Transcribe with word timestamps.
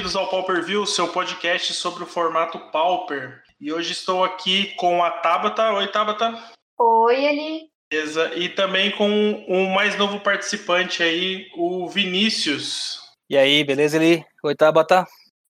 bem-vindos 0.00 0.16
ao 0.16 0.30
Pauper 0.30 0.64
View, 0.64 0.86
seu 0.86 1.08
podcast 1.08 1.74
sobre 1.74 2.04
o 2.04 2.06
formato 2.06 2.58
Pauper. 2.70 3.42
E 3.60 3.70
hoje 3.70 3.92
estou 3.92 4.24
aqui 4.24 4.74
com 4.76 5.04
a 5.04 5.10
Tabata. 5.10 5.74
Oi, 5.74 5.88
Tabata. 5.88 6.42
Oi, 6.78 7.26
Eli. 7.26 7.60
Beleza. 7.90 8.32
E 8.34 8.48
também 8.48 8.90
com 8.92 9.44
o 9.46 9.74
mais 9.74 9.98
novo 9.98 10.18
participante 10.20 11.02
aí, 11.02 11.48
o 11.54 11.86
Vinícius. 11.86 12.98
E 13.28 13.36
aí, 13.36 13.62
beleza, 13.62 13.98
Eli? 13.98 14.24
Oi, 14.42 14.54
Tabata. 14.54 15.06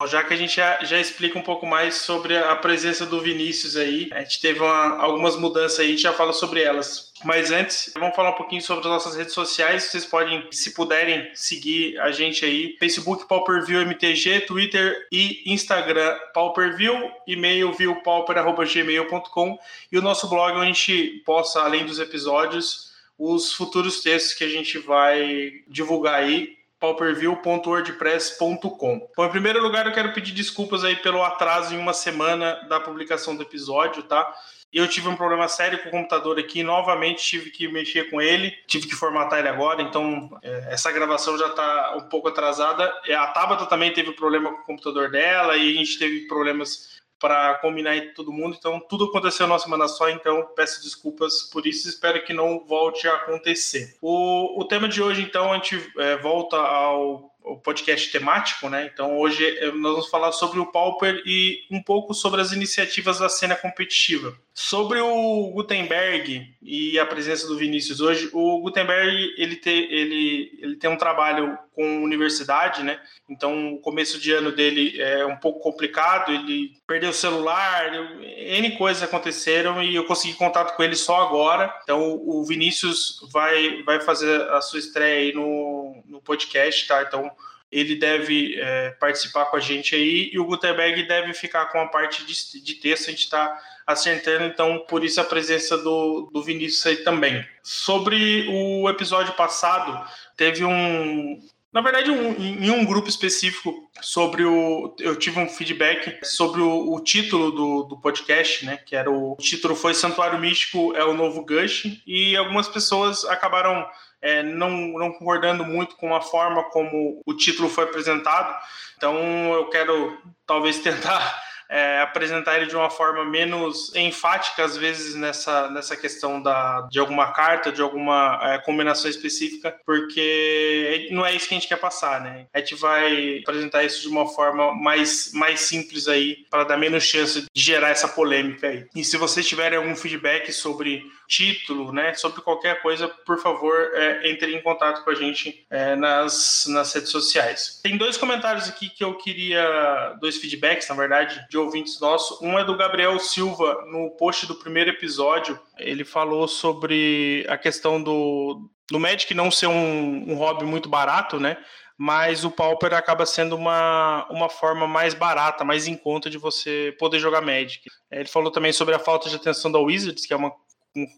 Já 0.07 0.25
que 0.25 0.33
a 0.33 0.37
gente 0.37 0.57
já, 0.57 0.83
já, 0.83 0.99
explica 0.99 1.39
um 1.39 1.43
pouco 1.43 1.67
mais 1.67 1.97
sobre 1.97 2.37
a 2.37 2.57
presença 2.57 3.05
do 3.05 3.21
Vinícius 3.21 3.77
aí, 3.77 4.09
a 4.13 4.21
gente 4.21 4.41
teve 4.41 4.61
uma, 4.61 4.97
algumas 4.97 5.37
mudanças 5.37 5.79
aí, 5.81 5.89
a 5.89 5.91
gente 5.91 6.03
já 6.03 6.13
fala 6.13 6.33
sobre 6.33 6.63
elas. 6.63 7.13
Mas 7.23 7.51
antes, 7.51 7.93
vamos 7.95 8.17
falar 8.17 8.31
um 8.31 8.37
pouquinho 8.37 8.63
sobre 8.63 8.85
as 8.87 8.91
nossas 8.91 9.15
redes 9.15 9.35
sociais. 9.35 9.85
Vocês 9.85 10.07
podem, 10.07 10.49
se 10.51 10.73
puderem, 10.73 11.31
seguir 11.35 11.99
a 12.01 12.11
gente 12.11 12.45
aí: 12.47 12.77
Facebook 12.79 13.29
Pauperview 13.29 13.83
MTG, 13.83 14.41
Twitter 14.41 15.07
e 15.13 15.43
Instagram 15.53 16.19
Pauperview, 16.33 17.11
e-mail 17.27 17.71
viewpauper.gmail.com 17.73 19.59
e 19.93 19.99
o 19.99 20.03
nosso 20.03 20.29
blog 20.29 20.53
onde 20.53 20.63
a 20.63 20.65
gente 20.67 21.23
posta, 21.27 21.61
além 21.61 21.85
dos 21.85 21.99
episódios, 21.99 22.91
os 23.19 23.53
futuros 23.53 24.01
textos 24.01 24.33
que 24.33 24.45
a 24.45 24.49
gente 24.49 24.79
vai 24.79 25.61
divulgar 25.69 26.15
aí 26.15 26.60
pauperview.wordpress.com. 26.81 29.09
Bom, 29.17 29.27
em 29.27 29.31
primeiro 29.31 29.63
lugar, 29.63 29.87
eu 29.87 29.93
quero 29.93 30.13
pedir 30.13 30.33
desculpas 30.33 30.83
aí 30.83 30.97
pelo 30.97 31.23
atraso 31.23 31.73
em 31.75 31.79
uma 31.79 31.93
semana 31.93 32.55
da 32.69 32.81
publicação 32.81 33.37
do 33.37 33.43
episódio, 33.43 34.03
tá? 34.03 34.35
Eu 34.73 34.87
tive 34.87 35.09
um 35.09 35.17
problema 35.17 35.49
sério 35.49 35.83
com 35.83 35.89
o 35.89 35.93
computador 35.93 36.39
aqui, 36.39 36.63
novamente 36.63 37.25
tive 37.25 37.51
que 37.51 37.67
mexer 37.67 38.09
com 38.09 38.23
ele, 38.23 38.53
tive 38.69 38.87
que 38.87 38.95
formatar 38.95 39.41
ele 39.41 39.49
agora, 39.49 39.83
então 39.83 40.31
é, 40.43 40.73
essa 40.73 40.93
gravação 40.93 41.37
já 41.37 41.49
está 41.49 41.97
um 41.97 42.09
pouco 42.09 42.29
atrasada. 42.29 42.93
É, 43.05 43.15
a 43.15 43.27
Tabata 43.27 43.67
também 43.67 43.93
teve 43.93 44.13
problema 44.13 44.53
com 44.53 44.61
o 44.61 44.65
computador 44.65 45.11
dela 45.11 45.57
e 45.57 45.73
a 45.73 45.77
gente 45.77 45.99
teve 45.99 46.29
problemas 46.29 47.00
para 47.21 47.55
combinar 47.57 47.95
todo 48.15 48.33
mundo. 48.33 48.57
Então, 48.59 48.81
tudo 48.81 49.05
aconteceu 49.05 49.47
numa 49.47 49.59
semana 49.59 49.87
só, 49.87 50.09
então 50.09 50.49
peço 50.57 50.83
desculpas 50.83 51.43
por 51.43 51.67
isso. 51.67 51.89
Espero 51.89 52.25
que 52.25 52.33
não 52.33 52.65
volte 52.67 53.07
a 53.07 53.15
acontecer. 53.15 53.97
O, 54.01 54.61
o 54.61 54.65
tema 54.65 54.89
de 54.89 55.03
hoje, 55.03 55.23
então, 55.23 55.53
a 55.53 55.57
gente 55.57 55.93
é, 55.99 56.17
volta 56.17 56.57
ao 56.57 57.30
o 57.43 57.57
podcast 57.57 58.11
temático, 58.11 58.69
né? 58.69 58.91
Então 58.93 59.19
hoje 59.19 59.45
eh, 59.59 59.73
nós 59.73 59.93
vamos 59.93 60.09
falar 60.09 60.33
sobre 60.33 60.59
o 60.59 60.67
Pauper 60.67 61.23
e 61.25 61.65
um 61.71 61.83
pouco 61.83 62.15
sobre 62.15 62.41
as 62.41 62.53
iniciativas 62.53 63.19
da 63.19 63.29
cena 63.29 63.57
competitiva. 63.57 64.37
Sobre 64.53 65.01
o 65.01 65.51
Gutenberg 65.53 66.55
e 66.63 66.99
a 66.99 67.07
presença 67.07 67.47
do 67.47 67.57
Vinícius 67.57 68.01
hoje, 68.01 68.29
o 68.33 68.61
Gutenberg 68.61 69.35
ele, 69.39 69.57
te, 69.57 69.71
ele, 69.71 70.59
ele 70.61 70.77
tem 70.77 70.91
um 70.91 70.99
trabalho 70.99 71.59
com 71.75 72.03
universidade, 72.03 72.83
né? 72.83 73.01
Então 73.29 73.75
o 73.75 73.79
começo 73.79 74.21
de 74.21 74.33
ano 74.33 74.53
dele 74.53 75.01
é 75.01 75.25
um 75.25 75.37
pouco 75.37 75.61
complicado, 75.61 76.31
ele 76.31 76.73
perdeu 76.87 77.11
o 77.11 77.15
celular, 77.15 77.91
N 78.21 78.77
coisas 78.77 79.03
aconteceram 79.03 79.83
e 79.83 79.95
eu 79.95 80.05
consegui 80.05 80.35
contato 80.35 80.77
com 80.77 80.83
ele 80.83 80.97
só 80.97 81.23
agora. 81.23 81.75
Então 81.83 82.21
o 82.23 82.45
Vinícius 82.45 83.21
vai, 83.33 83.83
vai 83.83 84.01
fazer 84.01 84.43
a 84.51 84.61
sua 84.61 84.79
estreia 84.79 85.21
aí 85.21 85.33
no, 85.33 86.03
no 86.07 86.21
podcast, 86.21 86.87
tá? 86.87 87.03
Então 87.03 87.31
ele 87.71 87.95
deve 87.95 88.59
é, 88.59 88.91
participar 88.99 89.47
com 89.47 89.57
a 89.57 89.61
gente 89.61 89.95
aí 89.95 90.31
e 90.33 90.39
o 90.39 90.45
Gutenberg 90.45 91.07
deve 91.07 91.33
ficar 91.35 91.67
com 91.67 91.81
a 91.81 91.87
parte 91.87 92.25
de, 92.25 92.63
de 92.63 92.75
texto, 92.75 93.09
a 93.09 93.11
gente 93.11 93.25
está 93.25 93.61
acertando, 93.87 94.45
então 94.45 94.85
por 94.89 95.05
isso 95.05 95.21
a 95.21 95.25
presença 95.25 95.77
do, 95.79 96.31
do 96.33 96.43
Vinícius 96.43 96.87
aí 96.87 96.97
também. 96.99 97.45
Sobre 97.63 98.47
o 98.49 98.89
episódio 98.89 99.35
passado, 99.35 100.09
teve 100.37 100.65
um. 100.65 101.39
Na 101.73 101.81
verdade, 101.81 102.11
um, 102.11 102.33
em 102.33 102.69
um 102.69 102.85
grupo 102.85 103.09
específico 103.09 103.89
sobre 104.01 104.45
o. 104.45 104.95
Eu 104.99 105.15
tive 105.15 105.39
um 105.39 105.49
feedback 105.49 106.19
sobre 106.27 106.61
o, 106.61 106.95
o 106.95 107.01
título 107.01 107.53
do, 107.53 107.83
do 107.85 108.01
podcast, 108.01 108.67
né? 108.67 108.77
Que 108.79 108.97
era 108.97 109.11
o, 109.11 109.33
o 109.33 109.37
título 109.37 109.77
foi 109.77 109.95
Santuário 109.95 110.39
Místico 110.39 110.95
é 110.97 111.05
o 111.05 111.15
Novo 111.15 111.45
Gush, 111.45 112.03
e 112.07 112.37
algumas 112.37 112.69
pessoas 112.69 113.25
acabaram 113.25 113.87
é, 114.23 114.43
não, 114.43 114.71
não 114.71 115.13
concordando 115.13 115.65
muito 115.65 115.97
com 115.97 116.15
a 116.15 116.21
forma 116.21 116.65
como 116.65 117.21
o 117.27 117.35
título 117.35 117.69
foi 117.69 117.85
apresentado. 117.85 118.57
Então 118.97 119.17
eu 119.55 119.69
quero 119.69 120.19
talvez 120.47 120.79
tentar 120.79 121.43
é, 121.71 122.01
apresentar 122.01 122.57
ele 122.57 122.67
de 122.67 122.75
uma 122.75 122.91
forma 122.91 123.25
menos 123.25 123.95
enfática, 123.95 124.65
às 124.65 124.77
vezes, 124.77 125.15
nessa, 125.15 125.71
nessa 125.71 125.97
questão 125.97 126.43
da, 126.43 126.83
de 126.91 126.99
alguma 126.99 127.33
carta, 127.33 127.71
de 127.71 127.81
alguma 127.81 128.41
é, 128.43 128.59
combinação 128.59 129.09
específica, 129.09 129.77
porque 129.87 131.09
não 131.13 131.25
é 131.25 131.33
isso 131.33 131.49
que 131.49 131.55
a 131.55 131.59
gente 131.59 131.69
quer 131.69 131.79
passar, 131.79 132.21
né? 132.21 132.47
A 132.53 132.59
gente 132.59 132.75
vai 132.75 133.39
apresentar 133.39 133.85
isso 133.85 134.03
de 134.03 134.09
uma 134.09 134.27
forma 134.27 134.75
mais, 134.75 135.31
mais 135.33 135.61
simples 135.61 136.09
aí, 136.09 136.45
para 136.51 136.65
dar 136.65 136.77
menos 136.77 137.05
chance 137.05 137.43
de 137.43 137.63
gerar 137.63 137.91
essa 137.91 138.09
polêmica 138.09 138.67
aí. 138.67 138.87
E 138.95 139.05
se 139.05 139.17
vocês 139.17 139.47
tiverem 139.47 139.79
algum 139.79 139.95
feedback 139.95 140.53
sobre 140.53 141.05
título, 141.31 141.93
né, 141.93 142.13
sobre 142.15 142.43
qualquer 142.43 142.83
coisa, 142.83 143.07
por 143.07 143.39
favor, 143.39 143.73
é, 143.95 144.29
entre 144.29 144.53
em 144.53 144.61
contato 144.61 145.05
com 145.05 145.11
a 145.11 145.15
gente 145.15 145.65
é, 145.71 145.95
nas, 145.95 146.67
nas 146.69 146.93
redes 146.93 147.11
sociais. 147.11 147.81
Tem 147.83 147.97
dois 147.97 148.17
comentários 148.17 148.69
aqui 148.69 148.91
que 148.91 149.05
eu 149.05 149.15
queria, 149.15 150.17
dois 150.21 150.39
feedbacks, 150.39 150.89
na 150.89 150.97
verdade, 150.97 151.47
de 151.49 151.57
ouvintes 151.57 152.01
nossos. 152.01 152.43
Um 152.43 152.59
é 152.59 152.65
do 152.65 152.77
Gabriel 152.77 153.17
Silva, 153.21 153.85
no 153.87 154.11
post 154.11 154.45
do 154.47 154.57
primeiro 154.57 154.91
episódio. 154.91 155.59
Ele 155.79 156.05
falou 156.05 156.49
sobre 156.49 157.47
a 157.49 157.57
questão 157.57 158.03
do, 158.03 158.69
do 158.91 158.99
Magic 158.99 159.33
não 159.33 159.53
ser 159.53 159.69
um, 159.69 160.33
um 160.33 160.35
hobby 160.35 160.65
muito 160.65 160.89
barato, 160.89 161.39
né? 161.39 161.57
Mas 161.97 162.45
o 162.45 162.51
Pauper 162.51 162.95
acaba 162.95 163.27
sendo 163.27 163.55
uma, 163.55 164.27
uma 164.31 164.49
forma 164.49 164.89
mais 164.89 165.13
barata, 165.13 165.65
mais 165.65 165.87
em 165.87 165.95
conta 165.95 166.31
de 166.31 166.39
você 166.39 166.97
poder 166.99 167.21
jogar 167.21 167.43
Magic. 167.43 167.89
Ele 168.11 168.27
falou 168.27 168.51
também 168.51 168.73
sobre 168.73 168.95
a 168.95 168.99
falta 168.99 169.29
de 169.29 169.37
atenção 169.37 169.71
da 169.71 169.79
Wizards, 169.79 170.25
que 170.27 170.33
é 170.33 170.37
uma 170.37 170.49
um 170.49 170.53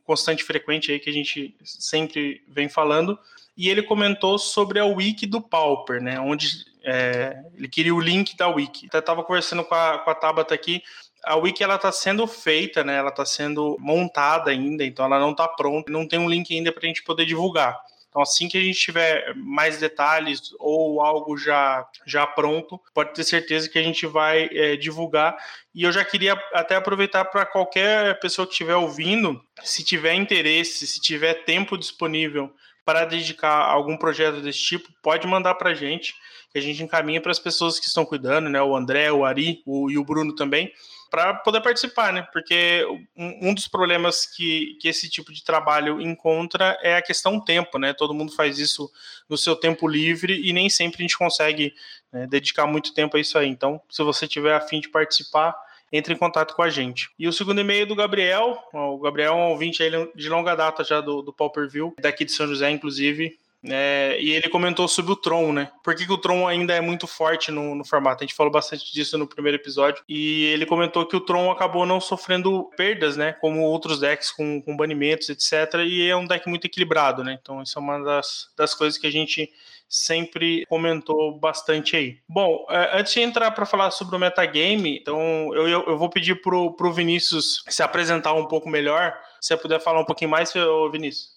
constante 0.04 0.44
frequente 0.44 0.92
aí 0.92 0.98
que 0.98 1.10
a 1.10 1.12
gente 1.12 1.56
sempre 1.64 2.42
vem 2.48 2.68
falando. 2.68 3.18
E 3.56 3.68
ele 3.68 3.82
comentou 3.82 4.38
sobre 4.38 4.78
a 4.78 4.84
wiki 4.84 5.26
do 5.26 5.40
Pauper, 5.40 6.02
né? 6.02 6.18
Onde 6.18 6.64
é, 6.84 7.42
ele 7.54 7.68
queria 7.68 7.94
o 7.94 8.00
link 8.00 8.36
da 8.36 8.48
wiki. 8.48 8.86
Até 8.86 8.98
estava 8.98 9.22
conversando 9.22 9.64
com 9.64 9.74
a, 9.74 9.98
com 9.98 10.10
a 10.10 10.14
Tabata 10.14 10.54
aqui. 10.54 10.82
A 11.24 11.36
wiki 11.36 11.62
ela 11.62 11.76
está 11.76 11.92
sendo 11.92 12.26
feita, 12.26 12.82
né? 12.82 12.96
Ela 12.96 13.10
está 13.10 13.24
sendo 13.24 13.76
montada 13.78 14.50
ainda, 14.50 14.84
então 14.84 15.04
ela 15.04 15.20
não 15.20 15.32
está 15.32 15.46
pronta. 15.46 15.92
Não 15.92 16.08
tem 16.08 16.18
um 16.18 16.28
link 16.28 16.52
ainda 16.54 16.72
para 16.72 16.84
a 16.84 16.86
gente 16.86 17.02
poder 17.02 17.26
divulgar. 17.26 17.78
Então, 18.12 18.20
assim 18.20 18.46
que 18.46 18.58
a 18.58 18.60
gente 18.60 18.78
tiver 18.78 19.34
mais 19.34 19.78
detalhes 19.78 20.52
ou 20.58 21.00
algo 21.00 21.34
já, 21.38 21.88
já 22.06 22.26
pronto, 22.26 22.78
pode 22.92 23.14
ter 23.14 23.24
certeza 23.24 23.70
que 23.70 23.78
a 23.78 23.82
gente 23.82 24.06
vai 24.06 24.50
é, 24.52 24.76
divulgar. 24.76 25.34
E 25.74 25.82
eu 25.82 25.90
já 25.90 26.04
queria 26.04 26.34
até 26.52 26.76
aproveitar 26.76 27.24
para 27.24 27.46
qualquer 27.46 28.20
pessoa 28.20 28.46
que 28.46 28.52
estiver 28.52 28.76
ouvindo, 28.76 29.42
se 29.62 29.82
tiver 29.82 30.12
interesse, 30.12 30.86
se 30.86 31.00
tiver 31.00 31.44
tempo 31.44 31.78
disponível 31.78 32.52
para 32.84 33.06
dedicar 33.06 33.48
a 33.48 33.72
algum 33.72 33.96
projeto 33.96 34.42
desse 34.42 34.60
tipo, 34.60 34.90
pode 35.02 35.26
mandar 35.26 35.54
para 35.54 35.70
a 35.70 35.74
gente, 35.74 36.14
que 36.52 36.58
a 36.58 36.62
gente 36.62 36.82
encaminha 36.82 37.20
para 37.20 37.32
as 37.32 37.38
pessoas 37.38 37.80
que 37.80 37.86
estão 37.86 38.04
cuidando, 38.04 38.50
né? 38.50 38.60
O 38.60 38.76
André, 38.76 39.10
o 39.10 39.24
Ari 39.24 39.62
o, 39.64 39.90
e 39.90 39.96
o 39.96 40.04
Bruno 40.04 40.34
também 40.34 40.70
para 41.12 41.34
poder 41.34 41.60
participar, 41.60 42.10
né? 42.10 42.26
Porque 42.32 42.86
um, 43.14 43.50
um, 43.50 43.54
dos 43.54 43.68
problemas 43.68 44.24
que, 44.24 44.78
que 44.80 44.88
esse 44.88 45.10
tipo 45.10 45.30
de 45.30 45.44
trabalho 45.44 46.00
encontra 46.00 46.78
é 46.80 46.96
a 46.96 47.02
questão 47.02 47.38
tempo, 47.38 47.78
né? 47.78 47.92
Todo 47.92 48.14
mundo 48.14 48.34
faz 48.34 48.58
isso 48.58 48.90
no 49.28 49.36
seu 49.36 49.54
tempo 49.54 49.86
livre 49.86 50.40
e 50.42 50.54
nem 50.54 50.70
sempre 50.70 50.96
a 50.96 51.02
gente 51.02 51.18
consegue 51.18 51.74
né, 52.10 52.26
dedicar 52.26 52.66
muito 52.66 52.94
tempo 52.94 53.18
a 53.18 53.20
isso 53.20 53.36
aí. 53.36 53.46
Então, 53.46 53.78
se 53.90 54.02
você 54.02 54.26
tiver 54.26 54.54
afim 54.54 54.80
de 54.80 54.88
participar, 54.88 55.54
entre 55.92 56.14
em 56.14 56.16
contato 56.16 56.54
com 56.54 56.62
a 56.62 56.70
gente. 56.70 57.10
E 57.18 57.28
o 57.28 57.32
segundo 57.32 57.60
e-mail 57.60 57.82
é 57.82 57.86
do 57.86 57.94
Gabriel, 57.94 58.58
o 58.72 58.98
Gabriel 58.98 59.34
é 59.34 59.36
um 59.36 59.50
ouvinte 59.50 59.82
de 60.16 60.28
longa 60.30 60.54
data 60.54 60.82
já 60.82 61.02
do, 61.02 61.20
do 61.20 61.30
Pauper 61.30 61.68
View, 61.68 61.94
daqui 62.00 62.24
de 62.24 62.32
São 62.32 62.46
José, 62.46 62.70
inclusive, 62.70 63.38
é, 63.64 64.16
e 64.20 64.32
ele 64.32 64.48
comentou 64.48 64.88
sobre 64.88 65.12
o 65.12 65.16
Tron, 65.16 65.52
né? 65.52 65.70
Por 65.84 65.94
que, 65.94 66.04
que 66.04 66.12
o 66.12 66.18
Tron 66.18 66.48
ainda 66.48 66.74
é 66.74 66.80
muito 66.80 67.06
forte 67.06 67.52
no, 67.52 67.76
no, 67.76 67.84
formato? 67.84 68.22
A 68.22 68.26
gente 68.26 68.34
falou 68.34 68.52
bastante 68.52 68.92
disso 68.92 69.16
no 69.16 69.26
primeiro 69.26 69.56
episódio. 69.56 70.02
E 70.08 70.46
ele 70.46 70.66
comentou 70.66 71.06
que 71.06 71.14
o 71.14 71.20
Tron 71.20 71.50
acabou 71.50 71.86
não 71.86 72.00
sofrendo 72.00 72.68
perdas, 72.76 73.16
né? 73.16 73.32
Como 73.34 73.62
outros 73.62 74.00
decks 74.00 74.32
com, 74.32 74.60
com 74.60 74.76
banimentos, 74.76 75.28
etc. 75.28 75.80
E 75.86 76.08
é 76.08 76.16
um 76.16 76.26
deck 76.26 76.48
muito 76.48 76.66
equilibrado, 76.66 77.22
né? 77.22 77.38
Então, 77.40 77.62
isso 77.62 77.78
é 77.78 77.82
uma 77.82 78.02
das, 78.02 78.48
das 78.56 78.74
coisas 78.74 78.98
que 78.98 79.06
a 79.06 79.12
gente 79.12 79.48
sempre 79.88 80.64
comentou 80.66 81.38
bastante 81.38 81.94
aí. 81.94 82.18
Bom, 82.28 82.66
é, 82.68 82.98
antes 82.98 83.12
de 83.12 83.20
entrar 83.20 83.50
para 83.52 83.66
falar 83.66 83.90
sobre 83.92 84.16
o 84.16 84.18
metagame, 84.18 84.98
então 84.98 85.54
eu, 85.54 85.68
eu, 85.68 85.84
eu 85.86 85.98
vou 85.98 86.08
pedir 86.08 86.40
pro, 86.40 86.74
pro 86.74 86.92
Vinícius 86.92 87.62
se 87.68 87.82
apresentar 87.82 88.32
um 88.32 88.46
pouco 88.46 88.68
melhor. 88.68 89.14
Se 89.40 89.48
você 89.48 89.56
puder 89.56 89.80
falar 89.80 90.00
um 90.00 90.04
pouquinho 90.04 90.30
mais, 90.30 90.52
Vinícius. 90.90 91.32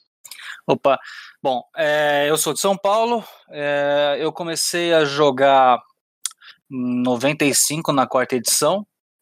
Opa, 0.67 0.99
bom, 1.45 1.61
é, 1.77 2.25
eu 2.27 2.37
sou 2.37 2.53
de 2.53 2.59
São 2.59 2.75
Paulo, 2.75 3.23
é, 3.51 4.17
eu 4.19 4.33
comecei 4.33 4.91
a 4.91 5.05
jogar 5.05 5.79
95 6.67 7.93
na 7.93 8.07
quarta 8.07 8.35
edição, 8.35 8.79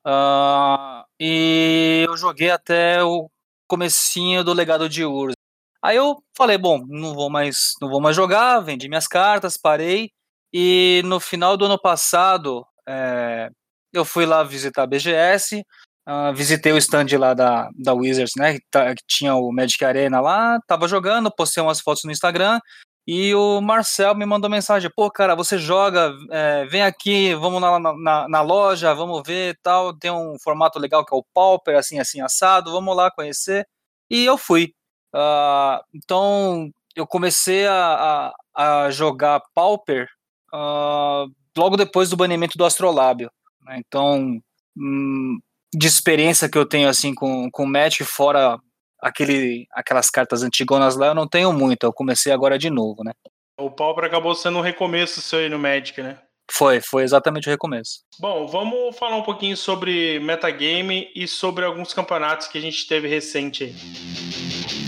uh, 0.07 1.03
e 1.19 2.05
eu 2.07 2.15
joguei 2.15 2.49
até 2.49 3.03
o 3.03 3.29
comecinho 3.67 4.41
do 4.41 4.53
Legado 4.53 4.87
de 4.87 5.03
Urs. 5.03 5.33
Aí 5.81 5.97
eu 5.97 6.23
falei, 6.33 6.57
bom, 6.57 6.85
não 6.87 7.13
vou 7.13 7.29
mais, 7.29 7.73
não 7.81 7.89
vou 7.89 7.99
mais 7.99 8.15
jogar, 8.15 8.61
vendi 8.61 8.87
minhas 8.87 9.05
cartas, 9.05 9.57
parei, 9.57 10.09
E 10.53 11.01
no 11.03 11.19
final 11.19 11.57
do 11.57 11.65
ano 11.65 11.77
passado, 11.77 12.65
é, 12.87 13.49
eu 13.91 14.05
fui 14.05 14.25
lá 14.25 14.43
visitar 14.45 14.83
a 14.83 14.87
BGS, 14.87 15.61
uh, 16.07 16.33
visitei 16.33 16.71
o 16.71 16.77
stand 16.77 17.07
lá 17.17 17.33
da, 17.33 17.69
da 17.77 17.93
Wizards, 17.93 18.33
né? 18.37 18.53
Que, 18.53 18.61
tá, 18.71 18.95
que, 18.95 19.03
tinha 19.07 19.35
o 19.35 19.51
Magic 19.51 19.83
Arena 19.83 20.19
lá, 20.19 20.59
tava 20.67 20.87
jogando, 20.87 21.33
postei 21.33 21.61
umas 21.61 21.79
fotos 21.79 22.03
no 22.03 22.11
Instagram. 22.11 22.59
E 23.05 23.35
o 23.35 23.59
Marcel 23.59 24.15
me 24.15 24.25
mandou 24.25 24.49
mensagem: 24.49 24.89
pô, 24.95 25.11
cara, 25.11 25.35
você 25.35 25.57
joga, 25.57 26.13
é, 26.31 26.65
vem 26.65 26.83
aqui, 26.83 27.35
vamos 27.35 27.61
na, 27.61 27.79
na, 27.79 28.29
na, 28.29 28.41
loja, 28.41 28.93
vamos 28.93 29.21
ver 29.25 29.57
tal. 29.61 29.93
Tem 29.97 30.11
um 30.11 30.37
formato 30.41 30.79
legal 30.79 31.05
que 31.05 31.13
é 31.13 31.17
o 31.17 31.25
Pauper, 31.33 31.77
assim, 31.77 31.99
assim, 31.99 32.21
assado, 32.21 32.71
vamos 32.71 32.95
lá 32.95 33.11
conhecer. 33.11 33.67
E 34.09 34.25
eu 34.25 34.37
fui. 34.37 34.73
Uh, 35.13 35.83
então, 35.93 36.71
eu 36.95 37.05
comecei 37.05 37.67
a, 37.67 38.33
a, 38.55 38.85
a 38.85 38.91
jogar 38.91 39.41
Pauper 39.53 40.07
uh, 40.53 41.29
logo 41.57 41.77
depois 41.77 42.09
do 42.09 42.17
banimento 42.17 42.57
do 42.57 42.65
Astrolábio. 42.65 43.31
Né? 43.61 43.81
Então, 43.85 44.39
hum, 44.77 45.39
de 45.73 45.87
experiência 45.87 46.49
que 46.49 46.57
eu 46.57 46.65
tenho 46.65 46.87
assim 46.87 47.13
com, 47.13 47.49
com 47.51 47.63
o 47.63 47.67
Magic, 47.67 48.03
fora 48.03 48.57
aquele, 49.01 49.67
aquelas 49.71 50.09
cartas 50.09 50.43
antigonas 50.43 50.95
lá, 50.95 51.07
eu 51.07 51.15
não 51.15 51.27
tenho 51.27 51.51
muito. 51.51 51.83
Eu 51.83 51.93
comecei 51.93 52.31
agora 52.31 52.57
de 52.57 52.69
novo, 52.69 53.03
né? 53.03 53.11
O 53.59 53.69
Pauper 53.69 54.05
acabou 54.05 54.33
sendo 54.33 54.57
um 54.57 54.61
recomeço 54.61 55.21
seu 55.21 55.39
aí 55.39 55.49
no 55.49 55.59
Magic, 55.59 56.01
né? 56.01 56.17
Foi, 56.51 56.81
foi 56.81 57.03
exatamente 57.03 57.47
o 57.47 57.51
recomeço. 57.51 57.99
Bom, 58.19 58.47
vamos 58.47 58.97
falar 58.97 59.15
um 59.15 59.23
pouquinho 59.23 59.55
sobre 59.55 60.19
metagame 60.19 61.09
e 61.15 61.27
sobre 61.27 61.63
alguns 61.63 61.93
campeonatos 61.93 62.47
que 62.47 62.57
a 62.57 62.61
gente 62.61 62.87
teve 62.87 63.07
recente 63.07 63.63
aí. 63.63 64.82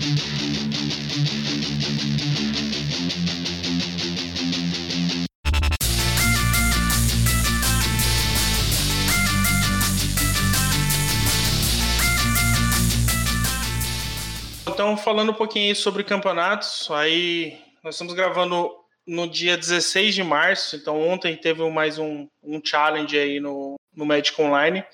Então, 14.86 14.96
falando 14.96 15.32
um 15.32 15.34
pouquinho 15.34 15.74
sobre 15.74 16.04
campeonatos, 16.04 16.88
aí 16.92 17.58
nós 17.82 17.96
estamos 17.96 18.14
gravando 18.14 18.70
no 19.04 19.26
dia 19.26 19.56
16 19.56 20.14
de 20.14 20.22
março, 20.22 20.76
então 20.76 21.08
ontem 21.08 21.36
teve 21.36 21.68
mais 21.68 21.98
um, 21.98 22.28
um 22.40 22.60
challenge 22.64 23.18
aí 23.18 23.40
no, 23.40 23.74
no 23.92 24.06
Magic 24.06 24.40
Online. 24.40 24.84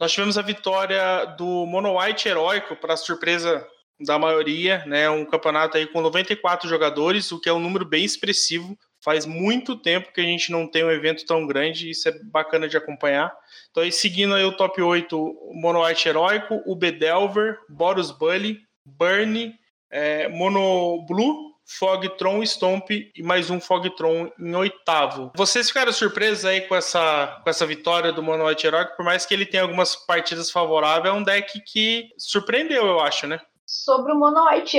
Nós 0.00 0.10
tivemos 0.10 0.36
a 0.36 0.42
vitória 0.42 1.26
do 1.38 1.64
Mono 1.64 1.96
White 1.96 2.28
Heróico, 2.28 2.74
para 2.74 2.96
surpresa 2.96 3.64
da 4.04 4.18
maioria, 4.18 4.84
né? 4.84 5.08
Um 5.08 5.24
campeonato 5.24 5.76
aí 5.76 5.86
com 5.86 6.00
94 6.00 6.68
jogadores, 6.68 7.30
o 7.30 7.40
que 7.40 7.48
é 7.48 7.52
um 7.52 7.60
número 7.60 7.84
bem 7.84 8.04
expressivo. 8.04 8.76
Faz 9.00 9.26
muito 9.26 9.76
tempo 9.76 10.12
que 10.12 10.20
a 10.20 10.24
gente 10.24 10.50
não 10.50 10.66
tem 10.66 10.82
um 10.82 10.90
evento 10.90 11.24
tão 11.24 11.46
grande, 11.46 11.88
isso 11.88 12.08
é 12.08 12.18
bacana 12.24 12.68
de 12.68 12.76
acompanhar. 12.76 13.32
Então, 13.70 13.84
aí, 13.84 13.92
seguindo 13.92 14.34
aí 14.34 14.44
o 14.44 14.56
top 14.56 14.82
8, 14.82 15.16
o 15.16 15.54
Mono 15.54 15.86
White 15.86 16.08
Heróico, 16.08 16.60
o 16.66 16.74
Bedelver, 16.74 17.60
Boros 17.68 18.10
Bully, 18.10 18.68
Burn, 18.98 19.54
é, 19.90 20.28
Mono 20.28 21.04
Blue, 21.06 21.50
Fogtron, 21.78 22.42
Stomp 22.42 22.90
e 22.90 23.22
mais 23.22 23.48
um 23.48 23.60
Fogtron 23.60 24.30
em 24.38 24.54
oitavo. 24.54 25.30
Vocês 25.36 25.68
ficaram 25.68 25.92
surpresos 25.92 26.44
aí 26.44 26.62
com 26.62 26.74
essa, 26.74 27.40
com 27.42 27.48
essa 27.48 27.64
vitória 27.64 28.12
do 28.12 28.22
Mono 28.22 28.46
White 28.46 28.66
por 28.96 29.04
mais 29.04 29.24
que 29.24 29.34
ele 29.34 29.46
tenha 29.46 29.62
algumas 29.62 29.94
partidas 29.94 30.50
favoráveis, 30.50 31.14
é 31.14 31.16
um 31.16 31.22
deck 31.22 31.60
que 31.64 32.08
surpreendeu, 32.18 32.86
eu 32.86 33.00
acho, 33.00 33.26
né? 33.26 33.40
Sobre 33.64 34.12
o 34.12 34.18
Mono 34.18 34.50
White 34.50 34.78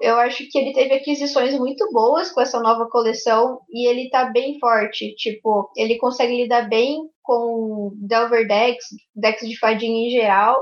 eu 0.00 0.16
acho 0.16 0.48
que 0.50 0.58
ele 0.58 0.72
teve 0.72 0.94
aquisições 0.94 1.58
muito 1.58 1.86
boas 1.92 2.32
com 2.32 2.40
essa 2.40 2.58
nova 2.58 2.88
coleção 2.88 3.60
e 3.68 3.86
ele 3.86 4.08
tá 4.08 4.24
bem 4.24 4.58
forte. 4.58 5.14
Tipo, 5.16 5.70
ele 5.76 5.98
consegue 5.98 6.34
lidar 6.34 6.66
bem 6.66 7.02
com 7.22 7.92
Delver 7.96 8.48
decks, 8.48 8.86
decks 9.14 9.46
de 9.46 9.58
fadinha 9.58 10.08
em 10.08 10.10
geral 10.10 10.58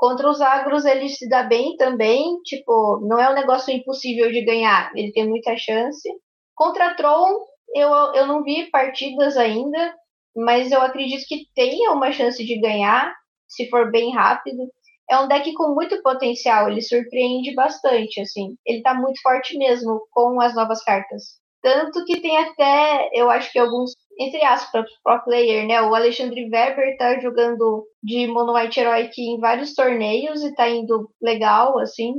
Contra 0.00 0.30
os 0.30 0.40
agros 0.40 0.86
ele 0.86 1.10
se 1.10 1.28
dá 1.28 1.42
bem 1.42 1.76
também, 1.76 2.40
tipo, 2.42 3.00
não 3.06 3.20
é 3.20 3.28
um 3.28 3.34
negócio 3.34 3.70
impossível 3.70 4.32
de 4.32 4.42
ganhar, 4.42 4.90
ele 4.96 5.12
tem 5.12 5.28
muita 5.28 5.54
chance. 5.58 6.08
Contra 6.54 6.94
Tron, 6.94 7.44
eu, 7.74 7.90
eu 8.14 8.26
não 8.26 8.42
vi 8.42 8.70
partidas 8.70 9.36
ainda, 9.36 9.94
mas 10.34 10.72
eu 10.72 10.80
acredito 10.80 11.26
que 11.28 11.44
tenha 11.54 11.92
uma 11.92 12.12
chance 12.12 12.42
de 12.42 12.58
ganhar, 12.58 13.14
se 13.46 13.68
for 13.68 13.90
bem 13.90 14.14
rápido. 14.14 14.62
É 15.10 15.18
um 15.18 15.28
deck 15.28 15.52
com 15.52 15.74
muito 15.74 16.00
potencial, 16.00 16.70
ele 16.70 16.80
surpreende 16.80 17.54
bastante, 17.54 18.22
assim. 18.22 18.56
Ele 18.64 18.80
tá 18.80 18.94
muito 18.94 19.20
forte 19.20 19.58
mesmo 19.58 20.00
com 20.12 20.40
as 20.40 20.54
novas 20.54 20.82
cartas. 20.82 21.38
Tanto 21.60 22.06
que 22.06 22.22
tem 22.22 22.38
até, 22.38 23.10
eu 23.12 23.28
acho 23.28 23.52
que 23.52 23.58
alguns 23.58 23.94
entre 24.20 24.44
aspas, 24.44 24.84
pro 25.02 25.24
player, 25.24 25.66
né? 25.66 25.80
O 25.80 25.94
Alexandre 25.94 26.42
Weber 26.50 26.94
tá 26.98 27.18
jogando 27.20 27.86
de 28.02 28.26
Mono 28.26 28.54
White 28.54 28.78
Heroic 28.78 29.18
em 29.18 29.40
vários 29.40 29.74
torneios 29.74 30.44
e 30.44 30.54
tá 30.54 30.68
indo 30.68 31.10
legal, 31.22 31.78
assim. 31.78 32.16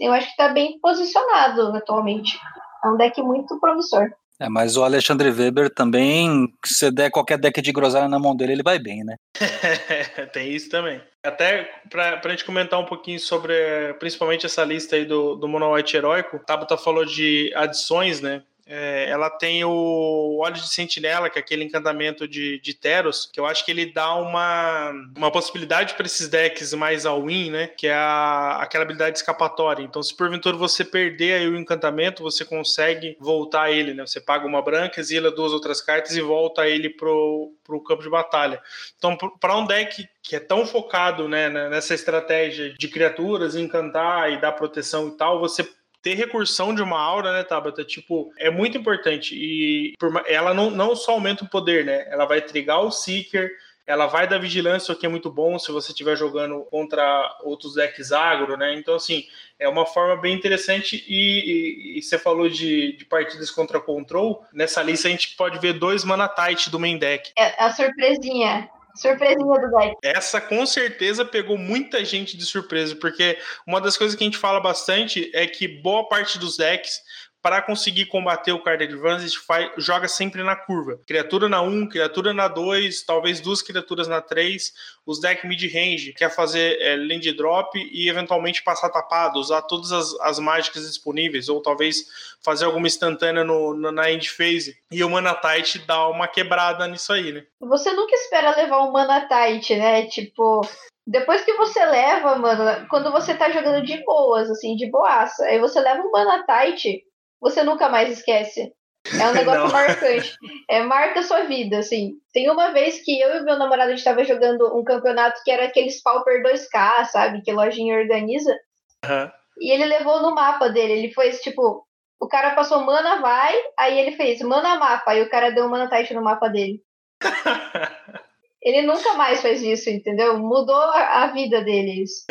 Eu 0.00 0.12
acho 0.12 0.28
que 0.28 0.36
tá 0.36 0.48
bem 0.48 0.80
posicionado 0.80 1.76
atualmente. 1.76 2.36
É 2.84 2.88
um 2.88 2.96
deck 2.96 3.22
muito 3.22 3.60
promissor. 3.60 4.10
É, 4.40 4.48
mas 4.48 4.76
o 4.76 4.82
Alexandre 4.82 5.30
Weber 5.30 5.72
também, 5.72 6.52
se 6.66 6.74
você 6.74 6.90
der 6.90 7.08
qualquer 7.08 7.38
deck 7.38 7.62
de 7.62 7.70
groselha 7.70 8.08
na 8.08 8.18
mão 8.18 8.34
dele, 8.34 8.54
ele 8.54 8.62
vai 8.64 8.80
bem, 8.80 9.04
né? 9.04 9.16
Tem 10.32 10.52
isso 10.52 10.68
também. 10.68 11.00
Até 11.22 11.70
pra, 11.88 12.16
pra 12.16 12.32
gente 12.32 12.44
comentar 12.44 12.80
um 12.80 12.84
pouquinho 12.84 13.20
sobre, 13.20 13.54
principalmente 14.00 14.44
essa 14.44 14.64
lista 14.64 14.96
aí 14.96 15.04
do, 15.04 15.36
do 15.36 15.46
Mono 15.46 15.72
White 15.72 15.96
Heróico, 15.96 16.36
o 16.36 16.40
Tabata 16.40 16.76
falou 16.76 17.04
de 17.04 17.52
adições, 17.54 18.20
né? 18.20 18.42
É, 18.66 19.08
ela 19.10 19.28
tem 19.28 19.62
o 19.62 20.38
Olho 20.38 20.54
de 20.54 20.68
Sentinela, 20.68 21.28
que 21.28 21.38
é 21.38 21.42
aquele 21.42 21.64
encantamento 21.64 22.26
de, 22.26 22.58
de 22.60 22.72
Teros, 22.72 23.28
que 23.30 23.38
eu 23.38 23.44
acho 23.44 23.64
que 23.64 23.70
ele 23.70 23.92
dá 23.92 24.14
uma, 24.14 24.90
uma 25.16 25.30
possibilidade 25.30 25.94
para 25.94 26.06
esses 26.06 26.28
decks 26.28 26.72
mais 26.72 27.04
all-in, 27.04 27.50
né? 27.50 27.66
Que 27.66 27.88
é 27.88 27.94
a, 27.94 28.58
aquela 28.60 28.84
habilidade 28.84 29.18
escapatória. 29.18 29.82
Então, 29.82 30.02
se 30.02 30.16
porventura 30.16 30.56
você 30.56 30.82
perder 30.82 31.34
aí 31.34 31.48
o 31.48 31.58
encantamento, 31.58 32.22
você 32.22 32.44
consegue 32.44 33.16
voltar 33.20 33.70
ele, 33.70 33.92
né? 33.92 34.06
Você 34.06 34.20
paga 34.20 34.46
uma 34.46 34.62
branca, 34.62 34.98
exila 34.98 35.30
duas 35.30 35.52
outras 35.52 35.82
cartas 35.82 36.16
e 36.16 36.22
volta 36.22 36.66
ele 36.66 36.88
pro, 36.88 37.52
pro 37.62 37.82
campo 37.82 38.02
de 38.02 38.08
batalha. 38.08 38.62
Então, 38.96 39.16
para 39.16 39.56
um 39.56 39.66
deck 39.66 40.08
que 40.22 40.36
é 40.36 40.40
tão 40.40 40.66
focado 40.66 41.28
né, 41.28 41.50
nessa 41.68 41.92
estratégia 41.94 42.72
de 42.72 42.88
criaturas, 42.88 43.54
encantar 43.54 44.32
e 44.32 44.40
dar 44.40 44.52
proteção 44.52 45.08
e 45.08 45.10
tal, 45.18 45.38
você 45.38 45.68
ter 46.04 46.14
recursão 46.14 46.74
de 46.74 46.82
uma 46.82 47.00
aura, 47.00 47.32
né, 47.32 47.42
Tabata? 47.42 47.82
Tipo, 47.82 48.30
é 48.38 48.50
muito 48.50 48.76
importante. 48.76 49.34
E 49.34 49.94
por, 49.98 50.22
ela 50.26 50.52
não, 50.52 50.70
não 50.70 50.94
só 50.94 51.12
aumenta 51.12 51.44
o 51.44 51.48
poder, 51.48 51.82
né? 51.86 52.06
Ela 52.10 52.26
vai 52.26 52.42
trigar 52.42 52.82
o 52.82 52.90
Seeker, 52.90 53.50
ela 53.86 54.06
vai 54.06 54.28
dar 54.28 54.38
vigilância, 54.38 54.92
o 54.92 54.96
que 54.96 55.06
é 55.06 55.08
muito 55.08 55.30
bom 55.30 55.58
se 55.58 55.72
você 55.72 55.92
estiver 55.92 56.14
jogando 56.16 56.60
contra 56.70 57.38
outros 57.42 57.74
decks 57.74 58.12
agro, 58.12 58.56
né? 58.56 58.74
Então, 58.74 58.94
assim, 58.94 59.26
é 59.58 59.66
uma 59.66 59.86
forma 59.86 60.16
bem 60.20 60.34
interessante. 60.34 61.02
E, 61.08 61.94
e, 61.94 61.98
e 61.98 62.02
você 62.02 62.18
falou 62.18 62.50
de, 62.50 62.96
de, 62.98 63.04
partidas 63.06 63.50
contra 63.50 63.80
control. 63.80 64.44
Nessa 64.52 64.82
lista 64.82 65.08
a 65.08 65.10
gente 65.10 65.34
pode 65.36 65.58
ver 65.58 65.72
dois 65.72 66.04
mana 66.04 66.28
tight 66.28 66.68
do 66.70 66.78
main 66.78 66.98
deck. 66.98 67.32
É 67.36 67.64
a 67.64 67.72
surpresinha. 67.72 68.68
Surpresinha 68.94 69.60
do 69.60 69.70
deck. 69.70 69.96
Essa 70.02 70.40
com 70.40 70.64
certeza 70.64 71.24
pegou 71.24 71.58
muita 71.58 72.04
gente 72.04 72.36
de 72.36 72.44
surpresa, 72.44 72.94
porque 72.96 73.38
uma 73.66 73.80
das 73.80 73.96
coisas 73.96 74.16
que 74.16 74.22
a 74.22 74.26
gente 74.26 74.38
fala 74.38 74.60
bastante 74.60 75.30
é 75.34 75.46
que 75.46 75.66
boa 75.66 76.08
parte 76.08 76.38
dos 76.38 76.56
decks 76.56 77.00
para 77.44 77.60
conseguir 77.60 78.06
combater 78.06 78.52
o 78.52 78.62
card 78.62 78.84
advantage, 78.84 79.36
faz, 79.36 79.70
joga 79.76 80.08
sempre 80.08 80.42
na 80.42 80.56
curva. 80.56 80.98
Criatura 81.06 81.46
na 81.46 81.60
1, 81.60 81.90
criatura 81.90 82.32
na 82.32 82.48
2, 82.48 83.02
talvez 83.02 83.38
duas 83.38 83.60
criaturas 83.60 84.08
na 84.08 84.22
3. 84.22 84.72
Os 85.04 85.20
deck 85.20 85.46
mid-range 85.46 86.14
quer 86.14 86.30
fazer 86.30 86.80
é, 86.80 86.96
land 86.96 87.30
drop 87.34 87.78
e 87.78 88.08
eventualmente 88.08 88.62
passar 88.62 88.88
tapado, 88.88 89.38
usar 89.38 89.60
todas 89.60 89.92
as, 89.92 90.18
as 90.20 90.38
mágicas 90.38 90.86
disponíveis, 90.86 91.50
ou 91.50 91.60
talvez 91.60 92.06
fazer 92.42 92.64
alguma 92.64 92.86
instantânea 92.86 93.44
no, 93.44 93.74
no, 93.74 93.92
na 93.92 94.10
end 94.10 94.30
phase. 94.30 94.74
E 94.90 95.04
o 95.04 95.10
Mana 95.10 95.34
Tight 95.34 95.80
dá 95.80 96.08
uma 96.08 96.26
quebrada 96.26 96.88
nisso 96.88 97.12
aí, 97.12 97.30
né? 97.30 97.44
Você 97.60 97.92
nunca 97.92 98.14
espera 98.14 98.56
levar 98.56 98.82
um 98.84 98.90
Mana 98.90 99.28
Tight, 99.28 99.76
né? 99.76 100.06
Tipo, 100.06 100.66
depois 101.06 101.44
que 101.44 101.52
você 101.58 101.84
leva, 101.84 102.36
mano, 102.36 102.86
quando 102.88 103.12
você 103.12 103.34
tá 103.34 103.50
jogando 103.50 103.84
de 103.84 104.02
boas, 104.02 104.48
assim, 104.50 104.76
de 104.76 104.90
boaça, 104.90 105.44
aí 105.44 105.58
você 105.58 105.78
leva 105.78 106.00
um 106.00 106.10
Mana 106.10 106.42
Tight 106.46 107.04
você 107.44 107.62
nunca 107.62 107.90
mais 107.90 108.10
esquece. 108.10 108.72
É 109.20 109.28
um 109.28 109.34
negócio 109.36 109.70
marcante. 109.70 110.34
É, 110.68 110.82
marca 110.82 111.20
a 111.20 111.22
sua 111.22 111.42
vida, 111.42 111.78
assim. 111.78 112.14
Tem 112.32 112.50
uma 112.50 112.72
vez 112.72 113.04
que 113.04 113.20
eu 113.20 113.36
e 113.36 113.42
meu 113.42 113.58
namorado 113.58 113.92
estava 113.92 114.24
jogando 114.24 114.74
um 114.74 114.82
campeonato 114.82 115.42
que 115.44 115.50
era 115.50 115.66
aqueles 115.66 116.02
Pauper 116.02 116.42
2K, 116.42 117.04
sabe? 117.04 117.42
Que 117.42 117.50
a 117.50 117.54
lojinha 117.54 117.98
organiza. 117.98 118.58
Uhum. 119.04 119.30
E 119.60 119.70
ele 119.70 119.84
levou 119.84 120.22
no 120.22 120.34
mapa 120.34 120.70
dele. 120.70 120.94
Ele 120.94 121.12
fez, 121.12 121.42
tipo, 121.42 121.86
o 122.18 122.26
cara 122.26 122.54
passou 122.54 122.82
mana 122.82 123.20
vai, 123.20 123.54
aí 123.78 124.00
ele 124.00 124.16
fez 124.16 124.40
mana 124.40 124.76
mapa, 124.76 125.10
aí 125.10 125.20
o 125.20 125.28
cara 125.28 125.50
deu 125.50 125.68
mana 125.68 125.88
tight 125.88 126.12
no 126.14 126.22
mapa 126.22 126.48
dele. 126.48 126.82
ele 128.62 128.82
nunca 128.82 129.12
mais 129.14 129.42
faz 129.42 129.62
isso, 129.62 129.90
entendeu? 129.90 130.38
Mudou 130.38 130.74
a, 130.74 131.24
a 131.24 131.26
vida 131.26 131.62
dele 131.62 132.02
isso. 132.02 132.24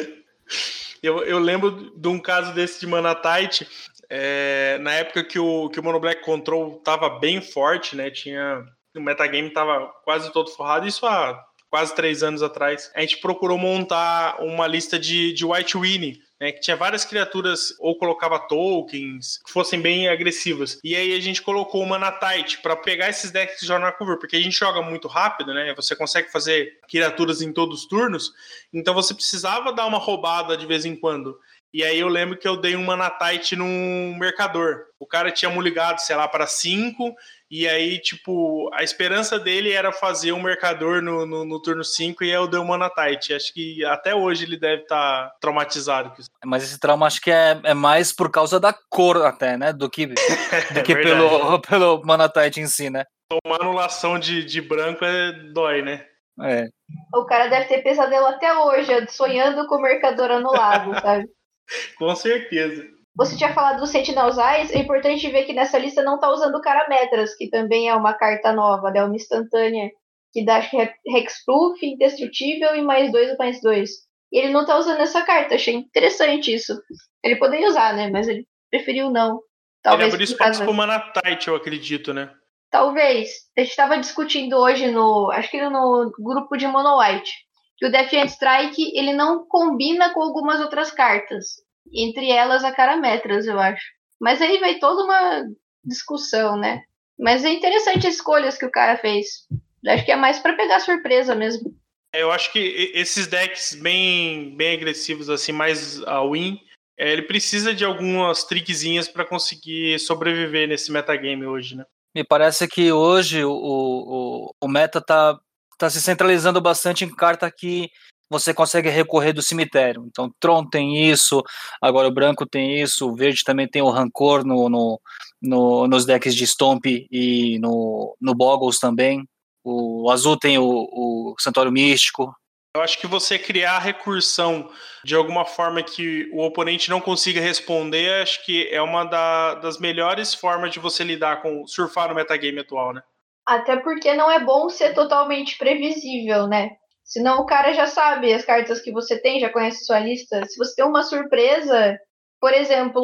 Eu, 1.03 1.23
eu 1.23 1.37
lembro 1.37 1.91
de 1.95 2.07
um 2.07 2.19
caso 2.19 2.53
desse 2.53 2.79
de 2.79 2.87
mana 2.87 3.13
tight 3.13 3.67
É, 4.15 4.77
na 4.77 4.93
época 4.93 5.23
que 5.23 5.39
o, 5.39 5.69
que 5.69 5.79
o 5.79 5.83
Mono 5.83 5.99
Black 5.99 6.23
Control 6.23 6.79
tava 6.83 7.09
bem 7.09 7.41
forte, 7.41 7.95
né? 7.95 8.11
Tinha. 8.11 8.63
O 8.95 9.01
metagame 9.01 9.49
tava 9.49 9.87
quase 10.03 10.31
todo 10.31 10.51
forrado, 10.51 10.87
isso 10.87 11.03
há 11.07 11.43
quase 11.67 11.95
três 11.95 12.21
anos 12.21 12.43
atrás. 12.43 12.91
A 12.93 13.01
gente 13.01 13.17
procurou 13.17 13.57
montar 13.57 14.39
uma 14.39 14.67
lista 14.67 14.99
de, 14.99 15.33
de 15.33 15.43
White 15.43 15.75
Winnie 15.75 16.21
né, 16.43 16.51
que 16.51 16.59
tinha 16.59 16.75
várias 16.75 17.05
criaturas 17.05 17.73
ou 17.79 17.97
colocava 17.97 18.37
tokens 18.37 19.39
que 19.45 19.49
fossem 19.49 19.79
bem 19.79 20.09
agressivas. 20.09 20.77
E 20.83 20.93
aí 20.93 21.15
a 21.15 21.19
gente 21.21 21.41
colocou 21.41 21.81
o 21.81 21.87
Manatite 21.87 22.61
para 22.61 22.75
pegar 22.75 23.09
esses 23.09 23.31
decks 23.31 23.61
de 23.61 23.65
Jornal 23.65 23.93
Cover, 23.93 24.19
porque 24.19 24.35
a 24.35 24.41
gente 24.41 24.57
joga 24.57 24.81
muito 24.81 25.07
rápido, 25.07 25.53
né? 25.53 25.73
Você 25.73 25.95
consegue 25.95 26.29
fazer 26.29 26.79
criaturas 26.89 27.41
em 27.41 27.53
todos 27.53 27.81
os 27.81 27.87
turnos, 27.87 28.33
então 28.73 28.93
você 28.93 29.13
precisava 29.13 29.71
dar 29.71 29.85
uma 29.85 29.97
roubada 29.97 30.57
de 30.57 30.65
vez 30.65 30.83
em 30.83 30.97
quando. 30.97 31.39
E 31.73 31.83
aí 31.83 31.99
eu 31.99 32.07
lembro 32.07 32.37
que 32.37 32.47
eu 32.47 32.55
dei 32.55 32.75
um 32.75 32.83
Manatite 32.83 33.55
num 33.55 34.15
mercador. 34.19 34.85
O 34.99 35.07
cara 35.07 35.31
tinha 35.31 35.49
muligado, 35.49 35.99
sei 35.99 36.15
lá, 36.15 36.27
para 36.27 36.45
5, 36.45 37.15
e 37.49 37.67
aí, 37.67 37.99
tipo, 37.99 38.69
a 38.73 38.83
esperança 38.83 39.39
dele 39.39 39.71
era 39.71 39.91
fazer 39.91 40.31
um 40.33 40.41
mercador 40.41 41.01
no, 41.01 41.25
no, 41.25 41.43
no 41.43 41.61
turno 41.61 41.83
5 41.83 42.23
e 42.23 42.29
eu 42.29 42.47
dei 42.47 42.59
um 42.59 42.65
Manatite. 42.65 43.33
Acho 43.33 43.51
que 43.53 43.83
até 43.85 44.13
hoje 44.13 44.45
ele 44.45 44.57
deve 44.57 44.83
estar 44.83 45.29
tá 45.29 45.35
traumatizado. 45.41 46.13
Mas 46.45 46.63
esse 46.63 46.79
trauma 46.79 47.07
acho 47.07 47.19
que 47.19 47.31
é, 47.31 47.59
é 47.63 47.73
mais 47.73 48.11
por 48.13 48.31
causa 48.31 48.59
da 48.59 48.71
cor 48.89 49.25
até, 49.25 49.57
né? 49.57 49.73
Do 49.73 49.89
que, 49.89 50.05
do 50.73 50.83
que 50.83 50.93
é 50.93 50.95
pelo, 50.95 51.59
pelo 51.67 52.03
Manatite 52.03 52.59
em 52.59 52.67
si, 52.67 52.89
né? 52.89 53.03
Tomar 53.27 53.61
anulação 53.61 54.19
de, 54.19 54.43
de 54.45 54.61
branco 54.61 55.03
é, 55.03 55.31
dói, 55.51 55.81
né? 55.81 56.05
É. 56.41 56.67
O 57.13 57.25
cara 57.25 57.47
deve 57.47 57.65
ter 57.65 57.83
pesadelo 57.83 58.27
até 58.27 58.51
hoje, 58.57 59.07
sonhando 59.09 59.67
com 59.67 59.75
o 59.75 59.81
mercador 59.81 60.29
anulado, 60.31 60.99
sabe? 61.01 61.25
Com 61.97 62.15
certeza. 62.15 62.87
Você 63.15 63.37
tinha 63.37 63.53
falado 63.53 63.79
do 63.79 63.85
Sentinel's 63.85 64.37
Eyes, 64.37 64.71
é 64.71 64.79
importante 64.79 65.29
ver 65.29 65.45
que 65.45 65.53
nessa 65.53 65.77
lista 65.77 66.01
não 66.01 66.19
tá 66.19 66.29
usando 66.31 66.55
o 66.55 66.61
Carametras, 66.61 67.35
que 67.35 67.47
também 67.49 67.87
é 67.87 67.95
uma 67.95 68.13
carta 68.13 68.51
nova, 68.51 68.89
né? 68.89 69.03
Uma 69.03 69.15
instantânea 69.15 69.91
que 70.31 70.43
dá 70.43 70.59
Hexproof, 71.05 71.77
Indestrutível 71.83 72.75
e 72.75 72.81
mais 72.81 73.11
dois 73.11 73.37
mais 73.37 73.61
dois. 73.61 73.91
E 74.31 74.39
ele 74.39 74.51
não 74.51 74.65
tá 74.65 74.77
usando 74.79 74.99
essa 74.99 75.21
carta, 75.21 75.53
achei 75.53 75.75
interessante 75.75 76.51
isso. 76.51 76.81
Ele 77.23 77.35
poderia 77.35 77.67
usar, 77.67 77.95
né? 77.95 78.09
Mas 78.09 78.27
ele 78.27 78.47
preferiu 78.71 79.11
não. 79.11 79.39
Talvez 79.83 80.07
ele 80.07 80.15
abriu 80.15 80.23
espaço 80.23 80.63
pro 80.63 80.73
Manatite, 80.73 81.49
eu 81.49 81.55
acredito, 81.55 82.13
né? 82.13 82.33
Talvez. 82.71 83.29
A 83.55 83.61
gente 83.61 83.69
estava 83.69 83.99
discutindo 83.99 84.57
hoje 84.57 84.89
no. 84.89 85.29
Acho 85.31 85.51
que 85.51 85.61
no 85.61 86.11
grupo 86.17 86.57
de 86.57 86.65
Mono 86.65 86.97
White 86.99 87.31
que 87.77 87.85
o 87.85 87.91
Defiant 87.91 88.29
Strike 88.29 88.97
ele 88.97 89.13
não 89.13 89.45
combina 89.47 90.13
com 90.13 90.21
algumas 90.21 90.59
outras 90.59 90.91
cartas, 90.91 91.45
entre 91.93 92.29
elas 92.31 92.63
a 92.63 92.71
Carametras, 92.71 93.45
eu 93.45 93.59
acho. 93.59 93.83
Mas 94.19 94.41
aí 94.41 94.59
vai 94.59 94.79
toda 94.79 95.03
uma 95.03 95.43
discussão, 95.83 96.57
né? 96.57 96.81
Mas 97.19 97.43
é 97.43 97.49
interessante 97.49 98.07
as 98.07 98.15
escolhas 98.15 98.57
que 98.57 98.65
o 98.65 98.71
cara 98.71 98.97
fez. 98.97 99.47
Acho 99.87 100.05
que 100.05 100.11
é 100.11 100.15
mais 100.15 100.39
para 100.39 100.55
pegar 100.55 100.79
surpresa 100.79 101.35
mesmo. 101.35 101.73
Eu 102.13 102.31
acho 102.31 102.51
que 102.51 102.91
esses 102.93 103.27
decks 103.27 103.73
bem, 103.73 104.55
bem 104.55 104.75
agressivos, 104.75 105.29
assim, 105.29 105.51
mais 105.51 106.01
a 106.03 106.23
win, 106.23 106.59
é, 106.97 107.11
ele 107.11 107.23
precisa 107.23 107.73
de 107.73 107.83
algumas 107.83 108.43
trickzinhas 108.43 109.07
para 109.07 109.25
conseguir 109.25 109.99
sobreviver 109.99 110.67
nesse 110.67 110.91
metagame 110.91 111.45
hoje, 111.45 111.75
né? 111.75 111.85
Me 112.15 112.23
parece 112.23 112.67
que 112.67 112.91
hoje 112.91 113.43
o, 113.43 113.51
o, 113.51 114.55
o 114.61 114.67
meta 114.67 115.01
tá 115.01 115.39
está 115.73 115.89
se 115.89 116.01
centralizando 116.01 116.61
bastante 116.61 117.03
em 117.03 117.13
carta 117.13 117.51
que 117.51 117.89
você 118.29 118.53
consegue 118.53 118.89
recorrer 118.89 119.33
do 119.33 119.41
cemitério. 119.41 120.05
Então, 120.07 120.33
Tron 120.39 120.67
tem 120.67 121.09
isso, 121.09 121.43
agora 121.81 122.07
o 122.07 122.13
branco 122.13 122.45
tem 122.45 122.81
isso, 122.81 123.09
o 123.09 123.15
verde 123.15 123.43
também 123.43 123.67
tem 123.67 123.81
o 123.81 123.89
Rancor 123.89 124.45
no, 124.45 124.69
no, 124.69 125.01
no 125.41 125.87
nos 125.87 126.05
decks 126.05 126.35
de 126.35 126.47
Stomp 126.47 126.85
e 126.85 127.59
no, 127.59 128.15
no 128.19 128.33
Boggles 128.33 128.79
também. 128.79 129.23
O 129.63 130.09
azul 130.09 130.37
tem 130.37 130.57
o, 130.57 130.65
o 130.65 131.35
Santuário 131.39 131.71
Místico. 131.71 132.35
Eu 132.75 132.81
acho 132.81 132.99
que 132.99 133.05
você 133.05 133.37
criar 133.37 133.75
a 133.75 133.79
recursão 133.79 134.71
de 135.05 135.13
alguma 135.13 135.45
forma 135.45 135.83
que 135.83 136.27
o 136.33 136.41
oponente 136.43 136.89
não 136.89 136.99
consiga 136.99 137.39
responder, 137.39 138.23
acho 138.23 138.43
que 138.43 138.67
é 138.69 138.81
uma 138.81 139.03
da, 139.03 139.53
das 139.55 139.77
melhores 139.77 140.33
formas 140.33 140.71
de 140.71 140.79
você 140.79 141.03
lidar 141.03 141.43
com 141.43 141.67
surfar 141.67 142.09
no 142.09 142.15
metagame 142.15 142.61
atual, 142.61 142.91
né? 142.91 143.03
Até 143.45 143.77
porque 143.77 144.13
não 144.13 144.31
é 144.31 144.39
bom 144.39 144.69
ser 144.69 144.93
totalmente 144.93 145.57
previsível, 145.57 146.47
né? 146.47 146.71
Senão 147.03 147.41
o 147.41 147.45
cara 147.45 147.73
já 147.73 147.85
sabe 147.85 148.33
as 148.33 148.45
cartas 148.45 148.81
que 148.81 148.91
você 148.91 149.19
tem, 149.19 149.39
já 149.39 149.49
conhece 149.49 149.85
sua 149.85 149.99
lista. 149.99 150.45
Se 150.45 150.57
você 150.57 150.75
tem 150.75 150.85
uma 150.85 151.03
surpresa, 151.03 151.99
por 152.39 152.53
exemplo, 152.53 153.01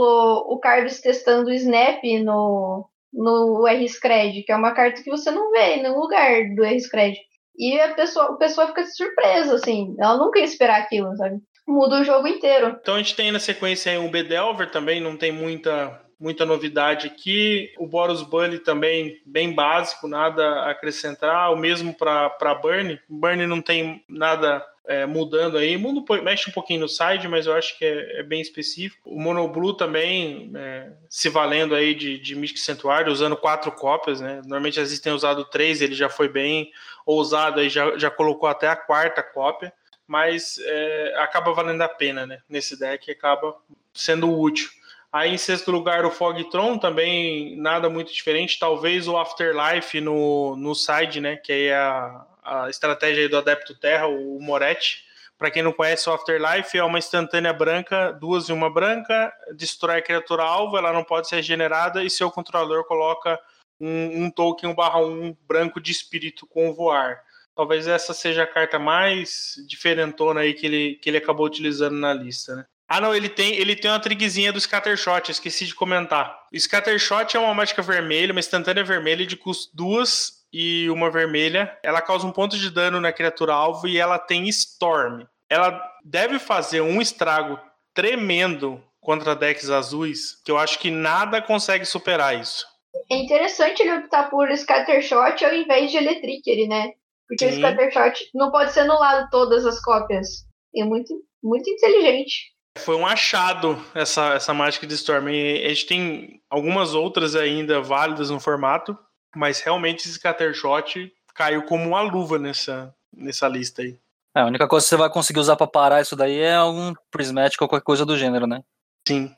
o 0.48 0.58
Carves 0.60 1.02
testando 1.02 1.50
o 1.50 1.54
Snap 1.54 2.02
no, 2.24 2.90
no 3.14 3.68
R-Scred, 3.68 4.44
que 4.44 4.52
é 4.52 4.56
uma 4.56 4.74
carta 4.74 5.04
que 5.04 5.10
você 5.10 5.30
não 5.30 5.52
vê 5.52 5.76
em 5.76 5.84
nenhum 5.84 6.00
lugar 6.00 6.56
do 6.56 6.64
R-Scred. 6.64 7.18
E 7.58 7.78
a 7.80 7.94
pessoa, 7.94 8.26
a 8.28 8.38
pessoa 8.38 8.68
fica 8.68 8.86
surpresa, 8.86 9.56
assim. 9.56 9.94
Ela 10.00 10.18
nunca 10.18 10.40
ia 10.40 10.46
esperar 10.46 10.80
aquilo, 10.80 11.16
sabe? 11.18 11.40
Muda 11.68 12.00
o 12.00 12.04
jogo 12.04 12.28
inteiro. 12.28 12.78
Então 12.82 12.96
a 12.96 12.98
gente 13.00 13.16
tem 13.16 13.32
na 13.32 13.40
sequência 13.40 13.92
aí 13.92 13.98
um 13.98 14.10
Bedelver 14.10 14.72
também, 14.72 15.02
não 15.02 15.18
tem 15.18 15.32
muita 15.32 16.02
muita 16.20 16.46
novidade 16.46 17.08
aqui. 17.08 17.74
O 17.78 17.88
Boros 17.88 18.22
Bunny 18.22 18.60
também 18.60 19.22
bem 19.26 19.54
básico, 19.54 20.08
nada 20.08 20.44
a 20.44 20.72
acrescentar. 20.72 21.52
O 21.52 21.56
mesmo 21.56 21.94
para 21.94 22.56
Burn. 22.62 23.00
Burn 23.08 23.48
não 23.48 23.62
tem 23.62 24.04
nada 24.08 24.66
é, 24.86 25.06
mudando 25.06 25.58
aí. 25.58 25.78
Mundo 25.78 26.04
mexe 26.24 26.50
um 26.50 26.54
pouquinho 26.54 26.82
no 26.82 26.90
side, 26.90 27.28
mas 27.28 27.46
eu 27.46 27.54
acho 27.54 27.78
que 27.78 27.86
é, 27.86 28.20
é 28.20 28.24
bem 28.24 28.42
específico. 28.42 29.10
O 29.10 29.22
Mono 29.22 29.48
Blue 29.48 29.74
também 29.74 30.52
é, 30.56 30.92
se 31.08 31.30
valendo 31.30 31.76
aí 31.76 31.94
de, 31.94 32.18
de 32.18 32.36
Mystic 32.36 32.60
Sanctuary, 32.60 33.10
usando 33.10 33.38
quatro 33.38 33.72
cópias, 33.72 34.20
né? 34.20 34.38
Normalmente 34.42 34.80
eles 34.80 35.00
têm 35.00 35.14
usado 35.14 35.46
três, 35.46 35.80
ele 35.80 35.94
já 35.94 36.10
foi 36.10 36.28
bem 36.28 36.72
ousado 37.06 37.60
aí, 37.60 37.70
já, 37.70 37.98
já 37.98 38.10
colocou 38.10 38.50
até 38.50 38.68
a 38.68 38.76
quarta 38.76 39.22
cópia. 39.22 39.72
Mas 40.08 40.58
é, 40.58 41.14
acaba 41.20 41.54
valendo 41.54 41.84
a 41.84 41.88
pena, 41.88 42.26
né? 42.26 42.40
Nesse 42.50 42.78
deck 42.78 43.12
acaba 43.12 43.56
sendo 43.94 44.36
útil. 44.36 44.68
Aí 45.12 45.34
em 45.34 45.38
sexto 45.38 45.72
lugar 45.72 46.06
o 46.06 46.12
Fogtron, 46.12 46.78
também 46.78 47.56
nada 47.58 47.90
muito 47.90 48.14
diferente, 48.14 48.60
talvez 48.60 49.08
o 49.08 49.18
Afterlife 49.18 50.00
no, 50.00 50.56
no 50.56 50.76
side, 50.76 51.20
né, 51.20 51.36
que 51.36 51.52
é 51.52 51.76
a, 51.76 52.26
a 52.44 52.70
estratégia 52.70 53.28
do 53.28 53.38
Adepto 53.38 53.74
Terra, 53.74 54.08
o 54.08 54.40
Moretti. 54.40 55.04
Para 55.36 55.50
quem 55.50 55.64
não 55.64 55.72
conhece, 55.72 56.08
o 56.08 56.14
Afterlife 56.14 56.78
é 56.78 56.84
uma 56.84 57.00
instantânea 57.00 57.52
branca, 57.52 58.12
duas 58.12 58.50
e 58.50 58.54
uma 58.54 58.70
branca, 58.70 59.34
destrói 59.56 59.98
a 59.98 60.02
criatura 60.02 60.44
alvo, 60.44 60.78
ela 60.78 60.94
não 60.94 61.04
pode 61.04 61.28
ser 61.28 61.38
regenerada 61.38 62.04
e 62.04 62.10
seu 62.10 62.30
controlador 62.30 62.84
coloca 62.86 63.40
um, 63.80 64.26
um 64.26 64.32
token 64.32 64.70
1 64.70 64.76
barra 64.76 65.00
1 65.00 65.36
branco 65.48 65.82
de 65.82 65.92
espírito 65.92 66.46
com 66.46 66.74
voar. 66.74 67.24
Talvez 67.56 67.88
essa 67.88 68.14
seja 68.14 68.44
a 68.44 68.48
carta 68.48 68.78
mais 68.78 69.56
diferentona 69.68 70.42
aí 70.42 70.54
que 70.54 70.66
ele, 70.68 70.96
que 70.96 71.10
ele 71.10 71.18
acabou 71.18 71.48
utilizando 71.48 71.96
na 71.96 72.14
lista, 72.14 72.56
né? 72.56 72.66
Ah, 72.90 73.00
não, 73.00 73.14
ele 73.14 73.30
tem, 73.30 73.54
ele 73.54 73.76
tem 73.76 73.92
uma 73.92 74.00
triguezinha 74.00 74.52
do 74.52 74.60
Scattershot, 74.60 75.30
esqueci 75.30 75.68
de 75.68 75.76
comentar. 75.76 76.48
O 76.52 76.60
Scattershot 76.60 77.38
é 77.38 77.40
uma 77.40 77.54
mágica 77.54 77.84
vermelha, 77.84 78.32
uma 78.32 78.40
instantânea 78.40 78.84
vermelha 78.84 79.28
de 79.28 79.38
custo 79.38 79.70
duas 79.76 80.40
e 80.52 80.90
uma 80.90 81.12
vermelha. 81.12 81.78
Ela 81.84 82.02
causa 82.02 82.26
um 82.26 82.32
ponto 82.32 82.58
de 82.58 82.72
dano 82.72 83.00
na 83.00 83.14
criatura 83.14 83.54
alvo 83.54 83.88
e 83.88 84.00
ela 84.00 84.18
tem 84.18 84.50
Storm. 84.50 85.24
Ela 85.48 85.80
deve 86.04 86.40
fazer 86.40 86.82
um 86.82 87.00
estrago 87.00 87.60
tremendo 87.94 88.84
contra 89.00 89.36
decks 89.36 89.70
azuis, 89.70 90.42
que 90.44 90.52
eu 90.52 90.58
acho 90.58 90.80
que 90.80 90.90
nada 90.90 91.42
consegue 91.44 91.86
superar 91.86 92.40
isso. 92.40 92.66
É 93.12 93.18
interessante 93.18 93.82
ele 93.82 93.98
optar 93.98 94.32
por 94.32 94.50
Scattershot 94.56 95.46
ao 95.46 95.54
invés 95.54 95.92
de 95.92 95.98
Electric, 95.98 96.68
né? 96.68 96.94
Porque 97.28 97.52
Sim. 97.52 97.54
o 97.54 97.58
Scattershot 97.58 98.32
não 98.34 98.50
pode 98.50 98.74
ser 98.74 98.82
anulado 98.82 99.30
todas 99.30 99.64
as 99.64 99.80
cópias. 99.80 100.44
É 100.76 100.84
muito, 100.84 101.14
muito 101.44 101.70
inteligente. 101.70 102.52
Foi 102.78 102.96
um 102.96 103.06
achado 103.06 103.84
essa, 103.94 104.34
essa 104.34 104.54
mágica 104.54 104.88
de 104.88 104.94
Storm. 104.94 105.30
E 105.30 105.66
a 105.66 105.70
gente 105.70 105.86
tem 105.86 106.42
algumas 106.50 106.94
outras 106.94 107.36
ainda 107.36 107.82
válidas 107.82 108.30
no 108.30 108.40
formato, 108.40 108.98
mas 109.36 109.60
realmente 109.60 110.00
esse 110.00 110.14
Scattershot 110.14 111.12
caiu 111.34 111.64
como 111.64 111.88
uma 111.88 112.02
luva 112.02 112.38
nessa, 112.38 112.94
nessa 113.16 113.48
lista 113.48 113.82
aí. 113.82 113.98
É, 114.36 114.42
a 114.42 114.46
única 114.46 114.68
coisa 114.68 114.86
que 114.86 114.90
você 114.90 114.98
vai 114.98 115.10
conseguir 115.10 115.40
usar 115.40 115.56
para 115.56 115.68
parar 115.68 116.02
isso 116.02 116.16
daí 116.16 116.40
é 116.40 116.56
algum 116.56 116.94
Prismatic 117.12 117.62
ou 117.62 117.68
qualquer 117.68 117.84
coisa 117.84 118.06
do 118.06 118.18
gênero, 118.18 118.46
né? 118.46 118.62
Sim. 119.08 119.34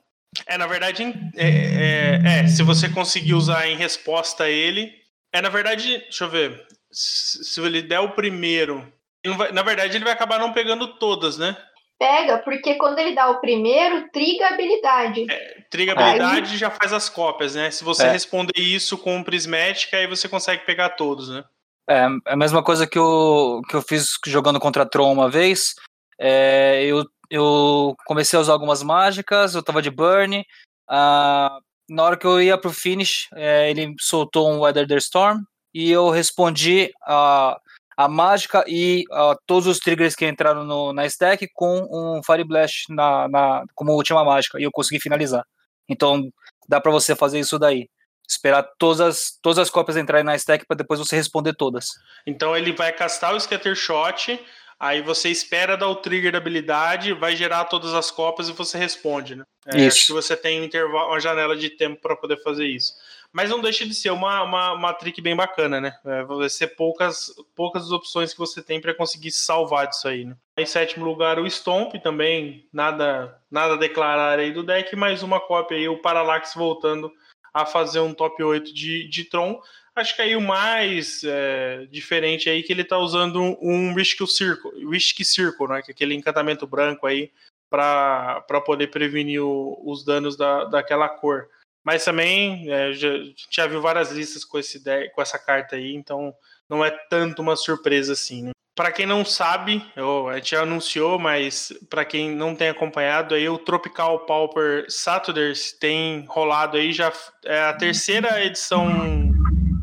É, 0.47 0.57
na 0.57 0.67
verdade, 0.67 1.03
é, 1.35 1.47
é, 1.47 2.21
é, 2.23 2.47
se 2.47 2.63
você 2.63 2.87
conseguir 2.89 3.33
usar 3.33 3.67
em 3.67 3.75
resposta 3.75 4.45
a 4.45 4.49
ele. 4.49 4.93
É, 5.33 5.41
na 5.41 5.49
verdade, 5.49 5.97
deixa 5.99 6.23
eu 6.25 6.29
ver. 6.29 6.65
Se, 6.91 7.43
se 7.43 7.61
ele 7.61 7.81
der 7.81 7.99
o 7.99 8.11
primeiro. 8.11 8.91
Vai, 9.37 9.51
na 9.51 9.61
verdade, 9.61 9.95
ele 9.95 10.03
vai 10.03 10.13
acabar 10.13 10.39
não 10.39 10.53
pegando 10.53 10.87
todas, 10.97 11.37
né? 11.37 11.55
Pega, 12.01 12.39
porque 12.39 12.75
quando 12.75 12.97
ele 12.97 13.13
dá 13.13 13.29
o 13.29 13.39
primeiro, 13.39 14.09
triga 14.09 14.47
a 14.47 14.53
habilidade. 14.53 15.29
É, 15.29 15.61
triga 15.69 15.93
a 15.93 16.09
habilidade 16.09 16.55
e 16.55 16.57
já 16.57 16.71
faz 16.71 16.91
as 16.91 17.07
cópias, 17.07 17.53
né? 17.53 17.69
Se 17.69 17.83
você 17.83 18.07
é. 18.07 18.11
responder 18.11 18.59
isso 18.59 18.97
com 18.97 19.23
prismática, 19.23 19.97
aí 19.97 20.07
você 20.07 20.27
consegue 20.27 20.65
pegar 20.65 20.89
todos, 20.89 21.29
né? 21.29 21.43
É, 21.87 22.07
é 22.27 22.33
a 22.33 22.35
mesma 22.35 22.63
coisa 22.63 22.87
que 22.87 22.97
eu, 22.97 23.61
que 23.69 23.75
eu 23.75 23.81
fiz 23.83 24.07
jogando 24.25 24.59
contra 24.59 24.85
Tron 24.85 25.11
uma 25.11 25.29
vez. 25.29 25.75
É, 26.19 26.83
eu, 26.85 27.05
eu 27.29 27.95
comecei 28.05 28.35
a 28.35 28.41
usar 28.41 28.53
algumas 28.53 28.81
mágicas, 28.81 29.53
eu 29.53 29.61
tava 29.61 29.81
de 29.81 29.91
burn, 29.91 30.43
Uh, 30.91 31.63
na 31.89 32.03
hora 32.03 32.17
que 32.17 32.27
eu 32.27 32.41
ia 32.41 32.57
pro 32.57 32.73
finish, 32.73 33.29
é, 33.33 33.69
ele 33.69 33.95
soltou 33.97 34.51
um 34.51 34.59
Weather 34.59 34.85
the 34.85 34.97
Storm 34.97 35.41
e 35.73 35.89
eu 35.89 36.09
respondi 36.09 36.91
a, 37.07 37.57
a 37.95 38.07
mágica 38.07 38.63
e 38.67 39.03
a, 39.11 39.35
todos 39.45 39.67
os 39.67 39.79
triggers 39.79 40.15
que 40.15 40.27
entraram 40.27 40.63
no, 40.63 40.93
na 40.93 41.05
stack 41.05 41.47
com 41.53 41.87
um 41.91 42.21
Fire 42.23 42.43
Blast 42.43 42.85
na, 42.89 43.27
na, 43.27 43.63
como 43.75 43.93
última 43.93 44.23
mágica 44.23 44.59
e 44.59 44.63
eu 44.63 44.71
consegui 44.71 44.99
finalizar. 44.99 45.45
Então 45.87 46.29
dá 46.67 46.79
para 46.79 46.91
você 46.91 47.15
fazer 47.15 47.39
isso 47.39 47.59
daí. 47.59 47.89
Esperar 48.27 48.65
todas 48.77 49.01
as, 49.01 49.37
todas 49.41 49.59
as 49.59 49.69
cópias 49.69 49.97
entrarem 49.97 50.25
na 50.25 50.35
stack 50.35 50.65
para 50.65 50.77
depois 50.77 50.99
você 50.99 51.15
responder 51.15 51.53
todas. 51.53 51.89
Então 52.25 52.55
ele 52.55 52.71
vai 52.71 52.93
castar 52.93 53.35
o 53.35 53.39
Scatter 53.39 53.75
Shot, 53.75 54.39
aí 54.79 55.01
você 55.01 55.29
espera 55.29 55.75
dar 55.75 55.89
o 55.89 55.95
trigger 55.95 56.31
da 56.31 56.37
habilidade, 56.37 57.13
vai 57.13 57.35
gerar 57.35 57.65
todas 57.65 57.93
as 57.93 58.09
cópias 58.09 58.47
e 58.47 58.53
você 58.53 58.77
responde, 58.77 59.35
né? 59.35 59.43
É, 59.67 59.77
isso. 59.81 59.87
Acho 59.97 60.07
que 60.07 60.13
você 60.13 60.37
tem 60.37 60.61
um 60.61 60.63
intervalo, 60.63 61.09
uma 61.09 61.19
janela 61.19 61.57
de 61.57 61.69
tempo 61.71 62.01
para 62.01 62.15
poder 62.15 62.41
fazer 62.41 62.65
isso. 62.65 62.93
Mas 63.33 63.49
não 63.49 63.61
deixa 63.61 63.85
de 63.85 63.93
ser 63.93 64.11
uma, 64.11 64.43
uma, 64.43 64.73
uma 64.73 64.93
trick 64.93 65.21
bem 65.21 65.35
bacana, 65.35 65.79
né? 65.79 65.97
É, 66.05 66.23
vai 66.23 66.49
ser 66.49 66.67
poucas, 66.75 67.33
poucas 67.55 67.83
as 67.83 67.91
opções 67.91 68.33
que 68.33 68.39
você 68.39 68.61
tem 68.61 68.81
para 68.81 68.93
conseguir 68.93 69.31
se 69.31 69.45
salvar 69.45 69.87
disso 69.87 70.07
aí, 70.07 70.25
né? 70.25 70.35
Em 70.57 70.65
sétimo 70.65 71.05
lugar, 71.05 71.39
o 71.39 71.49
Stomp 71.49 71.95
também, 72.03 72.67
nada, 72.73 73.39
nada 73.49 73.75
a 73.75 73.77
declarar 73.77 74.37
aí 74.37 74.51
do 74.51 74.63
deck, 74.63 74.95
mais 74.95 75.23
uma 75.23 75.39
cópia 75.39 75.77
aí, 75.77 75.87
o 75.87 76.01
Parallax 76.01 76.53
voltando 76.53 77.11
a 77.53 77.65
fazer 77.65 77.99
um 77.99 78.13
top 78.13 78.43
8 78.43 78.73
de, 78.73 79.07
de 79.07 79.23
Tron. 79.25 79.61
Acho 79.95 80.15
que 80.15 80.21
aí 80.21 80.35
o 80.35 80.41
mais 80.41 81.21
é, 81.23 81.85
diferente 81.89 82.49
aí 82.49 82.59
é 82.59 82.63
que 82.63 82.71
ele 82.71 82.81
está 82.81 82.97
usando 82.97 83.41
um, 83.41 83.57
um 83.61 83.93
Risk 83.93 84.25
Circle, 84.27 84.89
Risk 84.89 85.23
Circle, 85.23 85.67
né? 85.67 85.81
Que 85.81 85.91
é 85.91 85.93
aquele 85.93 86.13
encantamento 86.13 86.67
branco 86.67 87.07
aí 87.07 87.31
para 87.69 88.61
poder 88.65 88.87
prevenir 88.87 89.41
o, 89.41 89.81
os 89.85 90.03
danos 90.03 90.35
da, 90.35 90.65
daquela 90.65 91.07
cor. 91.07 91.47
Mas 91.83 92.05
também 92.05 92.71
é, 92.71 92.93
já, 92.93 93.09
já 93.49 93.67
viu 93.67 93.81
várias 93.81 94.11
listas 94.11 94.45
com, 94.45 94.59
esse, 94.59 94.81
com 95.13 95.21
essa 95.21 95.39
carta 95.39 95.75
aí, 95.75 95.95
então 95.95 96.33
não 96.69 96.85
é 96.85 96.91
tanto 97.09 97.41
uma 97.41 97.55
surpresa 97.55 98.13
assim. 98.13 98.43
Né? 98.43 98.51
Para 98.75 98.91
quem 98.91 99.05
não 99.05 99.25
sabe, 99.25 99.85
eu, 99.95 100.29
a 100.29 100.35
gente 100.35 100.51
já 100.51 100.61
anunciou, 100.61 101.19
mas 101.19 101.73
para 101.89 102.05
quem 102.05 102.33
não 102.33 102.55
tem 102.55 102.69
acompanhado, 102.69 103.35
aí 103.35 103.47
o 103.49 103.57
Tropical 103.57 104.25
Pauper 104.25 104.85
Saturdays 104.87 105.73
tem 105.73 106.25
rolado 106.27 106.77
aí 106.77 106.93
já 106.93 107.11
é 107.43 107.61
a 107.63 107.73
terceira 107.73 108.43
edição 108.43 108.89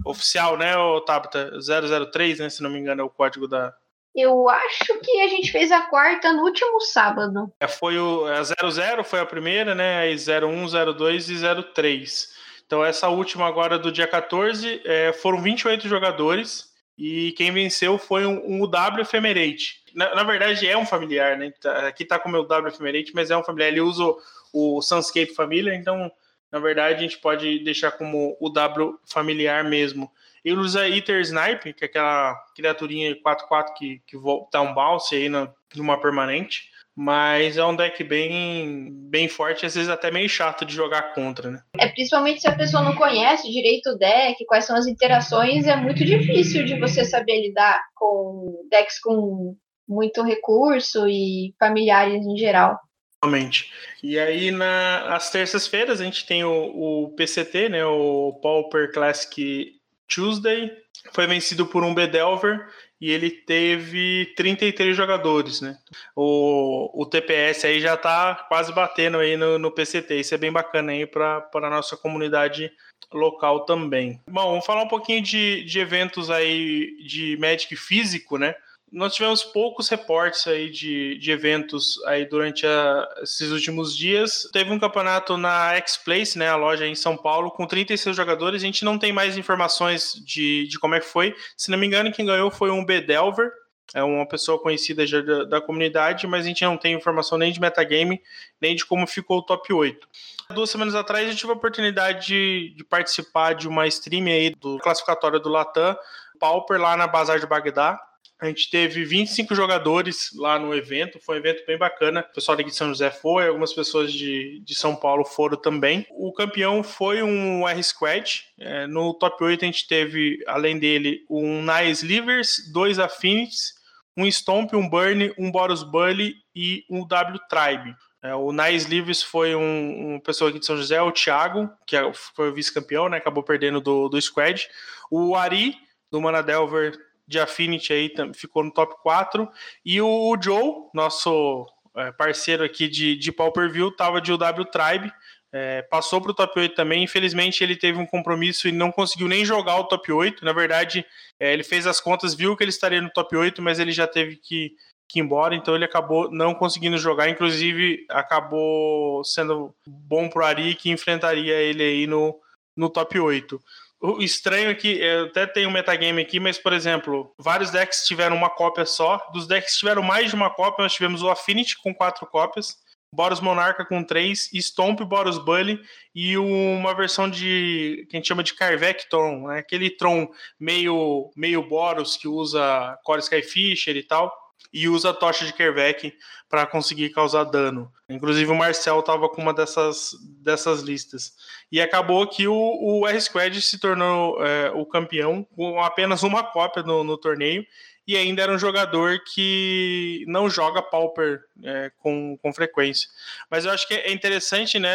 oficial, 0.06 0.56
né, 0.56 0.74
o 0.76 1.00
Tabata 1.02 1.50
003, 1.60 2.38
né, 2.38 2.48
se 2.48 2.62
não 2.62 2.70
me 2.70 2.78
engano 2.78 3.02
é 3.02 3.04
o 3.04 3.10
código 3.10 3.46
da, 3.46 3.74
eu 4.20 4.48
acho 4.48 4.98
que 5.00 5.20
a 5.20 5.28
gente 5.28 5.52
fez 5.52 5.70
a 5.70 5.82
quarta 5.82 6.32
no 6.32 6.42
último 6.42 6.80
sábado. 6.80 7.52
É, 7.60 7.68
foi 7.68 7.98
o 7.98 8.26
a 8.26 8.42
00 8.42 9.04
foi 9.04 9.20
a 9.20 9.26
primeira, 9.26 9.74
né? 9.74 9.98
Aí 9.98 10.14
01, 10.14 10.94
02 10.94 11.30
e 11.30 11.36
03. 11.74 12.38
Então 12.66 12.84
essa 12.84 13.08
última 13.08 13.46
agora 13.46 13.78
do 13.78 13.90
dia 13.90 14.06
14 14.06 14.82
é, 14.84 15.12
foram 15.12 15.40
28 15.40 15.88
jogadores 15.88 16.68
e 16.98 17.32
quem 17.32 17.52
venceu 17.52 17.96
foi 17.96 18.26
um, 18.26 18.44
um 18.44 18.62
UW 18.62 19.00
Ephemerate. 19.00 19.80
Na, 19.94 20.14
na, 20.16 20.22
verdade 20.24 20.68
é 20.68 20.76
um 20.76 20.84
familiar, 20.84 21.38
né? 21.38 21.52
Tá, 21.60 21.86
aqui 21.86 22.04
tá 22.04 22.18
com 22.18 22.28
o 22.28 22.32
meu 22.32 22.44
W 22.44 22.68
Ephemerate, 22.68 23.12
mas 23.14 23.30
é 23.30 23.36
um 23.36 23.42
familiar. 23.44 23.68
Ele 23.68 23.80
usa 23.80 24.04
o, 24.04 24.18
o 24.52 24.82
Sunscape 24.82 25.34
Família, 25.34 25.74
então 25.74 26.10
na 26.50 26.58
verdade 26.58 26.98
a 26.98 27.02
gente 27.02 27.18
pode 27.18 27.60
deixar 27.60 27.92
como 27.92 28.36
o 28.40 28.50
W 28.50 28.98
familiar 29.06 29.64
mesmo. 29.64 30.10
Ele 30.44 30.56
usa 30.56 30.88
Eater 30.88 31.20
Snipe, 31.20 31.72
que 31.72 31.84
é 31.84 31.86
aquela 31.86 32.34
criaturinha 32.54 33.14
4-4 33.16 33.74
que, 33.76 34.02
que 34.06 34.16
dá 34.52 34.60
um 34.60 34.74
bounce 34.74 35.14
aí 35.14 35.28
na, 35.28 35.52
numa 35.74 36.00
permanente. 36.00 36.70
Mas 37.00 37.56
é 37.56 37.64
um 37.64 37.76
deck 37.76 38.02
bem, 38.02 38.88
bem 39.08 39.28
forte, 39.28 39.64
às 39.64 39.76
vezes 39.76 39.88
até 39.88 40.10
meio 40.10 40.28
chato 40.28 40.64
de 40.64 40.74
jogar 40.74 41.14
contra, 41.14 41.48
né? 41.48 41.62
É 41.78 41.86
principalmente 41.86 42.40
se 42.40 42.48
a 42.48 42.56
pessoa 42.56 42.82
não 42.82 42.96
conhece 42.96 43.48
direito 43.52 43.90
o 43.90 43.96
deck, 43.96 44.44
quais 44.46 44.64
são 44.64 44.74
as 44.74 44.88
interações, 44.88 45.64
é 45.64 45.76
muito 45.76 46.04
difícil 46.04 46.64
de 46.64 46.76
você 46.76 47.04
saber 47.04 47.40
lidar 47.40 47.80
com 47.94 48.66
decks 48.68 48.98
com 48.98 49.56
muito 49.88 50.24
recurso 50.24 51.06
e 51.06 51.54
familiares 51.56 52.26
em 52.26 52.36
geral. 52.36 52.76
Realmente. 53.22 53.72
E 54.02 54.18
aí, 54.18 54.50
nas 54.50 55.30
terças-feiras, 55.30 56.00
a 56.00 56.04
gente 56.04 56.26
tem 56.26 56.44
o, 56.44 56.50
o 56.50 57.08
PCT, 57.10 57.68
né? 57.68 57.84
O 57.84 58.38
Pauper 58.42 58.92
Classic 58.92 59.77
Tuesday 60.08 60.70
foi 61.12 61.26
vencido 61.26 61.66
por 61.66 61.84
um 61.84 61.94
Bedelver 61.94 62.66
e 63.00 63.10
ele 63.10 63.30
teve 63.30 64.32
33 64.36 64.96
jogadores, 64.96 65.60
né? 65.60 65.78
O, 66.16 67.02
o 67.02 67.06
TPS 67.06 67.64
aí 67.64 67.80
já 67.80 67.96
tá 67.96 68.34
quase 68.48 68.72
batendo 68.72 69.18
aí 69.18 69.36
no, 69.36 69.58
no 69.58 69.70
PCT, 69.70 70.18
isso 70.18 70.34
é 70.34 70.38
bem 70.38 70.50
bacana 70.50 70.92
aí 70.92 71.06
para 71.06 71.48
a 71.54 71.70
nossa 71.70 71.96
comunidade 71.96 72.72
local 73.12 73.64
também. 73.64 74.20
Bom, 74.28 74.50
vamos 74.50 74.66
falar 74.66 74.82
um 74.82 74.88
pouquinho 74.88 75.22
de, 75.22 75.64
de 75.64 75.78
eventos 75.78 76.30
aí 76.30 76.96
de 77.06 77.36
Magic 77.38 77.74
físico, 77.76 78.36
né? 78.36 78.54
Nós 78.90 79.14
tivemos 79.14 79.42
poucos 79.42 79.88
reportes 79.88 80.46
aí 80.46 80.70
de, 80.70 81.18
de 81.18 81.30
eventos 81.30 82.02
aí 82.06 82.24
durante 82.24 82.66
a, 82.66 83.08
esses 83.22 83.50
últimos 83.50 83.96
dias. 83.96 84.48
Teve 84.52 84.70
um 84.70 84.78
campeonato 84.78 85.36
na 85.36 85.74
X-Place, 85.74 86.38
né, 86.38 86.48
a 86.48 86.56
loja 86.56 86.86
em 86.86 86.94
São 86.94 87.16
Paulo, 87.16 87.50
com 87.50 87.66
36 87.66 88.16
jogadores. 88.16 88.62
A 88.62 88.66
gente 88.66 88.84
não 88.84 88.98
tem 88.98 89.12
mais 89.12 89.36
informações 89.36 90.14
de, 90.24 90.66
de 90.68 90.78
como 90.78 90.94
é 90.94 91.00
que 91.00 91.06
foi. 91.06 91.34
Se 91.56 91.70
não 91.70 91.78
me 91.78 91.86
engano, 91.86 92.12
quem 92.12 92.26
ganhou 92.26 92.50
foi 92.50 92.70
um 92.70 92.84
Bedelver, 92.84 93.52
é 93.94 94.02
uma 94.02 94.26
pessoa 94.26 94.58
conhecida 94.58 95.06
já 95.06 95.20
da, 95.22 95.44
da, 95.44 95.60
comunidade, 95.60 96.26
mas 96.26 96.44
a 96.44 96.48
gente 96.48 96.62
não 96.64 96.76
tem 96.76 96.94
informação 96.94 97.38
nem 97.38 97.50
de 97.50 97.60
metagame, 97.60 98.20
nem 98.60 98.76
de 98.76 98.84
como 98.84 99.06
ficou 99.06 99.38
o 99.38 99.42
top 99.42 99.72
8. 99.72 100.06
Duas 100.50 100.70
semanas 100.70 100.94
atrás 100.94 101.28
eu 101.28 101.34
tive 101.34 101.52
a 101.52 101.54
oportunidade 101.54 102.26
de, 102.26 102.74
de 102.76 102.84
participar 102.84 103.54
de 103.54 103.66
uma 103.66 103.86
stream 103.86 104.26
aí 104.26 104.54
do 104.54 104.78
classificatório 104.78 105.40
do 105.40 105.48
Latam, 105.48 105.96
Pauper, 106.38 106.80
lá 106.80 106.96
na 106.96 107.06
Bazar 107.06 107.40
de 107.40 107.46
Bagdá. 107.46 107.98
A 108.40 108.46
gente 108.46 108.70
teve 108.70 109.04
25 109.04 109.52
jogadores 109.52 110.30
lá 110.36 110.60
no 110.60 110.72
evento, 110.72 111.18
foi 111.20 111.36
um 111.36 111.38
evento 111.40 111.66
bem 111.66 111.76
bacana. 111.76 112.20
O 112.20 112.34
pessoal 112.34 112.56
de 112.56 112.70
São 112.72 112.88
José 112.88 113.10
foi, 113.10 113.48
algumas 113.48 113.72
pessoas 113.72 114.12
de, 114.12 114.60
de 114.64 114.74
São 114.76 114.94
Paulo 114.94 115.24
foram 115.24 115.56
também. 115.56 116.06
O 116.10 116.32
campeão 116.32 116.84
foi 116.84 117.20
um 117.20 117.66
R-Squad. 117.68 118.44
É, 118.56 118.86
no 118.86 119.12
top 119.12 119.42
8 119.42 119.64
a 119.64 119.66
gente 119.66 119.88
teve, 119.88 120.38
além 120.46 120.78
dele, 120.78 121.24
um 121.28 121.64
Nice 121.64 122.06
Livers, 122.06 122.70
dois 122.72 123.00
Affinities, 123.00 123.74
um 124.16 124.24
Stomp, 124.26 124.72
um 124.72 124.88
Burn, 124.88 125.34
um 125.36 125.50
Boros 125.50 125.82
Bully 125.82 126.36
e 126.54 126.84
um 126.88 127.04
W 127.04 127.40
Tribe. 127.48 127.92
É, 128.22 128.34
o 128.34 128.52
Nice 128.52 128.88
Livers 128.88 129.22
foi 129.22 129.56
um, 129.56 130.14
um 130.14 130.20
pessoa 130.20 130.50
aqui 130.50 130.60
de 130.60 130.66
São 130.66 130.76
José, 130.76 131.00
o 131.02 131.10
Thiago, 131.10 131.68
que 131.86 131.96
é 131.96 132.12
foi 132.12 132.50
o 132.50 132.54
vice-campeão, 132.54 133.08
né? 133.08 133.16
Acabou 133.16 133.42
perdendo 133.42 133.80
do, 133.80 134.08
do 134.08 134.20
Squad. 134.20 134.68
O 135.10 135.34
Ari, 135.34 135.74
do 136.10 136.20
Mana 136.20 136.42
Delver, 136.42 136.98
de 137.28 137.38
Affinity 137.38 137.92
aí 137.92 138.10
ficou 138.34 138.64
no 138.64 138.72
top 138.72 138.94
4. 139.02 139.48
E 139.84 140.00
o 140.00 140.34
Joe, 140.42 140.88
nosso 140.94 141.66
é, 141.94 142.10
parceiro 142.10 142.64
aqui 142.64 142.88
de, 142.88 143.14
de 143.16 143.30
Pauper 143.30 143.70
View, 143.70 143.88
estava 143.88 144.20
de 144.20 144.32
UW 144.32 144.64
Tribe. 144.64 145.12
É, 145.52 145.82
passou 145.82 146.20
para 146.20 146.30
o 146.30 146.34
top 146.34 146.58
8 146.58 146.74
também. 146.74 147.04
Infelizmente, 147.04 147.62
ele 147.62 147.76
teve 147.76 147.98
um 147.98 148.06
compromisso 148.06 148.66
e 148.66 148.72
não 148.72 148.90
conseguiu 148.90 149.28
nem 149.28 149.44
jogar 149.44 149.76
o 149.76 149.84
top 149.84 150.10
8. 150.10 150.42
Na 150.42 150.54
verdade, 150.54 151.04
é, 151.38 151.52
ele 151.52 151.62
fez 151.62 151.86
as 151.86 152.00
contas, 152.00 152.34
viu 152.34 152.56
que 152.56 152.64
ele 152.64 152.70
estaria 152.70 153.00
no 153.00 153.10
top 153.10 153.36
8, 153.36 153.60
mas 153.60 153.78
ele 153.78 153.92
já 153.92 154.06
teve 154.06 154.36
que, 154.36 154.72
que 155.06 155.18
ir 155.18 155.22
embora, 155.22 155.54
então 155.54 155.74
ele 155.74 155.84
acabou 155.84 156.30
não 156.30 156.54
conseguindo 156.54 156.96
jogar. 156.96 157.28
Inclusive, 157.28 158.06
acabou 158.08 159.22
sendo 159.22 159.74
bom 159.86 160.30
para 160.30 160.42
o 160.42 160.44
Ari, 160.46 160.74
que 160.74 160.90
enfrentaria 160.90 161.54
ele 161.54 161.82
aí 161.82 162.06
no, 162.06 162.34
no 162.74 162.88
top 162.88 163.18
8. 163.18 163.60
O 164.00 164.22
estranho 164.22 164.70
é 164.70 164.74
que 164.74 165.00
eu 165.00 165.24
até 165.24 165.44
tenho 165.44 165.68
um 165.68 165.72
metagame 165.72 166.22
aqui, 166.22 166.38
mas, 166.38 166.56
por 166.56 166.72
exemplo, 166.72 167.34
vários 167.36 167.70
decks 167.70 168.06
tiveram 168.06 168.36
uma 168.36 168.48
cópia 168.48 168.86
só. 168.86 169.18
Dos 169.32 169.46
decks 169.46 169.72
que 169.72 169.80
tiveram 169.80 170.02
mais 170.02 170.30
de 170.30 170.36
uma 170.36 170.50
cópia, 170.50 170.84
nós 170.84 170.94
tivemos 170.94 171.22
o 171.22 171.28
Affinity 171.28 171.76
com 171.82 171.92
quatro 171.92 172.24
cópias, 172.24 172.76
Boros 173.12 173.40
Monarca 173.40 173.84
com 173.84 174.04
três, 174.04 174.48
Stomp, 174.54 175.00
Boros 175.00 175.38
Bully 175.38 175.80
e 176.14 176.36
uma 176.38 176.94
versão 176.94 177.28
de 177.28 178.06
que 178.08 178.16
a 178.16 178.18
gente 178.18 178.28
chama 178.28 178.44
de 178.44 178.54
Carvec 178.54 179.08
Tron, 179.08 179.48
né? 179.48 179.58
aquele 179.58 179.90
Tron 179.90 180.28
meio, 180.60 181.30
meio 181.34 181.66
Boros 181.66 182.16
que 182.16 182.28
usa 182.28 182.96
Core 183.02 183.20
Skyfisher 183.20 183.96
e 183.96 184.02
tal 184.02 184.32
e 184.72 184.88
usa 184.88 185.10
a 185.10 185.14
tocha 185.14 185.44
de 185.44 185.52
Kervek 185.52 186.14
para 186.48 186.66
conseguir 186.66 187.10
causar 187.10 187.44
dano. 187.44 187.92
Inclusive 188.08 188.50
o 188.50 188.54
Marcel 188.54 189.00
estava 189.00 189.28
com 189.28 189.42
uma 189.42 189.54
dessas, 189.54 190.10
dessas 190.42 190.80
listas. 190.80 191.32
E 191.70 191.80
acabou 191.80 192.26
que 192.26 192.46
o, 192.46 192.54
o 192.54 193.06
R-Squad 193.06 193.60
se 193.60 193.78
tornou 193.78 194.42
é, 194.44 194.70
o 194.70 194.84
campeão 194.86 195.44
com 195.54 195.80
apenas 195.80 196.22
uma 196.22 196.42
cópia 196.42 196.82
no, 196.82 197.04
no, 197.04 197.16
torneio 197.16 197.66
e 198.06 198.16
ainda 198.16 198.42
era 198.42 198.52
um 198.52 198.58
jogador 198.58 199.20
que 199.34 200.24
não 200.26 200.48
joga 200.48 200.82
Pauper 200.82 201.40
é, 201.62 201.90
com, 201.98 202.38
com 202.38 202.52
frequência. 202.52 203.08
Mas 203.50 203.64
eu 203.64 203.70
acho 203.70 203.86
que 203.86 203.94
é 203.94 204.12
interessante, 204.12 204.78
né? 204.78 204.90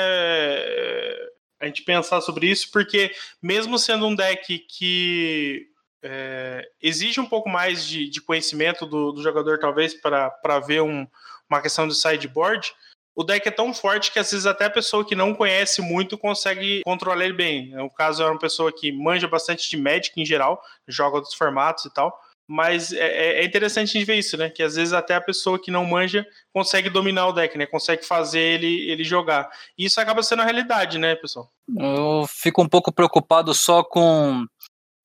A 1.59 1.65
gente 1.67 1.83
pensar 1.83 2.19
sobre 2.21 2.47
isso, 2.47 2.71
porque 2.71 3.11
mesmo 3.41 3.79
sendo 3.79 4.07
um 4.07 4.15
deck 4.15 4.59
que 4.59 5.67
é, 6.03 6.67
exige 6.81 7.19
um 7.19 7.25
pouco 7.25 7.49
mais 7.49 7.87
de, 7.87 8.09
de 8.09 8.21
conhecimento 8.21 8.85
do, 8.85 9.13
do, 9.13 9.23
jogador, 9.23 9.57
talvez, 9.57 9.93
para 9.93 10.59
ver 10.59 10.81
um, 10.81 11.07
uma 11.49 11.61
questão 11.61 11.87
de 11.87 11.95
sideboard. 11.95 12.73
o 13.15 13.23
deck 13.23 13.47
é 13.47 13.51
tão 13.51 13.73
forte 13.73 14.11
que 14.11 14.19
às 14.19 14.29
vezes 14.29 14.45
até 14.45 14.65
a 14.65 14.69
pessoa 14.69 15.05
que 15.05 15.15
não 15.15 15.33
conhece 15.33 15.81
muito 15.81 16.17
consegue 16.17 16.81
controlar 16.83 17.23
ele 17.23 17.33
bem. 17.33 17.69
No 17.71 17.89
caso, 17.89 18.21
é 18.21 18.25
uma 18.25 18.39
pessoa 18.39 18.71
que 18.71 18.91
manja 18.91 19.27
bastante 19.27 19.69
de 19.69 19.77
Magic 19.77 20.19
em 20.19 20.25
geral, 20.25 20.61
joga 20.87 21.15
outros 21.15 21.33
formatos 21.33 21.85
e 21.85 21.93
tal. 21.93 22.19
Mas 22.45 22.91
é, 22.91 23.07
é, 23.07 23.41
é 23.41 23.45
interessante 23.45 23.89
a 23.89 23.93
gente 23.93 24.05
ver 24.05 24.17
isso, 24.17 24.35
né? 24.35 24.49
Que 24.49 24.61
às 24.61 24.75
vezes 24.75 24.93
até 24.93 25.15
a 25.15 25.21
pessoa 25.21 25.57
que 25.57 25.71
não 25.71 25.85
manja 25.85 26.25
consegue 26.53 26.89
dominar 26.89 27.27
o 27.27 27.31
deck, 27.33 27.57
né? 27.57 27.65
Consegue 27.65 28.05
fazer 28.05 28.39
ele, 28.39 28.91
ele 28.91 29.03
jogar. 29.03 29.49
E 29.77 29.85
isso 29.85 29.99
acaba 30.01 30.21
sendo 30.21 30.41
a 30.41 30.45
realidade, 30.45 30.97
né, 30.97 31.15
pessoal? 31.15 31.49
Eu 31.77 32.25
fico 32.27 32.61
um 32.61 32.67
pouco 32.67 32.91
preocupado 32.91 33.53
só 33.53 33.81
com. 33.81 34.45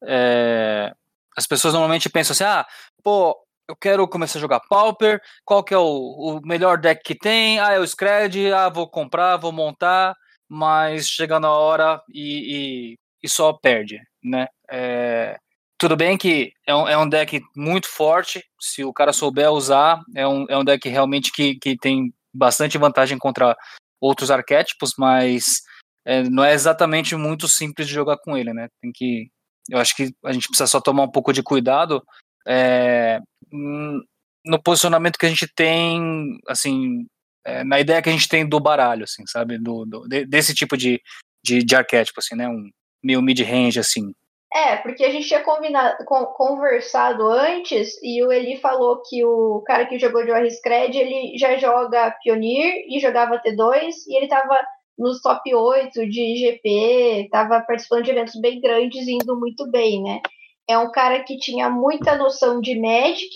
É... 0.05 0.93
As 1.37 1.47
pessoas 1.47 1.75
normalmente 1.75 2.09
pensam 2.09 2.33
assim: 2.33 2.45
ah, 2.45 2.67
pô, 3.03 3.37
eu 3.69 3.77
quero 3.77 4.09
começar 4.09 4.39
a 4.39 4.41
jogar 4.41 4.61
Pauper, 4.69 5.21
qual 5.45 5.63
que 5.63 5.75
é 5.75 5.79
o, 5.79 5.85
o 5.85 6.41
melhor 6.47 6.79
deck 6.79 7.03
que 7.05 7.15
tem? 7.15 7.61
Ah, 7.61 7.73
é 7.73 7.79
o 7.79 7.87
Scred, 7.87 8.53
ah, 8.53 8.69
vou 8.69 8.89
comprar, 8.89 9.37
vou 9.37 9.53
montar, 9.53 10.15
mas 10.49 11.09
chega 11.09 11.39
na 11.39 11.51
hora 11.51 12.01
e, 12.13 12.95
e, 12.95 12.99
e 13.23 13.29
só 13.29 13.53
perde, 13.53 14.01
né? 14.23 14.47
É, 14.71 15.39
tudo 15.79 15.97
bem 15.97 16.19
que 16.19 16.53
é 16.67 16.75
um, 16.75 16.89
é 16.89 16.99
um 16.99 17.09
deck 17.09 17.41
muito 17.57 17.89
forte, 17.89 18.43
se 18.61 18.85
o 18.85 18.93
cara 18.93 19.13
souber 19.13 19.51
usar, 19.53 20.01
é 20.17 20.27
um, 20.27 20.45
é 20.49 20.59
um 20.59 20.65
deck 20.65 20.89
realmente 20.89 21.31
que, 21.31 21.55
que 21.57 21.77
tem 21.77 22.13
bastante 22.35 22.77
vantagem 22.77 23.17
contra 23.17 23.57
outros 24.01 24.31
arquétipos, 24.31 24.95
mas 24.99 25.63
é, 26.05 26.23
não 26.25 26.45
é 26.45 26.53
exatamente 26.53 27.15
muito 27.15 27.47
simples 27.47 27.87
de 27.87 27.95
jogar 27.95 28.19
com 28.19 28.37
ele, 28.37 28.53
né? 28.53 28.69
Tem 28.81 28.91
que. 28.93 29.31
Eu 29.69 29.79
acho 29.79 29.95
que 29.95 30.13
a 30.25 30.33
gente 30.33 30.49
precisa 30.49 30.67
só 30.67 30.81
tomar 30.81 31.03
um 31.03 31.11
pouco 31.11 31.33
de 31.33 31.43
cuidado 31.43 32.03
é, 32.47 33.21
no 33.53 34.63
posicionamento 34.63 35.19
que 35.19 35.27
a 35.27 35.29
gente 35.29 35.47
tem, 35.55 36.39
assim, 36.49 37.07
é, 37.45 37.63
na 37.65 37.79
ideia 37.79 38.01
que 38.01 38.09
a 38.09 38.13
gente 38.13 38.29
tem 38.29 38.49
do 38.49 38.59
baralho, 38.59 39.05
assim, 39.05 39.25
sabe? 39.27 39.59
Do, 39.59 39.85
do 39.85 40.09
desse 40.27 40.55
tipo 40.55 40.77
de, 40.77 41.01
de, 41.45 41.63
de, 41.63 41.77
arquétipo, 41.77 42.21
assim, 42.21 42.35
né? 42.35 42.49
Um 42.49 42.69
meio 43.03 43.23
mid-range, 43.23 43.79
assim. 43.79 44.13
É, 44.53 44.77
porque 44.77 45.05
a 45.05 45.11
gente 45.11 45.29
tinha 45.29 45.43
combinado, 45.43 46.03
conversado 46.35 47.29
antes 47.29 47.99
e 48.03 48.23
o 48.25 48.33
Eli 48.33 48.57
falou 48.57 49.03
que 49.07 49.23
o 49.23 49.63
cara 49.67 49.85
que 49.85 49.99
jogou 49.99 50.25
de 50.25 50.31
Warriscred, 50.31 50.97
ele 50.97 51.37
já 51.37 51.59
joga 51.59 52.17
Pioneer 52.23 52.87
e 52.89 52.99
jogava 52.99 53.41
T2 53.41 53.93
e 54.09 54.17
ele 54.17 54.27
tava 54.27 54.59
nos 54.99 55.21
top 55.21 55.55
8 55.55 56.09
de 56.09 56.37
GP, 56.37 57.29
tava 57.31 57.61
participando 57.61 58.05
de 58.05 58.11
eventos 58.11 58.41
bem 58.41 58.61
grandes 58.61 59.07
e 59.07 59.13
indo 59.13 59.39
muito 59.39 59.71
bem, 59.71 60.03
né? 60.03 60.21
é 60.69 60.79
um 60.79 60.93
cara 60.93 61.25
que 61.25 61.39
tinha 61.39 61.71
muita 61.71 62.15
noção 62.17 62.61
de 62.61 62.79
Magic 62.79 63.33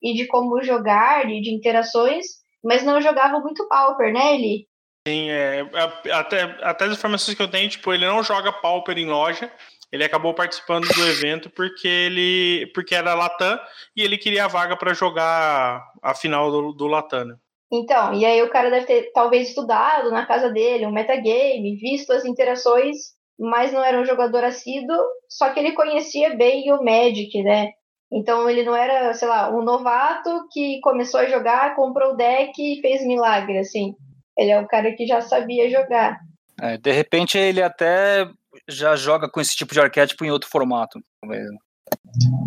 e 0.00 0.14
de 0.14 0.26
como 0.28 0.62
jogar 0.62 1.28
e 1.28 1.42
de 1.42 1.50
interações, 1.50 2.26
mas 2.62 2.84
não 2.84 3.00
jogava 3.00 3.40
muito 3.40 3.68
Pauper, 3.68 4.12
né, 4.12 4.36
Eli? 4.36 4.68
Sim, 5.06 5.28
é, 5.28 5.68
é, 6.04 6.12
até, 6.12 6.42
até 6.62 6.84
as 6.84 6.92
informações 6.92 7.36
que 7.36 7.42
eu 7.42 7.50
tenho, 7.50 7.68
tipo, 7.68 7.92
ele 7.92 8.06
não 8.06 8.22
joga 8.22 8.52
Pauper 8.52 8.96
em 8.96 9.06
loja, 9.06 9.52
ele 9.90 10.04
acabou 10.04 10.34
participando 10.34 10.86
do 10.86 11.08
evento 11.08 11.50
porque 11.50 11.88
ele 11.88 12.70
porque 12.74 12.94
era 12.94 13.14
Latam 13.14 13.58
e 13.96 14.02
ele 14.02 14.18
queria 14.18 14.44
a 14.44 14.48
vaga 14.48 14.76
para 14.76 14.94
jogar 14.94 15.82
a 16.00 16.14
final 16.14 16.50
do, 16.50 16.72
do 16.72 16.86
Latam. 16.86 17.24
Né? 17.24 17.36
Então, 17.70 18.14
e 18.14 18.24
aí 18.24 18.42
o 18.42 18.50
cara 18.50 18.70
deve 18.70 18.86
ter 18.86 19.10
talvez 19.12 19.48
estudado 19.48 20.10
na 20.10 20.24
casa 20.24 20.50
dele 20.50 20.86
um 20.86 20.92
metagame, 20.92 21.76
visto 21.76 22.12
as 22.12 22.24
interações 22.24 23.18
mas 23.38 23.72
não 23.72 23.84
era 23.84 24.00
um 24.00 24.04
jogador 24.04 24.42
assíduo, 24.42 24.96
só 25.28 25.50
que 25.50 25.60
ele 25.60 25.72
conhecia 25.72 26.36
bem 26.36 26.72
o 26.72 26.82
Magic, 26.82 27.40
né? 27.42 27.70
Então 28.10 28.50
ele 28.50 28.64
não 28.64 28.74
era, 28.74 29.12
sei 29.14 29.28
lá, 29.28 29.54
um 29.54 29.62
novato 29.62 30.48
que 30.50 30.80
começou 30.80 31.20
a 31.20 31.26
jogar, 31.26 31.76
comprou 31.76 32.12
o 32.12 32.16
deck 32.16 32.52
e 32.58 32.80
fez 32.80 33.06
milagre, 33.06 33.58
assim. 33.58 33.94
Ele 34.36 34.50
é 34.50 34.58
um 34.58 34.66
cara 34.66 34.92
que 34.92 35.06
já 35.06 35.20
sabia 35.20 35.70
jogar. 35.70 36.18
É, 36.60 36.76
de 36.76 36.90
repente 36.90 37.38
ele 37.38 37.62
até 37.62 38.28
já 38.68 38.96
joga 38.96 39.30
com 39.30 39.40
esse 39.40 39.54
tipo 39.54 39.72
de 39.72 39.80
arquétipo 39.80 40.24
em 40.24 40.30
outro 40.30 40.48
formato. 40.48 40.98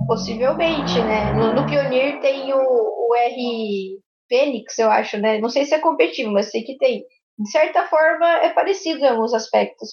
Possivelmente, 0.07 0.99
né? 0.99 1.31
No, 1.34 1.53
no 1.53 1.65
Pioneer 1.65 2.19
tem 2.19 2.51
o, 2.53 2.57
o 2.57 3.15
R 3.15 3.99
Fênix, 4.31 4.79
eu 4.79 4.89
acho, 4.89 5.17
né? 5.17 5.39
Não 5.39 5.49
sei 5.49 5.65
se 5.65 5.75
é 5.75 5.79
competitivo, 5.79 6.31
mas 6.31 6.51
sei 6.51 6.63
que 6.63 6.77
tem. 6.77 7.03
De 7.37 7.51
certa 7.51 7.85
forma, 7.87 8.25
é 8.37 8.47
parecido 8.47 8.99
em 8.99 9.09
alguns 9.09 9.33
aspectos. 9.33 9.91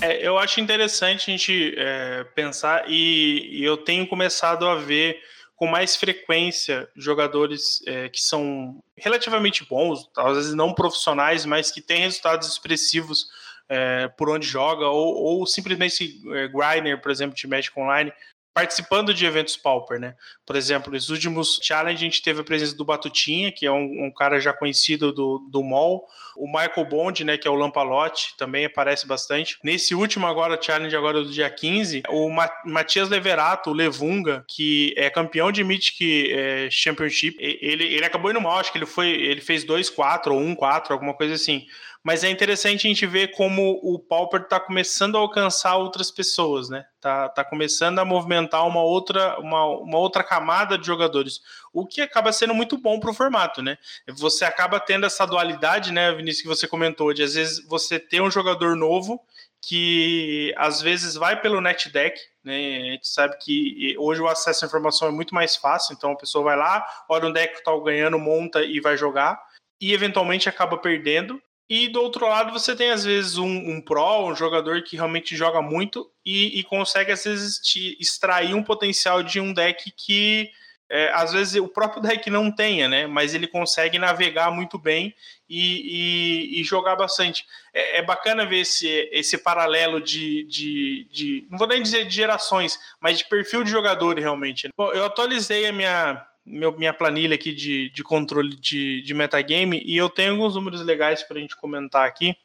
É, 0.00 0.26
eu 0.26 0.38
acho 0.38 0.60
interessante 0.60 1.30
a 1.30 1.36
gente 1.36 1.74
é, 1.76 2.24
pensar 2.34 2.84
e, 2.88 3.60
e, 3.60 3.64
eu 3.64 3.76
tenho 3.76 4.06
começado 4.06 4.66
a 4.66 4.76
ver 4.76 5.20
com 5.54 5.66
mais 5.66 5.96
frequência 5.96 6.88
jogadores 6.96 7.82
é, 7.86 8.08
que 8.08 8.20
são 8.22 8.82
relativamente 8.96 9.62
bons, 9.68 10.08
às 10.16 10.36
vezes 10.36 10.54
não 10.54 10.72
profissionais, 10.72 11.44
mas 11.44 11.70
que 11.70 11.82
têm 11.82 12.00
resultados 12.00 12.48
expressivos 12.48 13.26
é, 13.68 14.08
por 14.08 14.30
onde 14.30 14.46
joga, 14.46 14.86
ou, 14.86 15.14
ou 15.16 15.46
simplesmente 15.46 16.20
é, 16.34 16.48
Griner, 16.48 17.00
por 17.00 17.10
exemplo, 17.10 17.36
de 17.36 17.46
Magic 17.46 17.78
Online, 17.78 18.12
participando 18.56 19.12
de 19.12 19.26
eventos 19.26 19.54
Pauper, 19.54 20.00
né? 20.00 20.14
Por 20.46 20.56
exemplo, 20.56 20.90
nos 20.90 21.10
últimos 21.10 21.60
challenge 21.62 22.02
a 22.02 22.08
gente 22.08 22.22
teve 22.22 22.40
a 22.40 22.44
presença 22.44 22.74
do 22.74 22.86
Batutinha, 22.86 23.52
que 23.52 23.66
é 23.66 23.70
um, 23.70 24.06
um 24.06 24.10
cara 24.10 24.40
já 24.40 24.50
conhecido 24.50 25.12
do, 25.12 25.46
do 25.50 25.62
MOL, 25.62 26.08
o 26.36 26.46
Michael 26.46 26.86
Bond, 26.88 27.24
né, 27.24 27.36
que 27.36 27.46
é 27.46 27.50
o 27.50 27.54
Lampalote, 27.54 28.34
também 28.36 28.64
aparece 28.64 29.06
bastante. 29.06 29.58
Nesse 29.62 29.94
último 29.94 30.26
agora, 30.26 30.60
challenge 30.60 30.94
agora 30.94 31.22
do 31.22 31.30
dia 31.30 31.48
15, 31.50 32.02
o 32.08 32.30
Matias 32.64 33.08
Leverato, 33.08 33.70
o 33.70 33.74
Levunga, 33.74 34.44
que 34.48 34.94
é 34.96 35.10
campeão 35.10 35.50
de 35.50 35.64
Mythic 35.64 36.32
é, 36.32 36.68
Championship, 36.70 37.36
ele, 37.40 37.84
ele 37.84 38.04
acabou 38.04 38.30
indo 38.30 38.40
mal, 38.40 38.58
acho 38.58 38.72
que 38.72 38.78
ele 38.78 38.86
foi, 38.86 39.08
ele 39.08 39.40
fez 39.40 39.64
2-4 39.64 40.28
ou 40.28 40.40
1-4, 40.40 40.90
alguma 40.90 41.14
coisa 41.14 41.34
assim 41.34 41.66
mas 42.06 42.22
é 42.22 42.30
interessante 42.30 42.86
a 42.86 42.88
gente 42.88 43.04
ver 43.04 43.32
como 43.32 43.80
o 43.82 43.98
Pauper 43.98 44.42
está 44.42 44.60
começando 44.60 45.16
a 45.16 45.18
alcançar 45.18 45.74
outras 45.74 46.08
pessoas, 46.08 46.68
né? 46.68 46.84
Tá, 47.00 47.28
tá 47.28 47.44
começando 47.44 47.98
a 47.98 48.04
movimentar 48.04 48.64
uma 48.64 48.80
outra, 48.80 49.36
uma, 49.40 49.66
uma 49.66 49.98
outra 49.98 50.22
camada 50.22 50.78
de 50.78 50.86
jogadores, 50.86 51.40
o 51.72 51.86
que 51.86 52.00
acaba 52.00 52.32
sendo 52.32 52.54
muito 52.54 52.78
bom 52.78 52.98
para 52.98 53.10
o 53.10 53.14
formato, 53.14 53.62
né? 53.62 53.78
Você 54.08 54.44
acaba 54.44 54.80
tendo 54.80 55.06
essa 55.06 55.26
dualidade, 55.26 55.92
né, 55.92 56.12
Vinícius, 56.12 56.42
que 56.42 56.48
você 56.48 56.68
comentou, 56.68 57.12
de 57.12 57.22
às 57.22 57.34
vezes 57.34 57.66
você 57.66 57.98
ter 57.98 58.20
um 58.20 58.30
jogador 58.30 58.76
novo 58.76 59.20
que 59.60 60.54
às 60.56 60.80
vezes 60.80 61.14
vai 61.14 61.40
pelo 61.40 61.60
net 61.60 61.90
deck, 61.90 62.20
né? 62.44 62.76
A 62.76 62.92
gente 62.92 63.08
sabe 63.08 63.36
que 63.38 63.96
hoje 63.98 64.20
o 64.20 64.28
acesso 64.28 64.64
à 64.64 64.68
informação 64.68 65.08
é 65.08 65.10
muito 65.10 65.34
mais 65.34 65.56
fácil, 65.56 65.94
então 65.94 66.12
a 66.12 66.16
pessoa 66.16 66.44
vai 66.44 66.56
lá, 66.56 66.86
olha 67.08 67.26
um 67.26 67.32
deck 67.32 67.54
que 67.54 67.58
está 67.58 67.72
ganhando, 67.78 68.18
monta 68.18 68.62
e 68.62 68.80
vai 68.80 68.96
jogar 68.96 69.40
e 69.80 69.92
eventualmente 69.92 70.48
acaba 70.48 70.78
perdendo 70.78 71.40
e 71.68 71.88
do 71.88 72.00
outro 72.00 72.28
lado 72.28 72.52
você 72.52 72.76
tem 72.76 72.90
às 72.90 73.04
vezes 73.04 73.38
um, 73.38 73.46
um 73.46 73.80
pro, 73.80 74.28
um 74.28 74.36
jogador 74.36 74.82
que 74.82 74.96
realmente 74.96 75.34
joga 75.34 75.60
muito 75.60 76.08
e, 76.24 76.60
e, 76.60 76.62
consegue 76.62 77.10
às 77.10 77.24
vezes 77.24 77.60
extrair 77.98 78.54
um 78.54 78.62
potencial 78.62 79.22
de 79.22 79.40
um 79.40 79.52
deck 79.52 79.90
que 79.96 80.48
é, 80.88 81.10
às 81.12 81.32
vezes 81.32 81.60
o 81.60 81.68
próprio 81.68 82.00
deck 82.00 82.30
não 82.30 82.50
tenha, 82.50 82.88
né? 82.88 83.06
Mas 83.06 83.34
ele 83.34 83.46
consegue 83.46 83.98
navegar 83.98 84.50
muito 84.50 84.78
bem 84.78 85.14
e, 85.48 86.56
e, 86.56 86.60
e 86.60 86.64
jogar 86.64 86.96
bastante. 86.96 87.44
É, 87.74 87.98
é, 87.98 88.02
bacana 88.02 88.46
ver 88.46 88.60
esse, 88.60 88.88
esse 89.12 89.38
paralelo 89.38 90.00
de, 90.00 90.44
de, 90.44 91.08
de, 91.10 91.46
não 91.50 91.58
vou 91.58 91.66
nem 91.66 91.82
dizer 91.82 92.06
de 92.06 92.14
gerações, 92.14 92.78
mas 93.00 93.18
de 93.18 93.24
perfil 93.28 93.64
de 93.64 93.70
jogador 93.70 94.18
realmente. 94.18 94.66
Né? 94.66 94.70
Bom, 94.76 94.92
eu 94.92 95.04
atualizei 95.04 95.66
a 95.66 95.72
minha 95.72 96.26
meu, 96.44 96.70
minha 96.78 96.94
planilha 96.94 97.34
aqui 97.34 97.52
de, 97.52 97.90
de 97.90 98.04
controle 98.04 98.54
de, 98.54 99.02
de 99.02 99.14
metagame 99.14 99.82
e 99.84 99.96
eu 99.96 100.08
tenho 100.08 100.32
alguns 100.32 100.54
números 100.54 100.80
legais 100.80 101.24
para 101.24 101.38
a 101.38 101.40
gente 101.40 101.56
comentar 101.56 102.06
aqui 102.06 102.36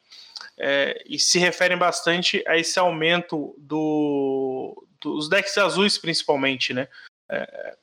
é, 0.58 1.00
e 1.06 1.18
se 1.18 1.38
referem 1.38 1.78
bastante 1.78 2.42
a 2.46 2.58
esse 2.58 2.78
aumento 2.78 3.54
do, 3.56 4.84
dos 5.00 5.28
decks 5.28 5.56
azuis, 5.56 5.96
principalmente, 5.96 6.74
né? 6.74 6.88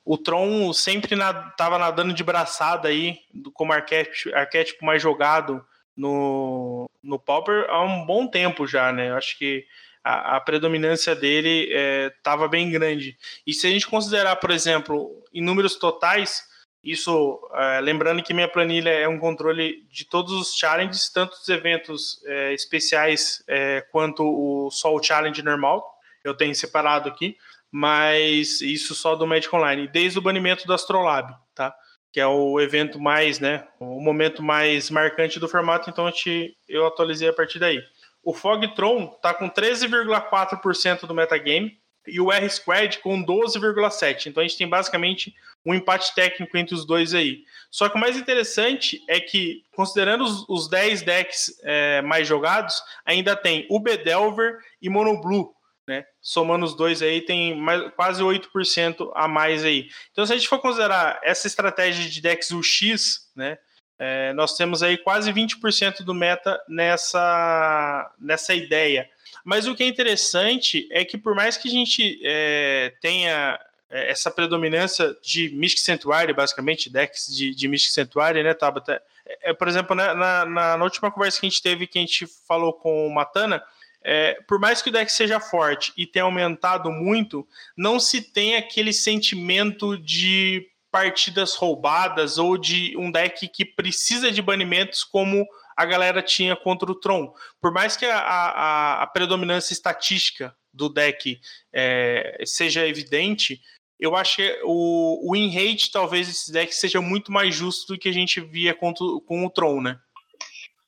O 0.05 0.17
Tron 0.17 0.71
sempre 0.73 1.15
estava 1.15 1.77
na, 1.77 1.85
nadando 1.85 2.13
de 2.13 2.23
braçada 2.23 2.87
aí, 2.87 3.19
como 3.53 3.73
arquétipo, 3.73 4.35
arquétipo 4.35 4.85
mais 4.85 5.01
jogado 5.01 5.65
no, 5.95 6.89
no 7.03 7.19
Pauper 7.19 7.65
há 7.69 7.83
um 7.83 8.05
bom 8.05 8.27
tempo 8.27 8.65
já, 8.65 8.91
né? 8.91 9.09
Eu 9.09 9.15
acho 9.15 9.37
que 9.37 9.65
a, 10.03 10.37
a 10.37 10.41
predominância 10.41 11.15
dele 11.15 11.69
estava 12.15 12.45
é, 12.45 12.49
bem 12.49 12.71
grande. 12.71 13.17
E 13.45 13.53
se 13.53 13.67
a 13.67 13.69
gente 13.69 13.87
considerar, 13.87 14.35
por 14.37 14.51
exemplo, 14.51 15.23
em 15.33 15.43
números 15.43 15.75
totais, 15.75 16.47
isso, 16.83 17.39
é, 17.53 17.81
lembrando 17.81 18.23
que 18.23 18.33
minha 18.33 18.47
planilha 18.47 18.89
é 18.89 19.07
um 19.07 19.19
controle 19.19 19.85
de 19.91 20.05
todos 20.05 20.31
os 20.31 20.55
challenges, 20.55 21.11
tanto 21.11 21.33
os 21.33 21.49
eventos 21.49 22.23
é, 22.25 22.53
especiais 22.53 23.43
é, 23.47 23.81
quanto 23.91 24.23
o 24.23 24.71
só 24.71 24.93
o 24.95 25.03
challenge 25.03 25.43
normal, 25.43 25.97
eu 26.23 26.33
tenho 26.33 26.55
separado 26.55 27.09
aqui, 27.09 27.37
mas 27.71 28.61
isso 28.61 28.95
só 28.95 29.15
do 29.15 29.27
Magic 29.27 29.53
Online, 29.55 29.87
desde 29.87 30.17
o 30.17 30.21
banimento 30.21 30.65
do 30.65 30.73
Astrolab, 30.73 31.33
tá? 31.53 31.73
Que 32.11 32.19
é 32.19 32.27
o 32.27 32.59
evento 32.59 32.99
mais, 32.99 33.39
né, 33.39 33.67
o 33.79 34.01
momento 34.01 34.41
mais 34.41 34.89
marcante 34.89 35.39
do 35.39 35.47
formato, 35.47 35.89
então 35.89 36.07
eu, 36.07 36.11
te, 36.11 36.57
eu 36.67 36.87
atualizei 36.87 37.29
a 37.29 37.33
partir 37.33 37.59
daí. 37.59 37.81
O 38.23 38.33
Fogtron 38.33 39.13
está 39.15 39.33
com 39.33 39.49
13,4% 39.49 41.05
do 41.05 41.13
metagame. 41.13 41.77
e 42.07 42.19
o 42.19 42.31
R-Squad 42.31 42.99
com 42.99 43.23
12,7. 43.23 44.27
Então 44.27 44.41
a 44.41 44.47
gente 44.47 44.57
tem 44.57 44.67
basicamente 44.67 45.33
um 45.65 45.73
empate 45.73 46.15
técnico 46.15 46.57
entre 46.57 46.73
os 46.73 46.85
dois 46.85 47.13
aí. 47.13 47.43
Só 47.69 47.87
que 47.87 47.97
o 47.97 47.99
mais 47.99 48.17
interessante 48.17 49.01
é 49.07 49.19
que, 49.19 49.63
considerando 49.75 50.23
os, 50.23 50.47
os 50.49 50.69
10 50.69 51.03
decks 51.03 51.59
é, 51.63 52.01
mais 52.01 52.27
jogados, 52.27 52.81
ainda 53.05 53.35
tem 53.35 53.67
o 53.69 53.79
Bedelver 53.79 54.57
e 54.81 54.89
Monoblue, 54.89 55.51
né? 55.89 56.05
Somando 56.21 56.63
os 56.67 56.75
dois 56.75 57.01
aí, 57.01 57.19
tem 57.19 57.55
mais, 57.55 57.91
quase 57.95 58.21
8% 58.21 59.11
a 59.15 59.27
mais 59.27 59.65
aí. 59.65 59.89
Então, 60.11 60.23
se 60.23 60.31
a 60.31 60.35
gente 60.35 60.47
for 60.47 60.59
considerar 60.59 61.19
essa 61.23 61.47
estratégia 61.47 62.07
de 62.07 62.21
decks 62.21 62.51
UX, 62.51 63.27
né? 63.35 63.57
É, 63.97 64.31
nós 64.33 64.55
temos 64.55 64.83
aí 64.83 64.97
quase 64.99 65.33
20% 65.33 66.03
do 66.03 66.13
meta 66.13 66.61
nessa, 66.69 68.13
nessa 68.19 68.53
ideia. 68.53 69.09
Mas 69.43 69.67
o 69.67 69.75
que 69.75 69.83
é 69.83 69.87
interessante 69.87 70.87
é 70.91 71.03
que, 71.03 71.17
por 71.17 71.33
mais 71.33 71.57
que 71.57 71.67
a 71.67 71.71
gente 71.71 72.21
é, 72.23 72.93
tenha 73.01 73.59
é, 73.89 74.11
essa 74.11 74.29
predominância 74.29 75.17
de 75.23 75.49
Mystic 75.49 75.83
Sanctuary, 75.83 76.33
basicamente, 76.33 76.89
decks 76.89 77.35
de, 77.35 77.53
de 77.53 77.67
Mystic 77.67 77.91
Sanctuary, 77.91 78.43
né, 78.43 78.53
Tabata? 78.53 79.01
É, 79.25 79.49
é, 79.49 79.53
por 79.53 79.67
exemplo, 79.67 79.95
né, 79.95 80.13
na, 80.13 80.45
na, 80.45 80.77
na, 80.77 80.83
última 80.83 81.11
conversa 81.11 81.39
que 81.39 81.47
a 81.47 81.49
gente 81.49 81.63
teve, 81.63 81.87
que 81.87 81.97
a 81.97 82.01
gente 82.01 82.27
falou 82.47 82.73
com 82.73 83.07
o 83.07 83.13
Matana, 83.13 83.61
é, 84.03 84.39
por 84.47 84.59
mais 84.59 84.81
que 84.81 84.89
o 84.89 84.91
deck 84.91 85.11
seja 85.11 85.39
forte 85.39 85.91
e 85.97 86.07
tenha 86.07 86.23
aumentado 86.23 86.91
muito, 86.91 87.47
não 87.77 87.99
se 87.99 88.21
tem 88.21 88.55
aquele 88.55 88.93
sentimento 88.93 89.97
de 89.97 90.65
partidas 90.91 91.55
roubadas 91.55 92.37
ou 92.37 92.57
de 92.57 92.95
um 92.97 93.11
deck 93.11 93.47
que 93.47 93.65
precisa 93.65 94.31
de 94.31 94.41
banimentos 94.41 95.03
como 95.03 95.45
a 95.77 95.85
galera 95.85 96.21
tinha 96.21 96.55
contra 96.55 96.91
o 96.91 96.95
Tron. 96.95 97.33
Por 97.61 97.71
mais 97.71 97.95
que 97.95 98.05
a, 98.05 98.17
a, 98.17 99.03
a 99.03 99.07
predominância 99.07 99.73
estatística 99.73 100.55
do 100.73 100.89
deck 100.89 101.39
é, 101.73 102.41
seja 102.45 102.87
evidente, 102.87 103.61
eu 103.99 104.15
acho 104.15 104.37
que 104.37 104.61
o, 104.63 105.29
o 105.29 105.33
win 105.33 105.49
rate 105.49 105.91
talvez 105.91 106.27
desse 106.27 106.51
deck 106.51 106.73
seja 106.73 107.01
muito 107.01 107.31
mais 107.31 107.53
justo 107.53 107.93
do 107.93 107.99
que 107.99 108.09
a 108.09 108.13
gente 108.13 108.39
via 108.39 108.73
com 108.73 109.45
o 109.45 109.49
Tron, 109.49 109.81
né? 109.81 109.99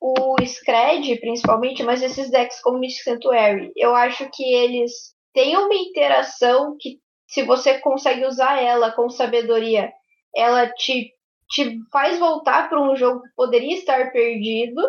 O 0.01 0.35
Scred, 0.43 1.19
principalmente, 1.19 1.83
mas 1.83 2.01
esses 2.01 2.31
decks 2.31 2.59
como 2.59 2.79
Mystic 2.79 3.03
Sanctuary, 3.03 3.71
eu 3.75 3.93
acho 3.93 4.27
que 4.33 4.43
eles 4.43 4.91
têm 5.31 5.55
uma 5.55 5.75
interação 5.75 6.75
que, 6.79 6.97
se 7.27 7.43
você 7.43 7.77
consegue 7.77 8.25
usar 8.25 8.61
ela 8.61 8.91
com 8.91 9.09
sabedoria, 9.09 9.91
ela 10.35 10.67
te 10.67 11.13
te 11.51 11.79
faz 11.91 12.17
voltar 12.17 12.69
para 12.69 12.81
um 12.81 12.95
jogo 12.95 13.21
que 13.21 13.29
poderia 13.35 13.75
estar 13.75 14.11
perdido, 14.11 14.81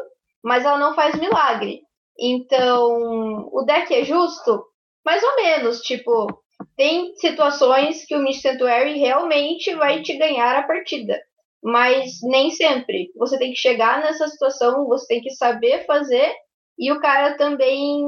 mas 0.43 0.65
ela 0.65 0.79
não 0.79 0.95
faz 0.95 1.19
milagre. 1.19 1.83
Então, 2.19 3.49
o 3.53 3.63
deck 3.67 3.93
é 3.93 4.05
justo? 4.05 4.65
Mais 5.05 5.23
ou 5.23 5.37
menos, 5.37 5.81
tipo, 5.81 6.29
tem 6.77 7.15
situações 7.17 8.05
que 8.07 8.15
o 8.15 8.21
Mist 8.21 8.43
Sanctuary 8.43 8.97
realmente 8.99 9.75
vai 9.75 10.03
te 10.03 10.17
ganhar 10.17 10.55
a 10.57 10.63
partida, 10.63 11.21
mas 11.63 12.19
nem 12.23 12.51
sempre. 12.51 13.11
Você 13.17 13.39
tem 13.39 13.53
que 13.53 13.59
chegar 13.59 14.01
nessa 14.01 14.27
situação, 14.29 14.87
você 14.87 15.07
tem 15.07 15.23
que 15.23 15.31
saber 15.31 15.87
fazer, 15.87 16.33
e 16.79 16.91
o 16.91 17.01
cara 17.01 17.37
também, 17.37 18.03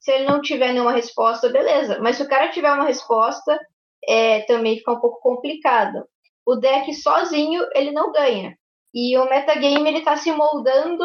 se 0.00 0.12
ele 0.12 0.24
não 0.24 0.40
tiver 0.40 0.72
nenhuma 0.72 0.92
resposta, 0.92 1.48
beleza, 1.48 1.98
mas 2.00 2.16
se 2.16 2.22
o 2.22 2.28
cara 2.28 2.50
tiver 2.50 2.72
uma 2.72 2.84
resposta, 2.84 3.58
é, 4.06 4.40
também 4.42 4.76
fica 4.76 4.92
um 4.92 5.00
pouco 5.00 5.20
complicado 5.20 6.04
o 6.48 6.56
deck 6.56 6.94
sozinho 6.94 7.62
ele 7.74 7.92
não 7.92 8.10
ganha. 8.10 8.56
E 8.94 9.18
o 9.18 9.28
metagame 9.28 9.86
ele 9.86 9.98
está 9.98 10.16
se 10.16 10.32
moldando 10.32 11.04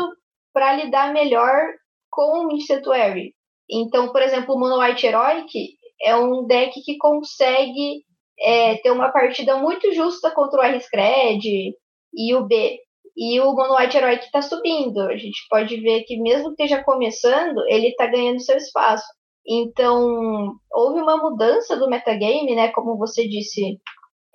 para 0.54 0.72
lidar 0.72 1.12
melhor 1.12 1.68
com 2.10 2.40
o 2.40 2.48
Mid-Sanctuary. 2.48 3.36
Então, 3.70 4.10
por 4.14 4.22
exemplo, 4.22 4.56
o 4.56 4.58
Mono 4.58 4.80
White 4.80 5.06
Heroic 5.06 5.78
é 6.02 6.16
um 6.16 6.48
deck 6.48 6.82
que 6.82 6.98
consegue 6.98 8.06
é, 8.40 8.78
ter 8.78 8.92
uma 8.92 9.12
partida 9.12 9.58
muito 9.58 9.92
justa 9.92 10.32
contra 10.32 10.62
o 10.62 10.64
R-Scred 10.64 11.76
e 12.14 12.34
o 12.36 12.46
B. 12.46 12.80
E 13.16 13.40
o 13.40 13.54
Mono 13.54 13.78
White 13.78 13.98
Heroic 13.98 14.26
está 14.26 14.42
subindo. 14.42 15.02
A 15.02 15.18
gente 15.18 15.46
pode 15.50 15.80
ver 15.82 16.04
que 16.04 16.18
mesmo 16.20 16.56
que 16.56 16.64
esteja 16.64 16.84
começando, 16.84 17.64
ele 17.68 17.90
está 17.90 18.08
ganhando 18.08 18.42
seu 18.42 18.58
espaço. 18.58 19.06
Então, 19.46 20.56
houve 20.72 21.02
uma 21.02 21.18
mudança 21.18 21.76
do 21.78 21.90
metagame, 21.90 22.56
né? 22.56 22.70
Como 22.70 22.98
você 22.98 23.28
disse, 23.28 23.80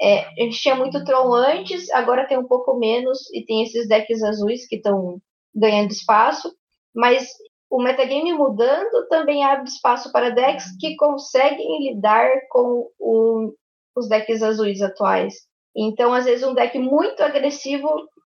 é, 0.00 0.20
a 0.20 0.44
gente 0.44 0.60
tinha 0.60 0.76
muito 0.76 1.02
Tron 1.04 1.34
antes, 1.34 1.90
agora 1.90 2.26
tem 2.26 2.38
um 2.38 2.46
pouco 2.46 2.78
menos, 2.78 3.18
e 3.34 3.44
tem 3.44 3.62
esses 3.62 3.88
decks 3.88 4.22
azuis 4.22 4.66
que 4.68 4.76
estão 4.76 5.20
ganhando 5.54 5.90
espaço, 5.90 6.54
mas 6.94 7.28
o 7.70 7.82
metagame 7.82 8.32
mudando 8.32 9.08
também 9.08 9.44
abre 9.44 9.68
espaço 9.68 10.12
para 10.12 10.30
decks 10.30 10.76
que 10.78 10.96
conseguem 10.96 11.90
lidar 11.90 12.30
com 12.50 12.88
o, 12.98 13.52
os 13.96 14.08
decks 14.08 14.42
azuis 14.42 14.80
atuais. 14.80 15.47
Então, 15.78 16.12
às 16.12 16.24
vezes, 16.24 16.44
um 16.44 16.54
deck 16.54 16.76
muito 16.78 17.22
agressivo 17.22 17.88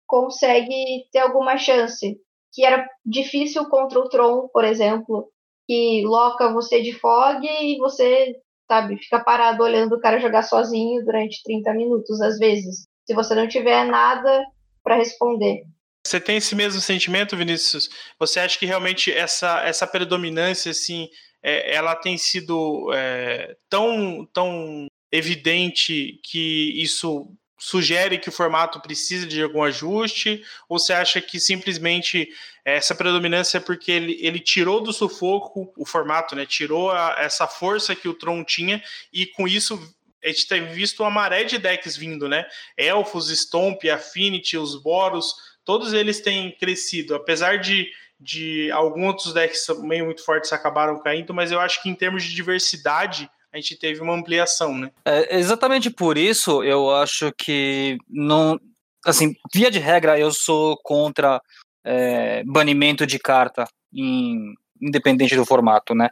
consegue 0.06 1.08
ter 1.12 1.20
alguma 1.20 1.58
chance, 1.58 2.18
que 2.52 2.66
era 2.66 2.86
difícil 3.06 3.70
contra 3.70 4.00
o 4.00 4.10
Tron, 4.10 4.50
por 4.52 4.66
exemplo, 4.66 5.30
que 5.68 6.04
loca 6.06 6.52
você 6.52 6.82
de 6.82 6.92
fog 6.94 7.48
e 7.48 7.78
você 7.78 8.36
sabe? 8.70 8.98
Fica 8.98 9.20
parado 9.20 9.64
olhando 9.64 9.96
o 9.96 10.00
cara 10.00 10.20
jogar 10.20 10.44
sozinho 10.44 11.04
durante 11.04 11.42
30 11.44 11.74
minutos, 11.74 12.22
às 12.22 12.38
vezes, 12.38 12.88
se 13.06 13.16
você 13.16 13.34
não 13.34 13.48
tiver 13.48 13.84
nada 13.86 14.46
para 14.84 14.96
responder. 14.96 15.64
Você 16.06 16.20
tem 16.20 16.38
esse 16.38 16.56
mesmo 16.56 16.80
sentimento, 16.80 17.36
Vinícius? 17.36 17.90
Você 18.20 18.40
acha 18.40 18.58
que 18.58 18.66
realmente 18.66 19.12
essa, 19.12 19.62
essa 19.64 19.88
predominância, 19.88 20.72
assim, 20.72 21.08
é, 21.44 21.76
ela 21.76 21.96
tem 21.96 22.18
sido 22.18 22.92
é, 22.94 23.56
tão, 23.70 24.28
tão 24.32 24.88
evidente 25.12 26.20
que 26.24 26.74
isso 26.82 27.32
sugere 27.60 28.18
que 28.18 28.30
o 28.30 28.32
formato 28.32 28.80
precisa 28.80 29.28
de 29.28 29.44
algum 29.44 29.62
ajuste? 29.62 30.44
Ou 30.68 30.80
você 30.80 30.94
acha 30.94 31.22
que 31.22 31.40
simplesmente 31.40 32.30
essa 32.64 32.96
predominância 32.96 33.58
é 33.58 33.62
porque 33.62 33.92
ele, 33.92 34.18
ele 34.22 34.40
tirou 34.40 34.82
do 34.82 34.94
sufoco 34.94 35.74
o 35.78 35.86
formato, 35.86 36.36
né? 36.36 36.46
Tirou 36.46 36.90
a, 36.90 37.16
essa 37.20 37.48
força 37.48 37.96
que 37.96 38.08
o 38.08 38.14
Tron 38.14 38.44
tinha 38.44 38.82
e 39.12 39.26
com 39.26 39.48
isso 39.48 39.78
a 40.24 40.28
gente 40.28 40.48
tem 40.48 40.68
visto 40.68 41.02
uma 41.02 41.10
maré 41.10 41.44
de 41.44 41.58
decks 41.58 41.96
vindo, 41.96 42.28
né? 42.28 42.46
Elfos, 42.78 43.30
Stomp, 43.30 43.86
Affinity, 43.90 44.58
os 44.58 44.76
Boros, 44.82 45.34
todos 45.64 45.94
eles 45.94 46.20
têm 46.20 46.52
crescido, 46.58 47.16
apesar 47.16 47.58
de, 47.58 47.90
de 48.20 48.70
alguns 48.72 49.08
outros 49.08 49.34
decks 49.34 49.66
meio 49.80 50.06
muito 50.06 50.24
fortes 50.24 50.52
acabaram 50.52 51.02
caindo, 51.02 51.34
mas 51.34 51.52
eu 51.52 51.60
acho 51.60 51.82
que 51.82 51.90
em 51.90 51.96
termos 51.96 52.24
de 52.24 52.36
diversidade 52.36 53.30
a 53.52 53.58
gente 53.58 53.78
teve 53.78 54.02
uma 54.02 54.14
ampliação, 54.14 54.78
né? 54.78 54.92
É, 55.06 55.38
exatamente 55.38 55.90
por 55.90 56.18
isso 56.18 56.64
eu 56.64 56.96
acho 56.96 57.32
que 57.38 57.98
não, 58.08 58.60
assim, 59.06 59.34
via 59.54 59.72
de 59.72 59.80
regra 59.80 60.20
eu 60.20 60.32
sou 60.32 60.78
contra 60.84 61.42
é, 61.84 62.44
banimento 62.44 63.06
de 63.08 63.18
carta 63.18 63.66
em, 63.94 64.54
independente 64.82 65.36
do 65.36 65.46
formato, 65.46 65.96
né? 65.96 66.10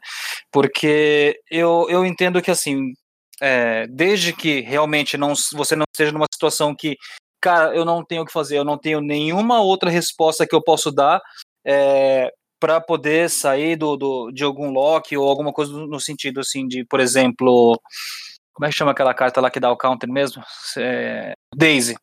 Porque 0.51 1.39
eu, 1.49 1.87
eu 1.89 2.05
entendo 2.05 2.41
que 2.41 2.51
assim, 2.51 2.93
é, 3.39 3.85
desde 3.87 4.33
que 4.33 4.61
realmente 4.61 5.17
não 5.17 5.33
você 5.53 5.75
não 5.75 5.85
esteja 5.93 6.11
numa 6.11 6.27
situação 6.33 6.75
que, 6.75 6.97
cara, 7.39 7.75
eu 7.75 7.85
não 7.85 8.03
tenho 8.03 8.23
o 8.23 8.25
que 8.25 8.33
fazer, 8.33 8.57
eu 8.57 8.65
não 8.65 8.77
tenho 8.77 8.99
nenhuma 8.99 9.61
outra 9.61 9.89
resposta 9.89 10.47
que 10.47 10.55
eu 10.55 10.63
posso 10.63 10.91
dar, 10.91 11.21
é, 11.65 12.31
para 12.59 12.81
poder 12.81 13.29
sair 13.29 13.75
do, 13.75 13.95
do, 13.95 14.31
de 14.31 14.43
algum 14.43 14.71
lock 14.71 15.15
ou 15.15 15.27
alguma 15.27 15.53
coisa 15.53 15.71
no 15.71 15.99
sentido 15.99 16.39
assim 16.39 16.67
de, 16.67 16.83
por 16.85 16.99
exemplo, 16.99 17.79
como 18.53 18.65
é 18.65 18.69
que 18.69 18.75
chama 18.75 18.91
aquela 18.91 19.13
carta 19.13 19.39
lá 19.39 19.51
que 19.51 19.59
dá 19.59 19.71
o 19.71 19.77
counter 19.77 20.09
mesmo? 20.09 20.43
É, 20.77 21.33
Daisy. 21.55 21.95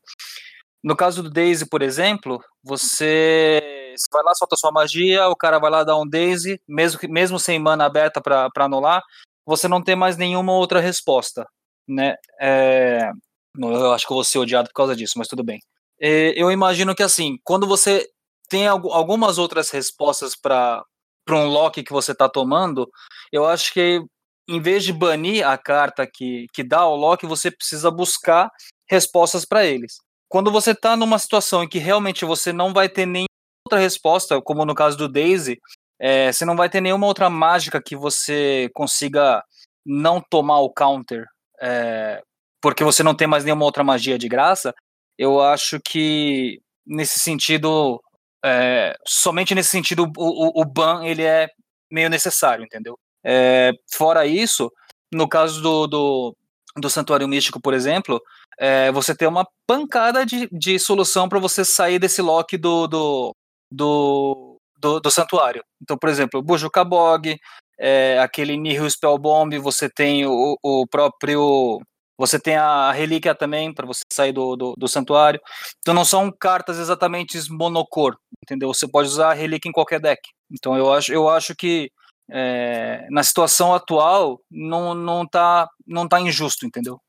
No 0.83 0.95
caso 0.95 1.23
do 1.23 1.31
Daisy, 1.31 1.67
por 1.67 1.83
exemplo, 1.83 2.39
você, 2.63 3.95
você 3.97 4.07
vai 4.13 4.23
lá, 4.23 4.35
solta 4.35 4.55
sua 4.55 4.71
magia, 4.71 5.29
o 5.29 5.37
cara 5.37 5.59
vai 5.59 5.71
lá 5.71 5.83
dar 5.83 5.99
um 5.99 6.07
Daisy, 6.07 6.61
mesmo, 6.69 7.01
mesmo 7.09 7.41
sem 7.41 7.59
mana 7.59 7.87
aberta 7.87 8.21
para 8.21 8.51
anular, 8.57 9.03
você 9.47 9.67
não 9.67 9.83
tem 9.83 9.97
mais 9.97 10.17
nenhuma 10.17 10.53
outra 10.53 10.81
resposta, 10.81 11.47
né? 11.89 12.15
É, 12.41 13.11
eu 13.59 13.93
acho 13.93 14.07
que 14.07 14.13
eu 14.13 14.17
vou 14.17 14.25
ser 14.25 14.39
odiado 14.39 14.69
por 14.69 14.75
causa 14.75 14.95
disso, 14.95 15.15
mas 15.17 15.27
tudo 15.27 15.43
bem. 15.43 15.61
É, 16.01 16.33
eu 16.41 16.51
imagino 16.51 16.95
que 16.95 17.03
assim, 17.03 17.39
quando 17.43 17.67
você 17.67 18.09
tem 18.49 18.67
algumas 18.67 19.39
outras 19.39 19.71
respostas 19.71 20.35
para 20.37 20.85
um 21.31 21.47
lock 21.47 21.83
que 21.83 21.93
você 21.93 22.13
está 22.13 22.29
tomando, 22.29 22.91
eu 23.33 23.47
acho 23.47 23.73
que 23.73 24.03
em 24.49 24.61
vez 24.61 24.85
de 24.85 24.93
banir 24.93 25.47
a 25.47 25.57
carta 25.57 26.07
que, 26.07 26.47
que 26.53 26.63
dá 26.63 26.87
o 26.87 26.97
lock, 26.97 27.25
você 27.27 27.51
precisa 27.51 27.91
buscar 27.91 28.51
respostas 28.89 29.45
para 29.45 29.65
eles. 29.65 29.97
Quando 30.29 30.51
você 30.51 30.73
está 30.73 30.97
numa 30.97 31.19
situação 31.19 31.63
em 31.63 31.69
que 31.69 31.79
realmente 31.79 32.25
você 32.25 32.53
não 32.53 32.73
vai 32.73 32.89
ter 32.89 33.07
nenhuma 33.07 33.29
outra 33.67 33.79
resposta, 33.79 34.41
como 34.43 34.65
no 34.65 34.75
caso 34.75 34.97
do 34.99 35.09
Daisy, 35.09 35.59
é, 35.99 36.33
você 36.33 36.45
não 36.45 36.57
vai 36.57 36.69
ter 36.69 36.81
nenhuma 36.81 37.07
outra 37.07 37.31
mágica 37.31 37.83
que 37.83 37.97
você 37.97 38.69
consiga 38.75 39.43
não 39.87 40.21
tomar 40.21 40.61
o 40.61 40.71
counter, 40.71 41.27
é, 41.61 42.23
porque 42.61 42.85
você 42.85 43.03
não 43.03 43.15
tem 43.15 43.27
mais 43.27 43.45
nenhuma 43.45 43.65
outra 43.65 43.85
magia 43.85 44.19
de 44.19 44.29
graça, 44.29 44.75
eu 45.19 45.41
acho 45.41 45.81
que 45.81 46.61
nesse 46.87 47.19
sentido 47.21 48.01
é, 48.45 48.95
somente 49.07 49.55
nesse 49.55 49.71
sentido 49.71 50.05
o, 50.05 50.13
o, 50.19 50.63
o, 50.63 50.65
ban 50.65 51.05
ele 51.05 51.23
é 51.23 51.49
meio 51.91 52.11
necessário, 52.11 52.65
entendeu? 52.65 52.99
É, 53.25 53.73
fora 53.91 54.27
isso, 54.27 54.71
no 55.13 55.29
caso 55.29 55.63
do, 55.63 55.87
do, 55.87 56.37
do 56.77 56.91
Santuário 56.91 57.27
Místico, 57.27 57.61
por 57.61 57.73
exemplo, 57.73 58.21
é, 58.59 58.93
você 58.93 59.15
tem 59.15 59.27
uma 59.27 59.47
pancada 59.67 60.27
de, 60.27 60.49
de 60.53 60.79
solução 60.79 61.29
para 61.29 61.39
você 61.39 61.65
sair 61.65 61.99
desse 61.99 62.21
lock 62.21 62.57
do, 62.57 62.87
do, 62.87 63.37
do, 63.71 64.61
do, 64.79 65.01
do 65.01 65.11
santuário. 65.11 65.65
Então, 65.83 65.97
por 65.97 66.09
exemplo, 66.09 66.43
Bujo 66.43 66.71
Kabog, 66.71 67.37
é, 67.79 68.19
aquele 68.21 68.57
Nihil 68.57 68.89
Spellbomb, 68.89 69.59
você 69.59 69.89
tem 69.89 70.27
o, 70.27 70.57
o 70.63 70.87
próprio. 70.87 71.81
Você 72.19 72.39
tem 72.39 72.57
a 72.57 72.93
relíquia 72.93 73.35
também 73.35 73.73
para 73.73 73.87
você 73.87 74.03
sair 74.13 74.33
do, 74.33 74.55
do, 74.57 74.75
do, 74.77 74.89
santuário. 74.89 75.41
Então 75.81 75.93
não 75.93 76.05
são 76.05 76.31
cartas 76.31 76.79
exatamente 76.79 77.39
monocor, 77.51 78.17
entendeu? 78.43 78.73
Você 78.73 78.87
pode 78.87 79.09
usar 79.09 79.31
a 79.31 79.35
relíquia 79.35 79.69
em 79.69 79.73
qualquer 79.73 80.01
deck. 80.01 80.21
Então 80.51 80.77
eu 80.77 80.93
acho, 80.93 81.13
eu 81.13 81.29
acho 81.29 81.55
que 81.57 81.91
é, 82.31 83.07
na 83.11 83.23
situação 83.23 83.75
atual 83.75 84.41
não, 84.51 84.95
não, 84.95 85.27
tá, 85.27 85.69
não 85.87 86.09
tá 86.09 86.21
injusto, 86.21 86.67
entendeu? 86.67 87.01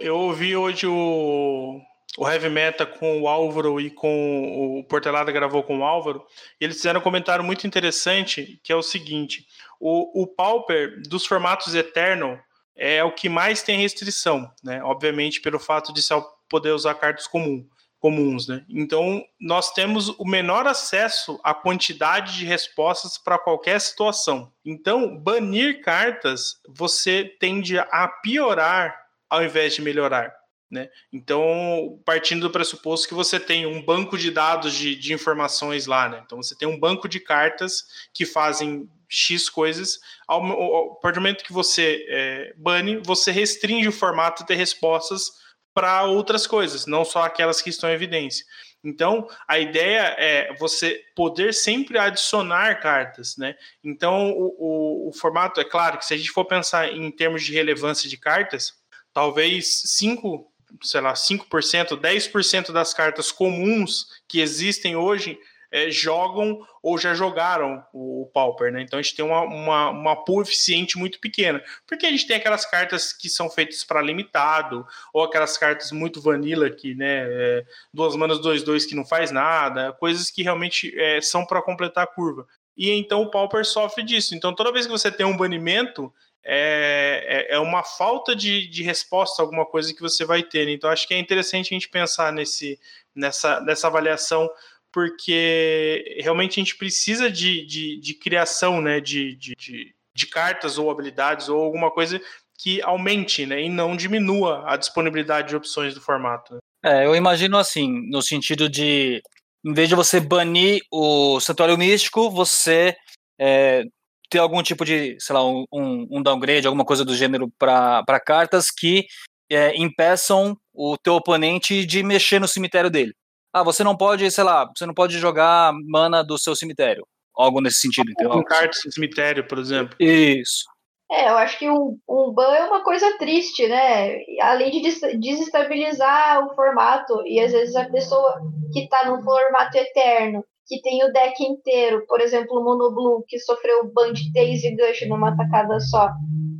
Eu 0.00 0.16
ouvi 0.16 0.56
hoje 0.56 0.86
o, 0.86 1.80
o 2.16 2.28
Heavy 2.28 2.48
Meta 2.48 2.86
com 2.86 3.20
o 3.20 3.28
Álvaro 3.28 3.80
e 3.80 3.90
com 3.90 4.78
o 4.78 4.84
Portelada 4.84 5.32
gravou 5.32 5.62
com 5.64 5.78
o 5.78 5.84
Álvaro, 5.84 6.24
eles 6.60 6.76
fizeram 6.76 7.00
um 7.00 7.02
comentário 7.02 7.44
muito 7.44 7.66
interessante, 7.66 8.60
que 8.62 8.72
é 8.72 8.76
o 8.76 8.82
seguinte: 8.82 9.46
o, 9.80 10.22
o 10.22 10.26
Pauper 10.26 11.02
dos 11.08 11.26
formatos 11.26 11.74
Eternal 11.74 12.38
é 12.78 13.02
o 13.02 13.12
que 13.12 13.28
mais 13.28 13.62
tem 13.62 13.80
restrição, 13.80 14.50
né? 14.62 14.82
Obviamente, 14.82 15.40
pelo 15.40 15.58
fato 15.58 15.92
de 15.92 16.00
só 16.00 16.20
poder 16.48 16.70
usar 16.70 16.94
cartas 16.94 17.26
comum, 17.26 17.68
comuns, 17.98 18.46
né? 18.46 18.64
Então, 18.68 19.24
nós 19.40 19.72
temos 19.72 20.08
o 20.10 20.24
menor 20.24 20.66
acesso 20.66 21.40
à 21.42 21.52
quantidade 21.52 22.38
de 22.38 22.46
respostas 22.46 23.18
para 23.18 23.38
qualquer 23.38 23.80
situação. 23.80 24.52
Então, 24.64 25.16
banir 25.16 25.82
cartas, 25.82 26.60
você 26.68 27.24
tende 27.40 27.78
a 27.78 28.06
piorar 28.06 28.96
ao 29.28 29.42
invés 29.42 29.74
de 29.74 29.82
melhorar. 29.82 30.32
Né? 30.70 30.90
Então, 31.10 31.98
partindo 32.04 32.42
do 32.42 32.50
pressuposto 32.50 33.08
que 33.08 33.14
você 33.14 33.40
tem 33.40 33.64
um 33.64 33.82
banco 33.82 34.18
de 34.18 34.30
dados 34.30 34.74
de, 34.74 34.94
de 34.94 35.14
informações 35.14 35.86
lá, 35.86 36.10
né? 36.10 36.22
então 36.26 36.42
você 36.42 36.54
tem 36.54 36.68
um 36.68 36.78
banco 36.78 37.08
de 37.08 37.18
cartas 37.18 37.86
que 38.12 38.26
fazem 38.26 38.86
X 39.08 39.48
coisas, 39.48 39.98
ao, 40.26 40.44
ao, 40.44 40.94
partir 40.96 41.14
do 41.14 41.22
momento 41.22 41.44
que 41.44 41.54
você 41.54 42.04
é, 42.10 42.54
bane, 42.58 42.98
você 42.98 43.32
restringe 43.32 43.88
o 43.88 43.92
formato 43.92 44.44
de 44.44 44.54
respostas 44.54 45.30
para 45.72 46.04
outras 46.04 46.46
coisas, 46.46 46.84
não 46.84 47.04
só 47.04 47.22
aquelas 47.22 47.62
que 47.62 47.70
estão 47.70 47.88
em 47.88 47.94
evidência. 47.94 48.44
Então, 48.84 49.26
a 49.46 49.58
ideia 49.58 50.14
é 50.18 50.54
você 50.54 51.02
poder 51.16 51.52
sempre 51.52 51.98
adicionar 51.98 52.80
cartas, 52.80 53.36
né? 53.36 53.56
Então, 53.82 54.30
o, 54.32 54.54
o, 54.58 55.08
o 55.08 55.12
formato, 55.12 55.60
é 55.60 55.64
claro 55.64 55.98
que 55.98 56.04
se 56.04 56.14
a 56.14 56.16
gente 56.16 56.30
for 56.30 56.44
pensar 56.44 56.92
em 56.92 57.10
termos 57.10 57.42
de 57.42 57.52
relevância 57.52 58.08
de 58.08 58.16
cartas, 58.16 58.74
talvez 59.12 59.82
5, 59.84 60.46
sei 60.82 61.00
lá, 61.00 61.14
5%, 61.14 62.00
10% 62.00 62.72
das 62.72 62.94
cartas 62.94 63.32
comuns 63.32 64.06
que 64.26 64.40
existem 64.40 64.96
hoje 64.96 65.38
é, 65.70 65.90
jogam 65.90 66.66
ou 66.82 66.96
já 66.96 67.14
jogaram 67.14 67.84
o, 67.92 68.22
o 68.22 68.26
Pauper, 68.26 68.72
né? 68.72 68.82
Então 68.82 68.98
a 68.98 69.02
gente 69.02 69.14
tem 69.14 69.24
uma, 69.24 69.42
uma, 69.42 69.90
uma 69.90 70.24
pool 70.24 70.42
eficiente 70.42 70.96
muito 70.98 71.20
pequena. 71.20 71.62
Porque 71.86 72.06
a 72.06 72.10
gente 72.10 72.26
tem 72.26 72.36
aquelas 72.36 72.64
cartas 72.64 73.12
que 73.12 73.28
são 73.28 73.50
feitas 73.50 73.84
para 73.84 74.00
limitado, 74.00 74.86
ou 75.12 75.22
aquelas 75.22 75.58
cartas 75.58 75.92
muito 75.92 76.20
vanilla 76.20 76.70
que, 76.70 76.94
né, 76.94 77.26
é, 77.28 77.64
duas 77.92 78.16
manas, 78.16 78.40
dois, 78.40 78.62
dois 78.62 78.86
que 78.86 78.94
não 78.94 79.04
faz 79.04 79.30
nada, 79.30 79.92
coisas 79.92 80.30
que 80.30 80.42
realmente 80.42 80.92
é, 80.98 81.20
são 81.20 81.44
para 81.44 81.62
completar 81.62 82.04
a 82.04 82.06
curva. 82.06 82.46
E 82.76 82.90
então 82.92 83.22
o 83.22 83.30
Pauper 83.30 83.64
sofre 83.64 84.02
disso. 84.02 84.34
Então 84.34 84.54
toda 84.54 84.72
vez 84.72 84.86
que 84.86 84.92
você 84.92 85.10
tem 85.10 85.26
um 85.26 85.36
banimento, 85.36 86.12
é, 86.44 87.46
é, 87.50 87.54
é 87.56 87.58
uma 87.58 87.82
falta 87.82 88.34
de, 88.34 88.68
de 88.68 88.82
resposta 88.82 89.42
a 89.42 89.44
alguma 89.44 89.66
coisa 89.66 89.92
que 89.94 90.00
você 90.00 90.24
vai 90.24 90.42
ter. 90.42 90.68
Então, 90.68 90.90
acho 90.90 91.06
que 91.06 91.14
é 91.14 91.18
interessante 91.18 91.72
a 91.72 91.76
gente 91.76 91.88
pensar 91.88 92.32
nesse, 92.32 92.78
nessa, 93.14 93.60
nessa 93.60 93.86
avaliação, 93.86 94.48
porque 94.92 96.18
realmente 96.20 96.52
a 96.52 96.62
gente 96.62 96.76
precisa 96.76 97.30
de, 97.30 97.64
de, 97.66 98.00
de 98.00 98.14
criação 98.14 98.80
né, 98.80 99.00
de, 99.00 99.34
de, 99.36 99.54
de, 99.56 99.94
de 100.14 100.26
cartas 100.26 100.78
ou 100.78 100.90
habilidades 100.90 101.48
ou 101.48 101.62
alguma 101.62 101.90
coisa 101.90 102.20
que 102.58 102.82
aumente 102.82 103.46
né, 103.46 103.62
e 103.62 103.68
não 103.68 103.96
diminua 103.96 104.64
a 104.66 104.76
disponibilidade 104.76 105.48
de 105.48 105.56
opções 105.56 105.94
do 105.94 106.00
formato. 106.00 106.54
Né. 106.54 106.58
É, 106.84 107.06
eu 107.06 107.14
imagino 107.14 107.58
assim, 107.58 108.08
no 108.08 108.22
sentido 108.22 108.68
de, 108.68 109.22
em 109.64 109.72
vez 109.72 109.88
de 109.88 109.94
você 109.94 110.20
banir 110.20 110.80
o 110.90 111.40
Santuário 111.40 111.76
Místico, 111.76 112.30
você 112.30 112.96
é, 113.38 113.84
ter 114.30 114.38
algum 114.38 114.62
tipo 114.62 114.84
de, 114.84 115.16
sei 115.18 115.34
lá, 115.34 115.44
um, 115.44 115.66
um 115.72 116.22
downgrade, 116.22 116.66
alguma 116.66 116.84
coisa 116.84 117.04
do 117.04 117.14
gênero 117.14 117.50
para 117.58 118.20
cartas 118.24 118.70
que 118.70 119.06
é, 119.50 119.76
impeçam 119.76 120.56
o 120.74 120.96
teu 120.96 121.14
oponente 121.14 121.84
de 121.86 122.02
mexer 122.02 122.38
no 122.38 122.48
cemitério 122.48 122.90
dele. 122.90 123.14
Ah, 123.52 123.62
você 123.62 123.82
não 123.82 123.96
pode, 123.96 124.30
sei 124.30 124.44
lá, 124.44 124.70
você 124.76 124.84
não 124.84 124.94
pode 124.94 125.18
jogar 125.18 125.72
mana 125.86 126.22
do 126.22 126.38
seu 126.38 126.54
cemitério. 126.54 127.06
Algo 127.34 127.60
nesse 127.60 127.80
sentido, 127.80 128.10
entendeu? 128.10 128.32
Com 128.32 128.44
cartas 128.44 128.80
de 128.80 128.92
cemitério, 128.92 129.46
por 129.46 129.58
exemplo. 129.58 129.96
Isso. 129.98 130.64
É, 131.10 131.30
eu 131.30 131.38
acho 131.38 131.58
que 131.58 131.70
um, 131.70 131.98
um 132.08 132.32
ban 132.32 132.54
é 132.54 132.66
uma 132.66 132.84
coisa 132.84 133.16
triste, 133.16 133.66
né? 133.66 134.18
Além 134.42 134.70
de 134.70 135.18
desestabilizar 135.18 136.44
o 136.44 136.54
formato, 136.54 137.26
e 137.26 137.40
às 137.40 137.52
vezes 137.52 137.74
a 137.74 137.88
pessoa 137.88 138.42
que 138.72 138.86
tá 138.88 139.06
no 139.06 139.22
formato 139.22 139.78
eterno 139.78 140.44
que 140.68 140.82
tem 140.82 141.02
o 141.02 141.12
deck 141.12 141.42
inteiro, 141.42 142.04
por 142.06 142.20
exemplo, 142.20 142.60
o 142.60 142.64
Monoblue, 142.64 143.24
que 143.26 143.38
sofreu 143.38 143.90
ban 143.90 144.12
de 144.12 144.30
e 144.34 144.76
Gush 144.76 145.08
numa 145.08 145.34
tacada 145.34 145.80
só, 145.80 146.10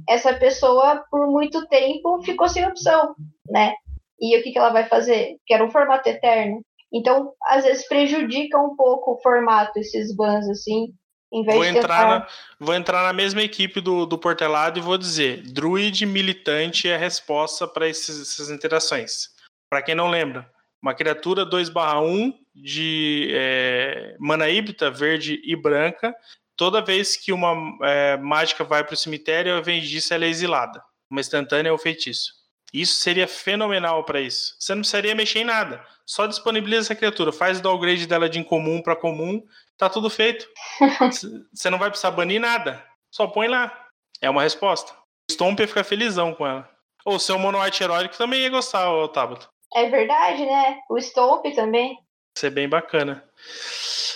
essa 0.08 0.32
pessoa, 0.32 1.04
por 1.10 1.30
muito 1.30 1.66
tempo, 1.68 2.22
ficou 2.22 2.48
sem 2.48 2.66
opção, 2.66 3.14
né? 3.50 3.74
E 4.18 4.36
o 4.36 4.42
que, 4.42 4.50
que 4.50 4.58
ela 4.58 4.70
vai 4.70 4.88
fazer? 4.88 5.36
Que 5.46 5.52
era 5.52 5.64
um 5.64 5.70
formato 5.70 6.08
eterno. 6.08 6.62
Então, 6.92 7.32
às 7.46 7.64
vezes, 7.64 7.86
prejudica 7.86 8.58
um 8.58 8.74
pouco 8.74 9.12
o 9.12 9.20
formato, 9.20 9.78
esses 9.78 10.16
bans, 10.16 10.48
assim, 10.48 10.94
em 11.30 11.44
vez 11.44 11.54
vou 11.54 11.64
de 11.64 11.76
entrar 11.76 11.82
tentar... 11.82 12.18
na, 12.20 12.26
Vou 12.58 12.74
entrar 12.74 13.02
na 13.02 13.12
mesma 13.12 13.42
equipe 13.42 13.78
do, 13.82 14.06
do 14.06 14.18
Portelado 14.18 14.78
e 14.78 14.82
vou 14.82 14.96
dizer, 14.96 15.42
Druid 15.42 16.06
militante 16.06 16.88
é 16.88 16.94
a 16.94 16.98
resposta 16.98 17.68
para 17.68 17.86
essas 17.86 18.48
interações. 18.48 19.28
Para 19.70 19.82
quem 19.82 19.94
não 19.94 20.08
lembra, 20.08 20.50
uma 20.82 20.94
criatura 20.94 21.44
2/1 21.44 22.32
de 22.62 23.30
é, 23.32 24.16
mana 24.18 24.48
híbrida, 24.48 24.90
verde 24.90 25.40
e 25.44 25.56
branca. 25.56 26.14
Toda 26.56 26.84
vez 26.84 27.16
que 27.16 27.32
uma 27.32 27.54
é, 27.82 28.16
mágica 28.16 28.64
vai 28.64 28.82
para 28.84 28.94
o 28.94 28.96
cemitério, 28.96 29.56
invés 29.56 29.88
disso, 29.88 30.12
ela 30.12 30.24
é 30.24 30.28
exilada. 30.28 30.82
Uma 31.10 31.20
instantânea 31.20 31.72
ou 31.72 31.78
feitiço. 31.78 32.32
Isso 32.72 32.96
seria 32.96 33.26
fenomenal 33.26 34.04
para 34.04 34.20
isso. 34.20 34.54
Você 34.58 34.74
não 34.74 34.82
precisaria 34.82 35.14
mexer 35.14 35.40
em 35.40 35.44
nada. 35.44 35.82
Só 36.04 36.26
disponibiliza 36.26 36.86
essa 36.86 36.94
criatura, 36.94 37.32
faz 37.32 37.58
o 37.58 37.62
downgrade 37.62 38.06
dela 38.06 38.28
de 38.28 38.38
incomum 38.38 38.82
para 38.82 38.96
comum, 38.96 39.42
tá 39.76 39.88
tudo 39.88 40.10
feito. 40.10 40.48
Você 41.52 41.70
não 41.70 41.78
vai 41.78 41.90
precisar 41.90 42.10
banir 42.10 42.40
nada. 42.40 42.84
Só 43.10 43.26
põe 43.26 43.48
lá. 43.48 43.86
É 44.20 44.28
uma 44.28 44.42
resposta. 44.42 44.92
Stomp 45.30 45.60
ia 45.60 45.68
ficar 45.68 45.84
felizão 45.84 46.34
com 46.34 46.46
ela. 46.46 46.68
Ou 47.04 47.18
seu 47.18 47.38
Mono 47.38 47.58
Heróico 47.58 48.16
também 48.16 48.40
ia 48.40 48.50
gostar, 48.50 48.90
o 48.90 49.08
Tabata. 49.08 49.48
É 49.74 49.88
verdade, 49.88 50.44
né? 50.44 50.78
O 50.90 50.98
Stomp 50.98 51.44
também. 51.54 51.96
Isso 52.38 52.46
é 52.46 52.50
bem 52.50 52.68
bacana. 52.68 53.24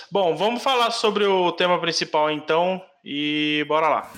Bom, 0.09 0.33
vamos 0.37 0.63
falar 0.63 0.91
sobre 0.91 1.25
o 1.25 1.51
tema 1.51 1.77
principal 1.77 2.31
então 2.31 2.81
e 3.03 3.65
bora 3.67 3.89
lá. 3.89 4.13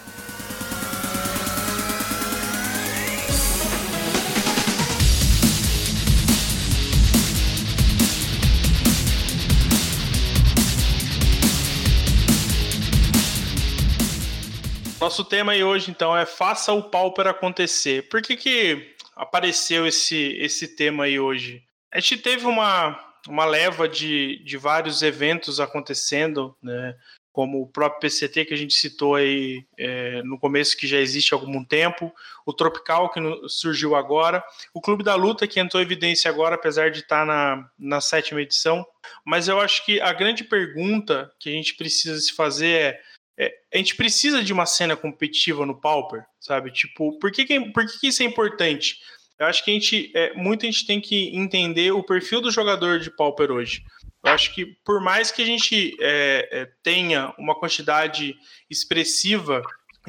Nosso 15.02 15.26
tema 15.26 15.54
aí 15.54 15.64
hoje, 15.64 15.90
então, 15.90 16.16
é 16.16 16.28
Faça 16.28 16.72
o 16.72 16.84
Pauper 16.84 17.26
acontecer. 17.26 18.08
Por 18.08 18.22
que, 18.22 18.38
que 18.38 18.96
apareceu 19.16 19.88
esse, 19.88 20.38
esse 20.40 20.76
tema 20.76 21.06
aí 21.06 21.20
hoje? 21.20 21.64
A 21.92 22.00
gente 22.00 22.18
teve 22.18 22.46
uma, 22.46 23.15
uma 23.28 23.46
leva 23.46 23.88
de, 23.88 24.42
de 24.44 24.58
vários 24.58 25.02
eventos 25.02 25.60
acontecendo, 25.60 26.56
né? 26.62 26.96
como 27.36 27.62
o 27.62 27.68
próprio 27.68 28.00
PCT 28.00 28.46
que 28.46 28.54
a 28.54 28.58
gente 28.58 28.74
citou 28.74 29.14
aí 29.14 29.66
é, 29.78 30.24
no 30.24 30.40
começo, 30.40 30.78
que 30.78 30.88
já 30.88 31.00
existe 31.00 31.34
há 31.34 31.38
algum 31.38 31.66
tempo, 31.66 32.10
o 32.46 32.54
Tropical 32.54 33.12
que 33.12 33.20
surgiu 33.50 33.94
agora, 33.94 34.42
o 34.74 34.80
Clube 34.80 35.04
da 35.04 35.16
Luta 35.16 35.46
que 35.46 35.60
entrou 35.60 35.84
em 35.84 35.86
evidência 35.86 36.32
agora, 36.32 36.56
apesar 36.56 36.92
de 36.92 37.00
estar 37.00 37.26
na, 37.26 37.70
na 37.78 38.00
sétima 38.00 38.42
edição. 38.42 38.88
Mas 39.26 39.50
eu 39.50 39.60
acho 39.60 39.86
que 39.86 40.00
a 40.00 40.14
grande 40.14 40.46
pergunta 40.46 41.30
que 41.38 41.50
a 41.50 41.52
gente 41.52 41.76
precisa 41.76 42.18
se 42.22 42.32
fazer 42.32 42.80
é, 42.80 43.02
é 43.38 43.54
a 43.74 43.78
gente 43.80 43.98
precisa 43.98 44.42
de 44.42 44.54
uma 44.54 44.66
cena 44.66 44.96
competitiva 44.96 45.66
no 45.66 45.78
Pauper, 45.78 46.24
sabe? 46.40 46.72
Tipo, 46.72 47.20
por 47.20 47.34
que, 47.34 47.44
que, 47.44 47.60
por 47.72 47.86
que, 47.86 48.00
que 48.00 48.08
isso 48.08 48.24
é 48.24 48.26
importante? 48.26 48.96
Eu 49.40 49.48
acho 49.48 49.64
que 49.64 49.72
a 49.72 49.74
gente, 49.74 50.12
é, 50.16 50.34
muita 50.34 50.66
gente 50.66 50.86
tem 50.86 51.02
que 51.02 51.36
entender 51.36 51.92
o 51.92 52.04
perfil 52.04 52.42
do 52.42 52.52
jogador 52.52 53.00
de 53.00 53.12
Pauper 53.12 53.52
hoje. 53.52 53.84
Eu 54.24 54.32
acho 54.32 54.54
que 54.56 54.66
por 54.84 55.02
mais 55.02 55.32
que 55.32 55.42
a 55.42 55.46
gente 55.46 55.96
é, 56.02 56.50
é, 56.52 56.66
tenha 56.82 57.34
uma 57.38 57.54
quantidade 57.54 58.36
expressiva 58.70 59.62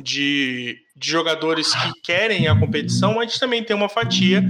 de, 0.03 0.79
de 0.95 1.11
jogadores 1.11 1.75
que 1.75 2.01
querem 2.03 2.49
a 2.49 2.59
competição, 2.59 3.15
mas 3.15 3.19
a 3.19 3.27
gente 3.27 3.41
também 3.41 3.65
tem 3.65 3.75
uma 3.75 3.89
fatia 3.89 4.45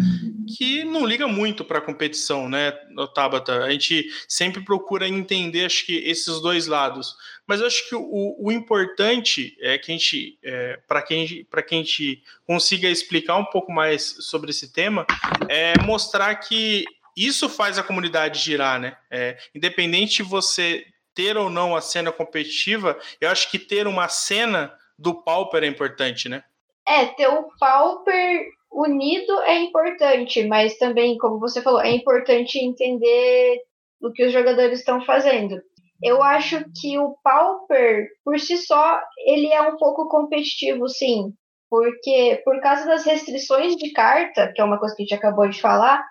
que 0.56 0.84
não 0.84 1.04
liga 1.04 1.26
muito 1.26 1.64
para 1.64 1.78
a 1.78 1.82
competição, 1.82 2.48
né, 2.48 2.72
Tabata? 3.14 3.64
A 3.64 3.70
gente 3.70 4.06
sempre 4.28 4.64
procura 4.64 5.08
entender, 5.08 5.64
acho 5.64 5.84
que, 5.84 5.96
esses 5.96 6.40
dois 6.40 6.66
lados. 6.66 7.16
Mas 7.46 7.60
acho 7.60 7.88
que 7.88 7.94
o, 7.94 8.36
o 8.38 8.52
importante 8.52 9.56
é 9.60 9.76
que 9.78 9.90
a 9.90 9.94
gente, 9.94 10.38
é, 10.42 10.78
para 10.86 11.02
quem, 11.02 11.44
para 11.50 11.62
quem 11.62 11.80
a 11.80 11.82
gente 11.82 12.22
consiga 12.46 12.88
explicar 12.88 13.36
um 13.36 13.44
pouco 13.44 13.72
mais 13.72 14.16
sobre 14.20 14.50
esse 14.50 14.72
tema, 14.72 15.06
é 15.48 15.74
mostrar 15.82 16.34
que 16.36 16.84
isso 17.16 17.48
faz 17.48 17.78
a 17.78 17.82
comunidade 17.82 18.40
girar, 18.40 18.78
né? 18.78 18.96
É, 19.10 19.38
independente 19.54 20.16
de 20.16 20.22
você 20.22 20.86
ter 21.14 21.36
ou 21.36 21.48
não 21.48 21.74
a 21.74 21.80
cena 21.80 22.12
competitiva, 22.12 22.98
eu 23.20 23.30
acho 23.30 23.50
que 23.50 23.58
ter 23.58 23.86
uma 23.86 24.06
cena 24.06 24.70
do 24.98 25.22
Pauper 25.22 25.62
é 25.62 25.66
importante, 25.66 26.28
né? 26.28 26.42
É, 26.86 27.06
ter 27.06 27.28
o 27.28 27.48
Pauper 27.58 28.46
unido 28.70 29.40
é 29.42 29.58
importante, 29.58 30.44
mas 30.46 30.76
também, 30.78 31.16
como 31.18 31.40
você 31.40 31.60
falou, 31.62 31.80
é 31.80 31.90
importante 31.90 32.58
entender 32.58 33.60
o 34.00 34.12
que 34.12 34.24
os 34.24 34.32
jogadores 34.32 34.80
estão 34.80 35.04
fazendo. 35.04 35.60
Eu 36.02 36.22
acho 36.22 36.62
que 36.78 36.98
o 36.98 37.16
Pauper, 37.24 38.06
por 38.24 38.38
si 38.38 38.58
só, 38.58 39.00
ele 39.26 39.48
é 39.52 39.62
um 39.62 39.76
pouco 39.76 40.08
competitivo, 40.08 40.88
sim. 40.88 41.32
Porque, 41.70 42.40
por 42.44 42.60
causa 42.60 42.86
das 42.86 43.04
restrições 43.04 43.76
de 43.76 43.92
carta, 43.92 44.52
que 44.54 44.60
é 44.60 44.64
uma 44.64 44.78
coisa 44.78 44.94
que 44.94 45.02
a 45.02 45.04
gente 45.04 45.14
acabou 45.14 45.48
de 45.48 45.60
falar, 45.60 46.04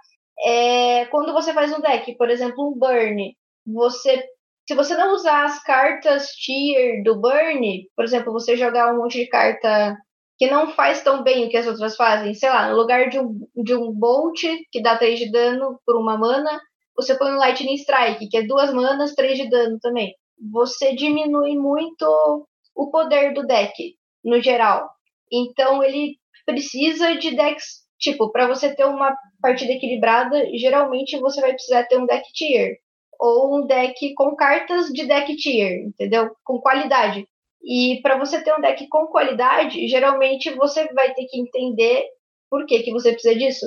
é, 0.43 1.05
quando 1.05 1.31
você 1.31 1.53
faz 1.53 1.71
um 1.71 1.79
deck, 1.79 2.15
por 2.17 2.29
exemplo, 2.29 2.67
um 2.67 2.77
Burn, 2.77 3.35
você 3.65 4.23
se 4.67 4.73
você 4.73 4.95
não 4.97 5.13
usar 5.13 5.45
as 5.45 5.61
cartas 5.63 6.29
tier 6.31 7.03
do 7.03 7.19
Burn, 7.19 7.87
por 7.95 8.03
exemplo, 8.03 8.33
você 8.33 8.57
jogar 8.57 8.91
um 8.91 8.97
monte 8.97 9.19
de 9.19 9.27
carta 9.27 9.95
que 10.37 10.49
não 10.49 10.71
faz 10.71 11.01
tão 11.03 11.23
bem 11.23 11.45
o 11.45 11.49
que 11.49 11.57
as 11.57 11.67
outras 11.67 11.95
fazem, 11.95 12.33
sei 12.33 12.49
lá, 12.49 12.69
no 12.69 12.75
lugar 12.75 13.09
de 13.09 13.19
um, 13.19 13.47
de 13.55 13.75
um 13.75 13.91
Bolt, 13.91 14.41
que 14.71 14.81
dá 14.81 14.97
3 14.97 15.19
de 15.19 15.31
dano 15.31 15.79
por 15.85 15.95
uma 15.95 16.17
mana, 16.17 16.59
você 16.95 17.15
põe 17.15 17.31
um 17.31 17.37
Lightning 17.37 17.75
Strike, 17.75 18.27
que 18.27 18.37
é 18.37 18.43
duas 18.43 18.73
manas, 18.73 19.13
3 19.13 19.37
de 19.37 19.49
dano 19.49 19.77
também. 19.79 20.13
Você 20.51 20.95
diminui 20.95 21.55
muito 21.57 22.47
o 22.75 22.89
poder 22.89 23.33
do 23.33 23.45
deck, 23.45 23.95
no 24.23 24.41
geral. 24.41 24.89
Então 25.31 25.83
ele 25.83 26.17
precisa 26.45 27.15
de 27.15 27.35
decks, 27.35 27.85
tipo, 27.99 28.31
para 28.31 28.47
você 28.47 28.75
ter 28.75 28.85
uma 28.85 29.15
partida 29.41 29.71
equilibrada, 29.73 30.43
geralmente 30.57 31.19
você 31.19 31.39
vai 31.39 31.53
precisar 31.53 31.83
ter 31.85 31.97
um 31.97 32.05
deck 32.05 32.23
tier 32.33 32.77
ou 33.19 33.57
um 33.57 33.67
deck 33.67 34.13
com 34.15 34.35
cartas 34.35 34.87
de 34.87 35.05
deck 35.05 35.35
tier, 35.35 35.85
entendeu? 35.85 36.31
Com 36.43 36.59
qualidade. 36.59 37.27
E 37.63 37.99
para 38.01 38.17
você 38.17 38.43
ter 38.43 38.53
um 38.53 38.61
deck 38.61 38.87
com 38.87 39.07
qualidade, 39.07 39.87
geralmente 39.87 40.51
você 40.51 40.91
vai 40.93 41.13
ter 41.13 41.25
que 41.25 41.39
entender 41.39 42.05
por 42.49 42.65
que, 42.65 42.83
que 42.83 42.91
você 42.91 43.11
precisa 43.11 43.35
disso. 43.35 43.65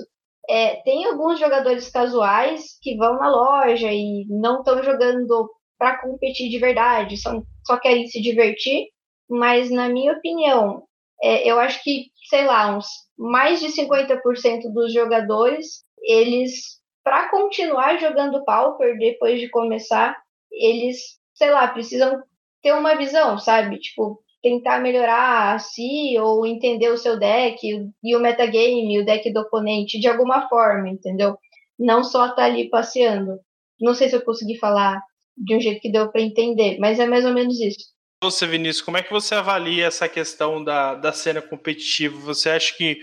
É, 0.49 0.77
tem 0.83 1.05
alguns 1.05 1.39
jogadores 1.39 1.91
casuais 1.91 2.79
que 2.81 2.97
vão 2.97 3.19
na 3.19 3.29
loja 3.29 3.93
e 3.93 4.25
não 4.29 4.61
estão 4.61 4.83
jogando 4.83 5.51
para 5.77 5.99
competir 5.99 6.49
de 6.49 6.59
verdade, 6.59 7.17
só, 7.17 7.43
só 7.67 7.77
querem 7.79 8.07
se 8.07 8.21
divertir. 8.21 8.87
Mas, 9.29 9.71
na 9.71 9.89
minha 9.89 10.13
opinião, 10.13 10.85
é, 11.23 11.49
eu 11.49 11.59
acho 11.59 11.83
que, 11.83 12.07
sei 12.29 12.47
lá, 12.47 12.77
uns 12.77 12.87
mais 13.19 13.61
de 13.61 13.69
50% 13.69 14.73
dos 14.73 14.93
jogadores, 14.93 15.85
eles 16.03 16.78
para 17.09 17.31
continuar 17.31 17.99
jogando 17.99 18.45
Pauper 18.45 18.99
depois 18.99 19.41
de 19.41 19.49
começar, 19.49 20.15
eles, 20.53 21.19
sei 21.33 21.51
lá, 21.51 21.67
precisam 21.67 22.23
ter 22.63 22.73
uma 22.73 22.97
visão, 22.97 23.39
sabe? 23.39 23.79
Tipo, 23.79 24.23
tentar 24.43 24.79
melhorar 24.79 25.55
a 25.55 25.59
si 25.59 26.19
ou 26.19 26.47
entender 26.47 26.91
o 26.91 26.99
seu 26.99 27.19
deck 27.19 27.67
e 28.05 28.15
o 28.15 28.21
metagame, 28.21 29.01
o 29.01 29.07
deck 29.07 29.33
do 29.33 29.41
oponente 29.41 29.99
de 29.99 30.07
alguma 30.07 30.51
forma, 30.51 30.87
entendeu? 30.91 31.39
Não 31.79 32.05
só 32.05 32.25
estar 32.25 32.37
tá 32.37 32.45
ali 32.45 32.69
passeando. 32.69 33.39
Não 33.81 33.95
sei 33.95 34.11
se 34.11 34.17
eu 34.17 34.21
consegui 34.21 34.59
falar 34.59 35.03
de 35.35 35.57
um 35.57 35.61
jeito 35.61 35.81
que 35.81 35.91
deu 35.91 36.13
para 36.13 36.21
entender, 36.21 36.77
mas 36.79 37.01
é 37.01 37.07
mais 37.07 37.25
ou 37.25 37.33
menos 37.33 37.59
isso. 37.59 37.87
Você, 38.23 38.47
Vinícius, 38.47 38.83
como 38.83 38.99
é 38.99 39.03
que 39.03 39.13
você 39.13 39.35
avalia 39.35 39.87
essa 39.87 40.11
questão 40.11 40.63
da, 40.63 40.95
da 40.95 41.13
cena 41.13 41.41
competitiva? 41.41 42.19
Você 42.21 42.51
acha 42.51 42.77
que 42.77 43.01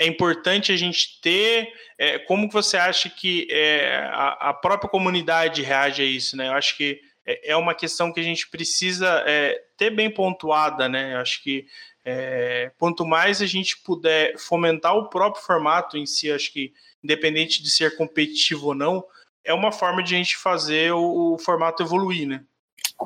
é 0.00 0.06
importante 0.06 0.72
a 0.72 0.76
gente 0.76 1.20
ter. 1.20 1.70
É, 1.98 2.18
como 2.20 2.48
que 2.48 2.54
você 2.54 2.78
acha 2.78 3.10
que 3.10 3.46
é, 3.50 4.08
a, 4.10 4.48
a, 4.48 4.54
própria 4.54 4.88
comunidade 4.88 5.60
reage 5.60 6.00
a 6.00 6.06
isso? 6.06 6.38
Né? 6.38 6.48
Eu 6.48 6.54
acho 6.54 6.74
que 6.74 6.98
é, 7.26 7.50
é 7.50 7.56
uma 7.56 7.74
questão 7.74 8.10
que 8.10 8.18
a 8.18 8.22
gente 8.22 8.48
precisa 8.48 9.22
é, 9.26 9.62
ter 9.76 9.90
bem 9.90 10.10
pontuada, 10.10 10.88
né? 10.88 11.12
Eu 11.12 11.18
acho 11.18 11.42
que 11.42 11.66
é, 12.02 12.72
quanto 12.78 13.04
mais 13.04 13.42
a 13.42 13.46
gente 13.46 13.76
puder 13.82 14.38
fomentar 14.38 14.96
o 14.96 15.10
próprio 15.10 15.44
formato 15.44 15.98
em 15.98 16.06
si, 16.06 16.32
acho 16.32 16.50
que 16.50 16.72
independente 17.04 17.62
de 17.62 17.70
ser 17.70 17.94
competitivo 17.94 18.68
ou 18.68 18.74
não, 18.74 19.04
é 19.44 19.52
uma 19.52 19.70
forma 19.70 20.02
de 20.02 20.14
a 20.14 20.18
gente 20.18 20.38
fazer 20.38 20.92
o, 20.94 21.34
o 21.34 21.38
formato 21.38 21.82
evoluir, 21.82 22.26
né? 22.26 22.42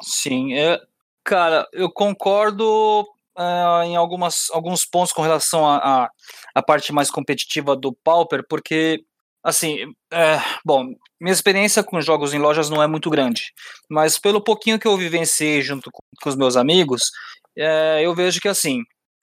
Sim, 0.01 0.55
é, 0.57 0.81
cara, 1.25 1.69
eu 1.73 1.91
concordo 1.91 3.05
uh, 3.39 3.83
em 3.85 3.97
algumas, 3.97 4.51
alguns 4.53 4.85
pontos 4.85 5.13
com 5.13 5.23
relação 5.23 5.67
à 5.67 6.09
a, 6.55 6.63
parte 6.63 6.93
mais 6.93 7.11
competitiva 7.11 7.77
do 7.77 7.93
Pauper, 8.05 8.45
porque, 8.49 9.01
assim, 9.43 9.93
é, 10.13 10.39
bom, 10.65 10.87
minha 11.21 11.33
experiência 11.33 11.83
com 11.83 12.01
jogos 12.01 12.35
em 12.35 12.39
lojas 12.39 12.71
não 12.71 12.83
é 12.83 12.87
muito 12.87 13.11
grande, 13.11 13.53
mas 13.91 14.19
pelo 14.19 14.43
pouquinho 14.43 14.79
que 14.79 14.87
eu 14.87 14.97
vivenciei 14.97 15.63
junto 15.63 15.91
com, 15.93 16.03
com 16.23 16.29
os 16.29 16.37
meus 16.37 16.57
amigos, 16.57 17.11
é, 17.57 18.01
eu 18.03 18.15
vejo 18.15 18.41
que, 18.41 18.49
assim, 18.49 18.81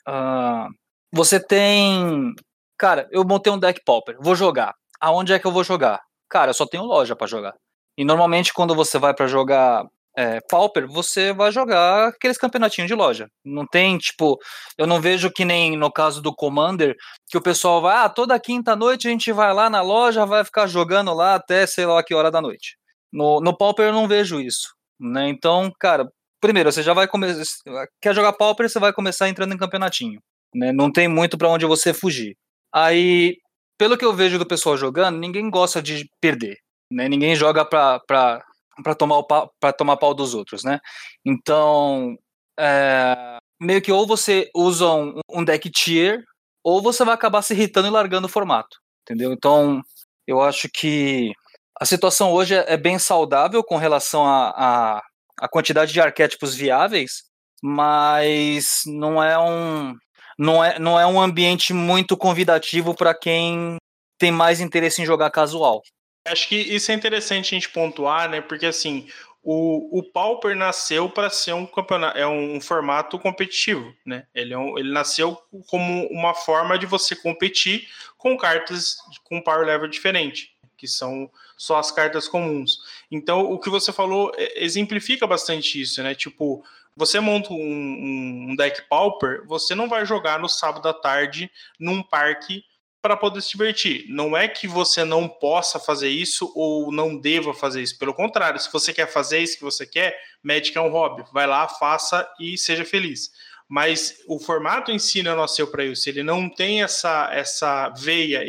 uh, 0.08 0.68
você 1.12 1.40
tem. 1.40 2.34
Cara, 2.78 3.08
eu 3.12 3.24
montei 3.24 3.52
um 3.52 3.60
deck 3.60 3.82
Pauper, 3.86 4.18
vou 4.20 4.36
jogar. 4.36 4.74
Aonde 5.00 5.34
é 5.34 5.40
que 5.40 5.46
eu 5.46 5.52
vou 5.52 5.64
jogar? 5.64 6.00
Cara, 6.30 6.52
eu 6.52 6.54
só 6.54 6.66
tenho 6.66 6.84
loja 6.84 7.16
para 7.16 7.28
jogar. 7.28 7.54
E 7.98 8.06
normalmente 8.06 8.54
quando 8.54 8.74
você 8.76 8.98
vai 8.98 9.14
para 9.14 9.28
jogar 9.28 9.86
é, 10.16 10.40
Pauper, 10.50 10.88
você 10.88 11.34
vai 11.34 11.52
jogar 11.52 12.10
aqueles 12.10 12.38
campeonatinhos 12.38 12.88
de 12.88 12.96
loja. 12.96 13.28
Não 13.46 13.66
tem, 13.66 13.98
tipo, 13.98 14.38
eu 14.78 14.86
não 14.86 15.00
vejo 15.00 15.32
que 15.32 15.46
nem 15.46 15.78
no 15.78 15.92
caso 15.92 16.22
do 16.22 16.36
Commander, 16.36 16.96
que 17.30 17.38
o 17.38 17.42
pessoal 17.42 17.82
vai, 17.82 17.96
ah, 17.98 18.10
toda 18.10 18.40
quinta-noite 18.40 19.08
a 19.08 19.12
gente 19.12 19.32
vai 19.32 19.54
lá 19.54 19.70
na 19.70 19.82
loja, 19.82 20.26
vai 20.26 20.44
ficar 20.44 20.68
jogando 20.68 21.14
lá 21.14 21.36
até 21.36 21.66
sei 21.66 21.86
lá 21.86 22.04
que 22.04 22.14
hora 22.14 22.30
da 22.30 22.42
noite. 22.42 22.78
No, 23.12 23.40
no 23.42 23.56
Pauper 23.58 23.88
eu 23.88 23.94
não 23.94 24.08
vejo 24.08 24.40
isso, 24.40 24.74
né? 25.00 25.30
Então, 25.30 25.72
cara, 25.80 26.08
primeiro, 26.42 26.72
você 26.72 26.84
já 26.84 26.94
vai 26.94 27.08
começar, 27.08 27.54
quer 28.02 28.14
jogar 28.16 28.34
Pauper, 28.34 28.70
você 28.70 28.80
vai 28.80 28.94
começar 28.94 29.30
entrando 29.30 29.54
em 29.54 29.58
campeonatinho, 29.58 30.20
né? 30.54 30.72
Não 30.74 30.92
tem 30.92 31.08
muito 31.08 31.38
para 31.38 31.50
onde 31.50 31.66
você 31.66 31.94
fugir. 31.94 32.36
Aí, 32.74 33.38
pelo 33.78 33.98
que 33.98 34.06
eu 34.06 34.14
vejo 34.14 34.38
do 34.40 34.46
pessoal 34.46 34.78
jogando, 34.78 35.18
ninguém 35.20 35.50
gosta 35.50 35.82
de 35.82 36.06
perder, 36.22 36.58
né? 36.92 37.08
Ninguém 37.10 37.36
joga 37.36 37.66
pra, 37.66 38.00
pra 38.08 38.42
para 38.84 38.96
tomar 38.96 39.24
para 39.60 39.74
tomar 39.74 39.98
pau 39.98 40.14
dos 40.14 40.34
outros, 40.34 40.64
né? 40.64 40.80
Então, 41.26 42.18
é, 42.60 43.38
meio 43.60 43.82
que 43.82 43.92
ou 43.92 44.06
você 44.08 44.50
usa 44.56 44.90
um, 44.92 45.20
um, 45.30 45.44
deck 45.44 45.70
tier 45.70 46.24
ou 46.64 46.82
você 46.82 47.04
vai 47.06 47.14
acabar 47.14 47.42
se 47.42 47.54
irritando 47.54 47.88
e 47.88 47.92
largando 47.92 48.28
o 48.28 48.30
formato, 48.30 48.78
entendeu? 49.04 49.32
Então, 49.34 49.82
eu 50.28 50.42
acho 50.42 50.70
que 50.74 51.32
a 51.80 51.86
situação 51.86 52.32
hoje 52.32 52.56
é, 52.56 52.74
é 52.74 52.78
bem 52.78 53.00
saudável 53.00 53.64
com 53.64 53.78
relação 53.78 54.26
a, 54.26 54.50
a, 54.50 55.02
a 55.40 55.48
quantidade 55.50 55.92
de 55.94 56.02
arquétipos 56.02 56.54
viáveis, 56.56 57.24
mas 57.64 58.82
não 58.86 59.24
é 59.24 59.38
um 59.40 59.96
não 60.38 60.64
é, 60.64 60.80
não 60.80 61.00
é 61.00 61.06
um 61.06 61.22
ambiente 61.22 61.74
muito 61.74 62.18
convidativo 62.18 62.96
para 62.96 63.14
quem 63.14 63.78
tem 64.18 64.32
mais 64.32 64.60
interesse 64.60 65.02
em 65.02 65.06
jogar 65.06 65.30
casual. 65.32 65.82
Acho 66.26 66.48
que 66.48 66.56
isso 66.56 66.92
é 66.92 66.96
interessante 66.96 67.48
a 67.48 67.60
gente 67.60 67.70
pontuar, 67.70 68.30
né? 68.30 68.42
Porque 68.42 68.66
assim, 68.66 69.08
o, 69.44 70.00
o 70.00 70.04
Pauper 70.04 70.56
nasceu 70.56 71.10
para 71.10 71.30
ser 71.30 71.54
um 71.54 71.66
campeonato, 71.66 72.18
é 72.18 72.28
um 72.28 72.62
formato 72.62 73.18
competitivo, 73.18 73.94
né? 74.06 74.28
Ele, 74.36 74.54
é 74.54 74.58
um, 74.58 74.78
ele 74.78 74.92
nasceu 74.92 75.36
como 75.68 76.08
uma 76.08 76.36
forma 76.36 76.78
de 76.78 76.86
você 76.86 77.16
competir 77.16 77.88
com 78.18 78.38
cartas 78.38 78.98
com 79.24 79.42
power 79.42 79.66
level 79.66 79.88
diferente, 79.88 80.56
que 80.78 80.88
são 80.88 81.30
só 81.58 81.78
as 81.78 81.92
cartas 81.92 82.28
comuns. 82.28 82.78
Então, 83.10 83.52
o 83.52 83.60
que 83.60 83.70
você 83.70 83.92
falou 83.92 84.32
é, 84.38 84.64
exemplifica 84.64 85.26
bastante 85.26 85.82
isso, 85.82 86.04
né? 86.04 86.14
Tipo, 86.14 86.64
você 86.96 87.20
monta 87.20 87.52
um, 87.52 88.50
um 88.52 88.56
deck 88.56 88.88
Pauper, 88.88 89.44
você 89.48 89.74
não 89.74 89.90
vai 89.90 90.06
jogar 90.06 90.38
no 90.38 90.48
sábado 90.48 90.88
à 90.88 90.94
tarde 90.94 91.50
num 91.80 92.04
parque 92.04 92.64
para 93.02 93.18
poder 93.18 93.42
se 93.42 93.52
divertir. 93.52 94.06
Não 94.08 94.38
é 94.38 94.48
que 94.48 94.68
você 94.68 95.04
não 95.04 95.28
possa 95.28 95.80
fazer 95.80 96.10
isso 96.10 96.52
ou 96.56 96.92
não 96.92 97.18
deva 97.18 97.54
fazer 97.54 97.82
isso. 97.82 97.98
Pelo 97.98 98.14
contrário, 98.14 98.60
se 98.60 98.72
você 98.72 98.94
quer 98.94 99.08
fazer 99.08 99.40
isso 99.40 99.58
que 99.58 99.64
você 99.64 99.86
quer, 99.86 100.20
Magic 100.44 100.78
é 100.78 100.82
um 100.82 100.90
hobby. 100.90 101.24
Vai 101.34 101.48
lá, 101.48 101.68
faça 101.68 102.30
e 102.40 102.58
seja 102.58 102.86
feliz. 102.86 103.32
Mas 103.68 104.22
o 104.28 104.38
formato 104.38 104.92
em 104.92 105.00
si 105.00 105.24
não 105.24 105.36
nasceu 105.36 105.66
para 105.66 105.86
isso. 105.86 106.08
Ele 106.08 106.22
não 106.22 106.48
tem 106.48 106.84
essa, 106.84 107.30
essa 107.34 107.90
veia, 107.90 108.42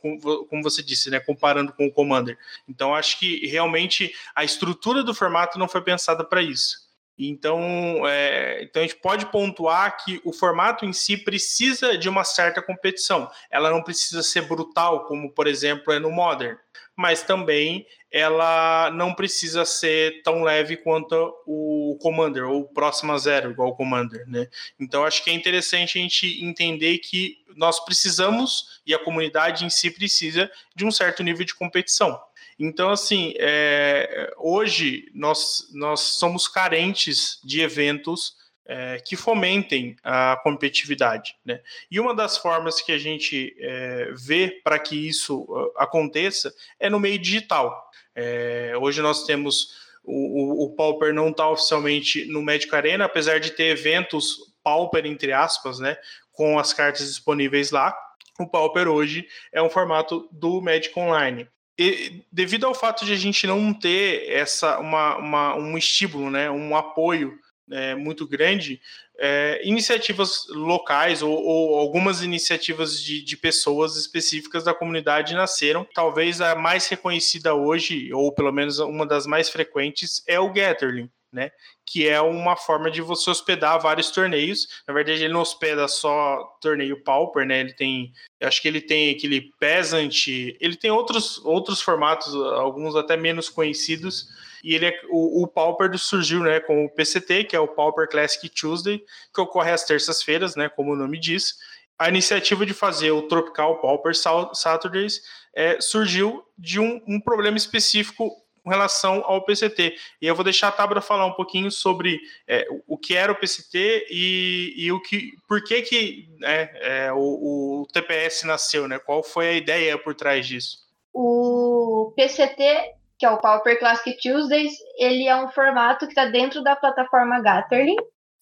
como 0.00 0.62
você 0.62 0.82
disse, 0.82 1.08
né, 1.08 1.18
comparando 1.18 1.72
com 1.72 1.86
o 1.86 1.92
Commander. 1.92 2.36
Então, 2.68 2.94
acho 2.94 3.18
que 3.18 3.46
realmente 3.46 4.12
a 4.34 4.44
estrutura 4.44 5.02
do 5.02 5.14
formato 5.14 5.58
não 5.58 5.68
foi 5.68 5.80
pensada 5.80 6.22
para 6.24 6.42
isso. 6.42 6.83
Então, 7.18 8.02
é, 8.06 8.64
então 8.64 8.82
a 8.82 8.86
gente 8.86 8.96
pode 8.96 9.26
pontuar 9.26 10.04
que 10.04 10.20
o 10.24 10.32
formato 10.32 10.84
em 10.84 10.92
si 10.92 11.16
precisa 11.16 11.96
de 11.96 12.08
uma 12.08 12.24
certa 12.24 12.60
competição. 12.60 13.30
Ela 13.50 13.70
não 13.70 13.82
precisa 13.82 14.22
ser 14.22 14.42
brutal, 14.42 15.06
como 15.06 15.30
por 15.30 15.46
exemplo 15.46 15.92
é 15.92 16.00
no 16.00 16.10
Modern, 16.10 16.56
mas 16.96 17.22
também 17.22 17.86
ela 18.10 18.92
não 18.92 19.12
precisa 19.12 19.64
ser 19.64 20.22
tão 20.22 20.44
leve 20.44 20.76
quanto 20.76 21.34
o 21.46 21.98
Commander 22.00 22.44
ou 22.44 22.64
próximo 22.64 23.12
a 23.12 23.18
zero, 23.18 23.50
igual 23.50 23.70
o 23.70 23.76
Commander, 23.76 24.24
né? 24.28 24.48
Então 24.78 25.04
acho 25.04 25.22
que 25.24 25.30
é 25.30 25.32
interessante 25.32 25.98
a 25.98 26.02
gente 26.02 26.44
entender 26.44 26.98
que 26.98 27.38
nós 27.56 27.84
precisamos 27.84 28.80
e 28.86 28.94
a 28.94 29.02
comunidade 29.02 29.64
em 29.64 29.70
si 29.70 29.90
precisa 29.90 30.50
de 30.76 30.84
um 30.84 30.92
certo 30.92 31.24
nível 31.24 31.44
de 31.44 31.54
competição. 31.54 32.20
Então, 32.58 32.90
assim, 32.90 33.34
é, 33.38 34.32
hoje 34.38 35.10
nós, 35.14 35.68
nós 35.72 36.00
somos 36.00 36.46
carentes 36.46 37.40
de 37.44 37.60
eventos 37.60 38.34
é, 38.66 38.98
que 39.04 39.16
fomentem 39.16 39.96
a 40.02 40.40
competitividade. 40.42 41.34
Né? 41.44 41.60
E 41.90 42.00
uma 42.00 42.14
das 42.14 42.38
formas 42.38 42.80
que 42.80 42.92
a 42.92 42.98
gente 42.98 43.54
é, 43.58 44.12
vê 44.16 44.60
para 44.64 44.78
que 44.78 45.08
isso 45.08 45.42
uh, 45.42 45.72
aconteça 45.76 46.52
é 46.80 46.88
no 46.88 47.00
meio 47.00 47.18
digital. 47.18 47.90
É, 48.14 48.72
hoje 48.80 49.02
nós 49.02 49.24
temos 49.24 49.84
o, 50.02 50.62
o, 50.62 50.64
o 50.64 50.74
Pauper 50.74 51.12
não 51.12 51.30
está 51.30 51.48
oficialmente 51.48 52.26
no 52.26 52.42
Magic 52.42 52.74
Arena, 52.74 53.04
apesar 53.06 53.40
de 53.40 53.50
ter 53.50 53.64
eventos 53.64 54.54
Pauper, 54.62 55.04
entre 55.04 55.32
aspas, 55.32 55.78
né, 55.78 55.96
com 56.32 56.58
as 56.58 56.72
cartas 56.72 57.06
disponíveis 57.06 57.70
lá. 57.70 57.94
O 58.38 58.48
Pauper 58.48 58.88
hoje 58.88 59.28
é 59.52 59.62
um 59.62 59.70
formato 59.70 60.28
do 60.32 60.60
Magic 60.60 60.98
Online. 60.98 61.48
E, 61.78 62.24
devido 62.30 62.66
ao 62.66 62.74
fato 62.74 63.04
de 63.04 63.12
a 63.12 63.16
gente 63.16 63.46
não 63.46 63.74
ter 63.74 64.30
essa 64.30 64.78
uma, 64.78 65.16
uma 65.16 65.56
um 65.56 65.76
estímulo, 65.76 66.30
né, 66.30 66.50
um 66.50 66.76
apoio 66.76 67.36
é, 67.70 67.94
muito 67.94 68.26
grande, 68.26 68.80
é, 69.18 69.60
iniciativas 69.64 70.46
locais 70.50 71.22
ou, 71.22 71.32
ou 71.32 71.78
algumas 71.78 72.22
iniciativas 72.22 73.00
de, 73.00 73.24
de, 73.24 73.36
pessoas 73.36 73.96
específicas 73.96 74.64
da 74.64 74.74
comunidade 74.74 75.34
nasceram. 75.34 75.86
Talvez 75.94 76.40
a 76.40 76.54
mais 76.54 76.86
reconhecida 76.88 77.54
hoje, 77.54 78.12
ou 78.12 78.32
pelo 78.32 78.52
menos 78.52 78.78
uma 78.78 79.06
das 79.06 79.26
mais 79.26 79.48
frequentes, 79.48 80.22
é 80.26 80.38
o 80.38 80.52
Gatherling 80.52 81.10
né? 81.34 81.50
Que 81.84 82.08
é 82.08 82.20
uma 82.20 82.56
forma 82.56 82.90
de 82.90 83.02
você 83.02 83.28
hospedar 83.28 83.80
vários 83.80 84.10
torneios. 84.10 84.68
Na 84.86 84.94
verdade, 84.94 85.24
ele 85.24 85.32
não 85.32 85.40
hospeda 85.40 85.88
só 85.88 86.56
torneio 86.60 87.02
Pauper, 87.02 87.44
né? 87.44 87.60
Ele 87.60 87.72
tem, 87.74 88.12
acho 88.42 88.62
que 88.62 88.68
ele 88.68 88.80
tem 88.80 89.10
aquele 89.10 89.50
Peasant, 89.58 90.28
ele 90.28 90.76
tem 90.76 90.90
outros, 90.90 91.44
outros 91.44 91.82
formatos, 91.82 92.34
alguns 92.34 92.94
até 92.94 93.16
menos 93.16 93.48
conhecidos. 93.48 94.28
E 94.62 94.74
ele 94.74 94.86
é, 94.86 95.00
o, 95.10 95.42
o 95.42 95.46
Pauper 95.46 95.98
surgiu, 95.98 96.40
né, 96.40 96.58
com 96.58 96.86
o 96.86 96.90
PCT, 96.90 97.44
que 97.44 97.54
é 97.54 97.60
o 97.60 97.68
Pauper 97.68 98.08
Classic 98.08 98.48
Tuesday, 98.48 99.04
que 99.34 99.40
ocorre 99.40 99.70
às 99.70 99.84
terças-feiras, 99.84 100.56
né, 100.56 100.70
como 100.70 100.92
o 100.92 100.96
nome 100.96 101.20
diz. 101.20 101.56
A 101.98 102.08
iniciativa 102.08 102.64
de 102.64 102.72
fazer 102.72 103.10
o 103.10 103.22
Tropical 103.22 103.80
Pauper 103.80 104.14
Saturdays 104.16 105.20
é, 105.54 105.80
surgiu 105.80 106.42
de 106.58 106.80
um, 106.80 107.00
um 107.06 107.20
problema 107.20 107.56
específico 107.56 108.32
com 108.64 108.70
relação 108.70 109.22
ao 109.26 109.44
PCT. 109.44 109.94
E 110.20 110.26
eu 110.26 110.34
vou 110.34 110.42
deixar 110.42 110.68
a 110.68 110.72
Tabra 110.72 111.02
falar 111.02 111.26
um 111.26 111.34
pouquinho 111.34 111.70
sobre 111.70 112.18
é, 112.48 112.66
o 112.88 112.96
que 112.96 113.14
era 113.14 113.30
o 113.30 113.34
PCT 113.34 114.06
e, 114.10 114.74
e 114.76 114.90
o 114.90 115.00
que, 115.00 115.32
por 115.46 115.62
que, 115.62 115.82
que 115.82 116.28
né, 116.40 116.70
é, 116.76 117.12
o, 117.12 117.82
o, 117.82 117.86
TPS 117.92 118.44
nasceu, 118.44 118.88
né? 118.88 118.98
Qual 118.98 119.22
foi 119.22 119.48
a 119.48 119.52
ideia 119.52 119.98
por 119.98 120.14
trás 120.14 120.46
disso? 120.46 120.78
O 121.12 122.12
PCT, 122.16 122.94
que 123.18 123.26
é 123.26 123.30
o 123.30 123.38
Pauper 123.38 123.78
Classic 123.78 124.16
Tuesdays, 124.20 124.72
ele 124.98 125.28
é 125.28 125.36
um 125.36 125.50
formato 125.50 126.06
que 126.06 126.12
está 126.12 126.24
dentro 126.24 126.62
da 126.62 126.74
plataforma 126.74 127.40
Gatherling, 127.40 127.96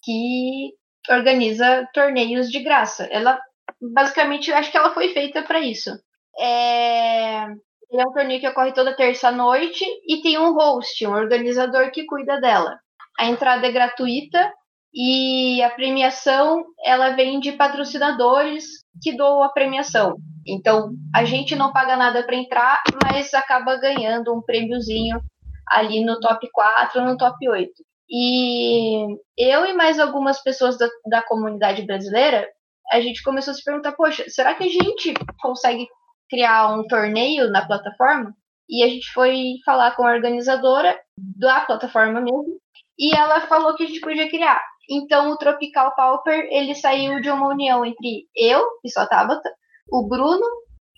que 0.04 0.72
organiza 1.10 1.88
torneios 1.92 2.48
de 2.48 2.60
graça. 2.60 3.08
Ela, 3.10 3.40
basicamente, 3.80 4.52
acho 4.52 4.70
que 4.70 4.76
ela 4.76 4.94
foi 4.94 5.08
feita 5.08 5.42
para 5.42 5.58
isso. 5.60 5.90
É, 6.38 7.48
ele 7.92 8.02
é 8.02 8.06
um 8.06 8.12
torneio 8.12 8.40
que 8.40 8.48
ocorre 8.48 8.72
toda 8.72 8.96
terça-noite 8.96 9.84
e 10.08 10.22
tem 10.22 10.38
um 10.38 10.54
host, 10.54 11.06
um 11.06 11.12
organizador 11.12 11.90
que 11.90 12.06
cuida 12.06 12.40
dela. 12.40 12.78
A 13.18 13.26
entrada 13.26 13.66
é 13.66 13.70
gratuita 13.70 14.50
e 14.94 15.62
a 15.62 15.68
premiação 15.68 16.64
ela 16.82 17.10
vem 17.10 17.38
de 17.38 17.52
patrocinadores 17.52 18.64
que 19.02 19.14
doam 19.14 19.42
a 19.42 19.50
premiação. 19.50 20.16
Então, 20.46 20.90
a 21.14 21.24
gente 21.24 21.54
não 21.54 21.72
paga 21.72 21.94
nada 21.96 22.22
para 22.24 22.34
entrar, 22.34 22.82
mas 23.04 23.32
acaba 23.34 23.76
ganhando 23.76 24.34
um 24.34 24.40
prêmiozinho 24.40 25.20
ali 25.68 26.02
no 26.02 26.18
top 26.18 26.48
4, 26.50 27.04
no 27.04 27.16
top 27.18 27.46
8. 27.46 27.70
E 28.10 29.06
eu 29.36 29.66
e 29.66 29.74
mais 29.74 29.98
algumas 29.98 30.42
pessoas 30.42 30.78
da, 30.78 30.88
da 31.06 31.22
comunidade 31.22 31.82
brasileira, 31.86 32.48
a 32.90 33.00
gente 33.00 33.22
começou 33.22 33.52
a 33.52 33.54
se 33.54 33.62
perguntar, 33.62 33.92
poxa, 33.92 34.24
será 34.28 34.54
que 34.54 34.64
a 34.64 34.68
gente 34.68 35.14
consegue 35.40 35.86
criar 36.32 36.74
um 36.74 36.86
torneio 36.86 37.50
na 37.50 37.66
plataforma 37.66 38.34
e 38.66 38.82
a 38.82 38.88
gente 38.88 39.12
foi 39.12 39.56
falar 39.66 39.94
com 39.94 40.06
a 40.06 40.12
organizadora 40.12 40.98
da 41.18 41.60
plataforma 41.60 42.22
mesmo 42.22 42.58
e 42.98 43.14
ela 43.14 43.42
falou 43.42 43.74
que 43.74 43.82
a 43.82 43.86
gente 43.86 44.00
podia 44.00 44.30
criar. 44.30 44.58
Então 44.90 45.30
o 45.30 45.36
Tropical 45.36 45.94
Pauper 45.94 46.48
ele 46.50 46.74
saiu 46.74 47.20
de 47.20 47.28
uma 47.28 47.48
união 47.48 47.84
entre 47.84 48.26
eu, 48.34 48.64
que 48.80 48.88
só 48.88 49.06
Tabata, 49.06 49.50
o 49.90 50.08
Bruno 50.08 50.46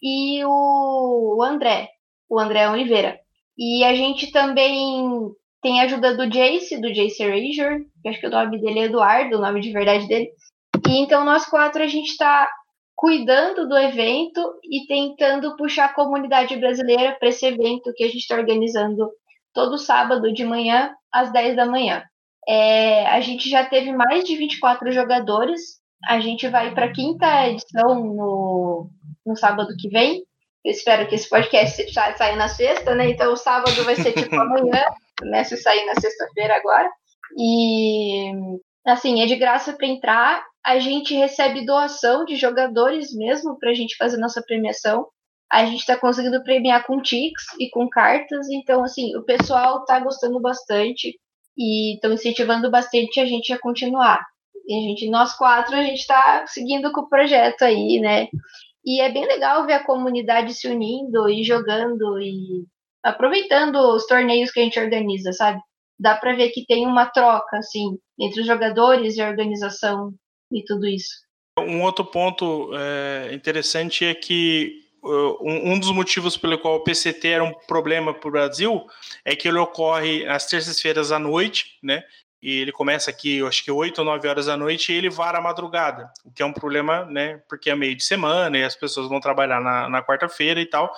e 0.00 0.44
o 0.44 1.42
André, 1.42 1.88
o 2.30 2.38
André 2.38 2.70
Oliveira. 2.70 3.18
E 3.58 3.82
a 3.82 3.92
gente 3.92 4.30
também 4.30 5.32
tem 5.60 5.80
a 5.80 5.84
ajuda 5.84 6.16
do 6.16 6.30
Jace, 6.30 6.80
do 6.80 6.92
Jace 6.92 7.22
Erasure, 7.24 7.86
que 8.00 8.08
acho 8.08 8.20
que 8.20 8.26
o 8.26 8.30
nome 8.30 8.60
dele 8.60 8.80
é 8.80 8.84
Eduardo, 8.84 9.36
o 9.36 9.40
nome 9.40 9.60
de 9.60 9.72
verdade 9.72 10.06
dele. 10.06 10.30
E 10.88 10.98
então 10.98 11.24
nós 11.24 11.44
quatro 11.46 11.82
a 11.82 11.88
gente 11.88 12.10
está 12.10 12.48
cuidando 12.94 13.68
do 13.68 13.76
evento 13.76 14.40
e 14.64 14.86
tentando 14.86 15.56
puxar 15.56 15.86
a 15.86 15.92
comunidade 15.94 16.56
brasileira 16.56 17.16
para 17.18 17.28
esse 17.28 17.44
evento 17.46 17.92
que 17.94 18.04
a 18.04 18.06
gente 18.06 18.18
está 18.18 18.36
organizando 18.36 19.10
todo 19.52 19.78
sábado 19.78 20.32
de 20.32 20.44
manhã, 20.44 20.92
às 21.12 21.32
10 21.32 21.56
da 21.56 21.66
manhã. 21.66 22.02
É, 22.46 23.06
a 23.06 23.20
gente 23.20 23.48
já 23.48 23.64
teve 23.64 23.92
mais 23.92 24.24
de 24.24 24.36
24 24.36 24.92
jogadores. 24.92 25.80
A 26.06 26.20
gente 26.20 26.48
vai 26.48 26.74
para 26.74 26.86
a 26.86 26.92
quinta 26.92 27.48
edição 27.48 27.94
no, 27.94 28.90
no 29.24 29.36
sábado 29.36 29.74
que 29.78 29.88
vem. 29.88 30.22
Eu 30.64 30.72
espero 30.72 31.06
que 31.06 31.14
esse 31.14 31.28
podcast 31.28 31.92
saia 31.92 32.36
na 32.36 32.48
sexta, 32.48 32.94
né? 32.94 33.10
Então 33.10 33.32
o 33.32 33.36
sábado 33.36 33.84
vai 33.84 33.96
ser 33.96 34.12
tipo 34.12 34.34
amanhã. 34.34 34.84
Começa 35.18 35.54
a 35.54 35.58
sair 35.58 35.84
na 35.86 35.94
sexta-feira 35.94 36.56
agora. 36.56 36.90
E 37.38 38.32
assim, 38.86 39.22
é 39.22 39.26
de 39.26 39.36
graça 39.36 39.72
para 39.72 39.86
entrar 39.86 40.44
a 40.64 40.78
gente 40.78 41.14
recebe 41.14 41.66
doação 41.66 42.24
de 42.24 42.36
jogadores 42.36 43.14
mesmo 43.14 43.58
para 43.58 43.70
a 43.70 43.74
gente 43.74 43.96
fazer 43.96 44.16
nossa 44.16 44.42
premiação. 44.42 45.06
A 45.52 45.66
gente 45.66 45.80
está 45.80 45.96
conseguindo 45.96 46.42
premiar 46.42 46.86
com 46.86 47.02
tics 47.02 47.44
e 47.60 47.68
com 47.68 47.88
cartas, 47.88 48.48
então 48.48 48.82
assim, 48.82 49.14
o 49.16 49.22
pessoal 49.22 49.80
está 49.80 50.00
gostando 50.00 50.40
bastante 50.40 51.18
e 51.56 51.94
estão 51.94 52.12
incentivando 52.12 52.70
bastante 52.70 53.20
a 53.20 53.26
gente 53.26 53.52
a 53.52 53.58
continuar. 53.58 54.24
E 54.66 54.74
a 54.74 54.80
gente, 54.80 55.10
nós 55.10 55.36
quatro, 55.36 55.76
a 55.76 55.82
gente 55.82 56.00
está 56.00 56.46
seguindo 56.46 56.90
com 56.90 57.02
o 57.02 57.08
projeto 57.08 57.62
aí, 57.62 58.00
né? 58.00 58.28
E 58.84 59.00
é 59.00 59.12
bem 59.12 59.26
legal 59.26 59.66
ver 59.66 59.74
a 59.74 59.84
comunidade 59.84 60.54
se 60.54 60.66
unindo 60.66 61.28
e 61.28 61.44
jogando 61.44 62.18
e 62.20 62.64
aproveitando 63.02 63.76
os 63.76 64.06
torneios 64.06 64.50
que 64.50 64.60
a 64.60 64.62
gente 64.62 64.80
organiza, 64.80 65.32
sabe? 65.32 65.60
Dá 66.00 66.16
para 66.16 66.34
ver 66.34 66.50
que 66.50 66.64
tem 66.66 66.86
uma 66.86 67.06
troca, 67.06 67.58
assim, 67.58 67.98
entre 68.18 68.40
os 68.40 68.46
jogadores 68.46 69.16
e 69.16 69.22
a 69.22 69.28
organização 69.28 70.12
e 70.54 70.64
tudo 70.64 70.86
isso. 70.86 71.24
Um 71.58 71.82
outro 71.82 72.04
ponto 72.04 72.70
é, 72.74 73.30
interessante 73.32 74.04
é 74.04 74.14
que 74.14 74.84
uh, 75.02 75.36
um, 75.42 75.78
dos 75.78 75.90
motivos 75.90 76.36
pelo 76.36 76.58
qual 76.58 76.76
o 76.76 76.84
PCT 76.84 77.28
era 77.28 77.44
um 77.44 77.52
problema 77.52 78.12
para 78.12 78.28
o 78.28 78.32
Brasil 78.32 78.86
é 79.24 79.36
que 79.36 79.46
ele 79.46 79.58
ocorre 79.58 80.26
às 80.26 80.46
terças-feiras 80.46 81.12
à 81.12 81.18
noite, 81.18 81.78
né? 81.82 82.02
E 82.42 82.58
ele 82.58 82.72
começa 82.72 83.10
aqui, 83.10 83.36
eu 83.36 83.46
acho 83.46 83.64
que 83.64 83.70
8 83.70 83.98
ou 84.00 84.04
9 84.04 84.28
horas 84.28 84.46
da 84.46 84.56
noite, 84.56 84.92
e 84.92 84.96
ele 84.96 85.08
vara 85.08 85.38
a 85.38 85.40
madrugada, 85.40 86.12
o 86.22 86.30
que 86.30 86.42
é 86.42 86.46
um 86.46 86.52
problema, 86.52 87.06
né? 87.06 87.40
Porque 87.48 87.70
é 87.70 87.74
meio 87.74 87.96
de 87.96 88.04
semana 88.04 88.58
e 88.58 88.64
as 88.64 88.76
pessoas 88.76 89.08
vão 89.08 89.18
trabalhar 89.18 89.62
na, 89.62 89.88
na 89.88 90.02
quarta-feira 90.02 90.60
e 90.60 90.66
tal. 90.66 90.92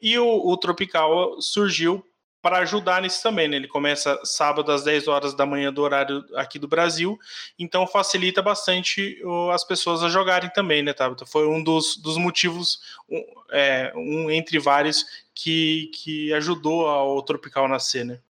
E 0.00 0.18
o, 0.18 0.26
o 0.26 0.56
Tropical 0.58 1.40
surgiu 1.40 2.04
para 2.42 2.58
ajudar 2.58 3.02
nisso 3.02 3.22
também, 3.22 3.48
né? 3.48 3.56
Ele 3.56 3.68
começa 3.68 4.18
sábado 4.24 4.72
às 4.72 4.82
10 4.82 5.08
horas 5.08 5.34
da 5.34 5.44
manhã 5.44 5.72
do 5.72 5.82
horário 5.82 6.24
aqui 6.34 6.58
do 6.58 6.68
Brasil, 6.68 7.18
então 7.58 7.86
facilita 7.86 8.40
bastante 8.40 9.20
as 9.52 9.64
pessoas 9.64 10.02
a 10.02 10.08
jogarem 10.08 10.50
também, 10.50 10.82
né, 10.82 10.92
Tabata? 10.92 11.26
Foi 11.26 11.46
um 11.46 11.62
dos, 11.62 11.96
dos 11.96 12.16
motivos, 12.16 12.80
um, 13.08 13.24
é, 13.52 13.92
um 13.94 14.30
entre 14.30 14.58
vários, 14.58 15.04
que, 15.34 15.90
que 15.94 16.32
ajudou 16.34 16.88
ao 16.88 17.22
Tropical 17.22 17.68
nascer, 17.68 18.04
né? 18.04 18.20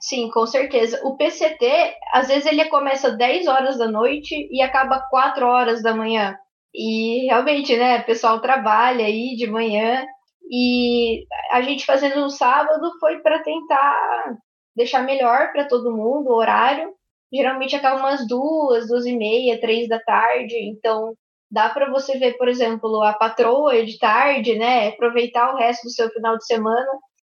Sim, 0.00 0.28
com 0.30 0.46
certeza. 0.46 1.00
O 1.04 1.16
PCT, 1.16 1.94
às 2.12 2.28
vezes 2.28 2.46
ele 2.46 2.64
começa 2.66 3.10
10 3.10 3.46
horas 3.46 3.78
da 3.78 3.88
noite 3.88 4.48
e 4.50 4.60
acaba 4.60 5.00
4 5.08 5.46
horas 5.46 5.82
da 5.82 5.94
manhã. 5.94 6.36
E 6.74 7.26
realmente, 7.26 7.76
né, 7.76 8.00
o 8.00 8.04
pessoal 8.04 8.40
trabalha 8.40 9.04
aí 9.04 9.36
de 9.36 9.46
manhã 9.46 10.04
e 10.52 11.24
a 11.50 11.62
gente 11.62 11.86
fazendo 11.86 12.20
no 12.20 12.30
sábado 12.30 12.92
foi 13.00 13.20
para 13.20 13.42
tentar 13.42 14.36
deixar 14.76 15.02
melhor 15.02 15.50
para 15.52 15.66
todo 15.66 15.96
mundo 15.96 16.30
o 16.30 16.36
horário 16.36 16.94
geralmente 17.32 17.74
acaba 17.74 17.98
umas 17.98 18.26
duas, 18.28 18.88
duas 18.88 19.06
e 19.06 19.16
meia, 19.16 19.60
três 19.60 19.88
da 19.88 19.98
tarde, 19.98 20.54
então 20.68 21.14
dá 21.50 21.70
para 21.70 21.90
você 21.90 22.18
ver, 22.18 22.36
por 22.36 22.48
exemplo, 22.48 23.02
a 23.02 23.14
patroa 23.14 23.84
de 23.84 23.98
tarde, 23.98 24.56
né? 24.56 24.88
Aproveitar 24.88 25.52
o 25.52 25.56
resto 25.56 25.84
do 25.84 25.90
seu 25.90 26.10
final 26.10 26.36
de 26.36 26.46
semana, 26.46 26.86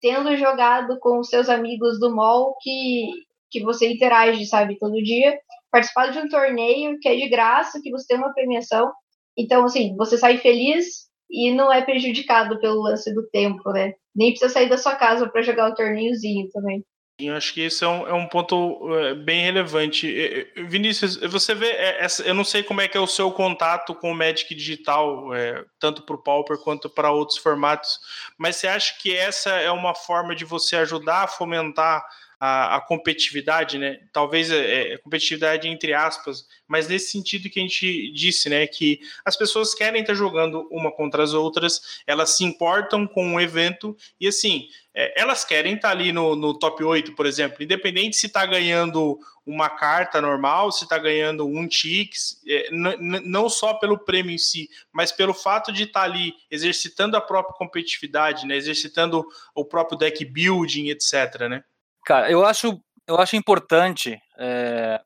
tendo 0.00 0.36
jogado 0.36 0.98
com 0.98 1.22
seus 1.22 1.48
amigos 1.48 2.00
do 2.00 2.14
mall 2.14 2.56
que, 2.60 3.10
que 3.50 3.62
você 3.62 3.92
interage, 3.92 4.46
sabe, 4.46 4.78
todo 4.78 5.02
dia, 5.02 5.38
participar 5.70 6.10
de 6.10 6.18
um 6.18 6.28
torneio 6.28 6.98
que 7.00 7.08
é 7.08 7.14
de 7.14 7.28
graça, 7.28 7.80
que 7.82 7.90
você 7.90 8.06
tem 8.08 8.16
uma 8.16 8.32
premiação. 8.32 8.90
Então, 9.36 9.64
assim, 9.64 9.94
você 9.96 10.16
sai 10.18 10.38
feliz 10.38 11.10
e 11.32 11.50
não 11.54 11.72
é 11.72 11.80
prejudicado 11.80 12.60
pelo 12.60 12.82
lance 12.82 13.12
do 13.14 13.26
tempo, 13.30 13.72
né? 13.72 13.94
Nem 14.14 14.30
precisa 14.30 14.52
sair 14.52 14.68
da 14.68 14.76
sua 14.76 14.94
casa 14.94 15.26
para 15.28 15.40
jogar 15.40 15.70
o 15.70 15.74
torneiozinho 15.74 16.50
também. 16.50 16.84
Eu 17.18 17.34
acho 17.34 17.54
que 17.54 17.60
esse 17.60 17.84
é 17.84 17.88
um, 17.88 18.06
é 18.06 18.12
um 18.12 18.26
ponto 18.26 18.80
é, 18.96 19.14
bem 19.14 19.42
relevante. 19.42 20.46
Vinícius, 20.56 21.16
você 21.16 21.54
vê, 21.54 21.68
é, 21.70 22.06
eu 22.24 22.34
não 22.34 22.44
sei 22.44 22.62
como 22.62 22.80
é 22.80 22.88
que 22.88 22.96
é 22.96 23.00
o 23.00 23.06
seu 23.06 23.30
contato 23.30 23.94
com 23.94 24.10
o 24.10 24.14
Magic 24.14 24.54
Digital, 24.54 25.32
é, 25.34 25.64
tanto 25.78 26.02
para 26.02 26.16
o 26.16 26.22
Pauper 26.22 26.58
quanto 26.58 26.90
para 26.90 27.12
outros 27.12 27.38
formatos, 27.38 27.98
mas 28.36 28.56
você 28.56 28.66
acha 28.66 28.94
que 29.00 29.14
essa 29.14 29.50
é 29.50 29.70
uma 29.70 29.94
forma 29.94 30.34
de 30.34 30.44
você 30.44 30.76
ajudar 30.76 31.24
a 31.24 31.28
fomentar 31.28 32.04
a, 32.44 32.78
a 32.78 32.80
competitividade, 32.80 33.78
né? 33.78 34.00
Talvez 34.12 34.50
é, 34.50 34.94
é, 34.94 34.98
competitividade 34.98 35.68
entre 35.68 35.94
aspas, 35.94 36.44
mas 36.66 36.88
nesse 36.88 37.12
sentido 37.12 37.48
que 37.48 37.60
a 37.60 37.62
gente 37.62 38.10
disse, 38.12 38.48
né? 38.48 38.66
Que 38.66 38.98
as 39.24 39.36
pessoas 39.36 39.76
querem 39.76 40.00
estar 40.00 40.14
jogando 40.14 40.66
uma 40.68 40.90
contra 40.90 41.22
as 41.22 41.34
outras, 41.34 42.02
elas 42.04 42.30
se 42.30 42.42
importam 42.42 43.06
com 43.06 43.36
o 43.36 43.40
evento 43.40 43.96
e 44.18 44.26
assim, 44.26 44.66
é, 44.92 45.20
elas 45.22 45.44
querem 45.44 45.76
estar 45.76 45.90
ali 45.90 46.10
no, 46.10 46.34
no 46.34 46.58
top 46.58 46.82
8, 46.82 47.14
por 47.14 47.26
exemplo, 47.26 47.62
independente 47.62 48.16
se 48.16 48.26
está 48.26 48.44
ganhando 48.44 49.20
uma 49.46 49.70
carta 49.70 50.20
normal, 50.20 50.72
se 50.72 50.82
está 50.82 50.98
ganhando 50.98 51.46
um 51.46 51.68
Tix, 51.68 52.40
é, 52.44 52.70
não 52.72 53.48
só 53.48 53.74
pelo 53.74 53.98
prêmio 53.98 54.32
em 54.32 54.38
si, 54.38 54.68
mas 54.92 55.12
pelo 55.12 55.32
fato 55.32 55.72
de 55.72 55.84
estar 55.84 56.00
tá 56.00 56.06
ali 56.06 56.34
exercitando 56.50 57.16
a 57.16 57.20
própria 57.20 57.54
competitividade, 57.56 58.48
né, 58.48 58.56
exercitando 58.56 59.24
o 59.54 59.64
próprio 59.64 59.96
deck 59.96 60.24
building, 60.24 60.88
etc. 60.88 61.48
Né? 61.48 61.62
Cara, 62.04 62.30
eu 62.30 62.44
acho, 62.44 62.80
eu 63.06 63.18
acho 63.18 63.36
importante 63.36 64.18
é, 64.38 65.00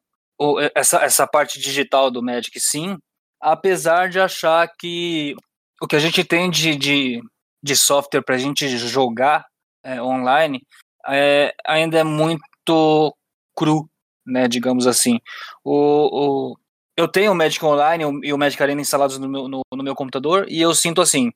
essa, 0.74 1.04
essa 1.04 1.26
parte 1.26 1.60
digital 1.60 2.10
do 2.10 2.22
Magic, 2.22 2.58
sim, 2.58 2.96
apesar 3.40 4.08
de 4.08 4.20
achar 4.20 4.68
que 4.78 5.34
o 5.80 5.86
que 5.86 5.96
a 5.96 5.98
gente 5.98 6.24
tem 6.24 6.50
de, 6.50 6.74
de, 6.74 7.20
de 7.62 7.76
software 7.76 8.22
para 8.22 8.34
a 8.34 8.38
gente 8.38 8.66
jogar 8.78 9.44
é, 9.84 10.00
online 10.00 10.60
é, 11.08 11.54
ainda 11.66 11.98
é 11.98 12.04
muito 12.04 13.14
cru, 13.54 13.88
né, 14.26 14.48
digamos 14.48 14.86
assim. 14.86 15.18
O, 15.64 16.52
o, 16.52 16.56
eu 16.96 17.06
tenho 17.06 17.32
o 17.32 17.34
Magic 17.34 17.64
Online 17.64 18.04
e 18.24 18.32
o 18.32 18.38
Magic 18.38 18.60
Arena 18.62 18.80
instalados 18.80 19.18
no 19.18 19.28
meu, 19.28 19.48
no, 19.48 19.60
no 19.72 19.84
meu 19.84 19.94
computador 19.94 20.46
e 20.48 20.60
eu 20.60 20.74
sinto 20.74 21.00
assim, 21.00 21.30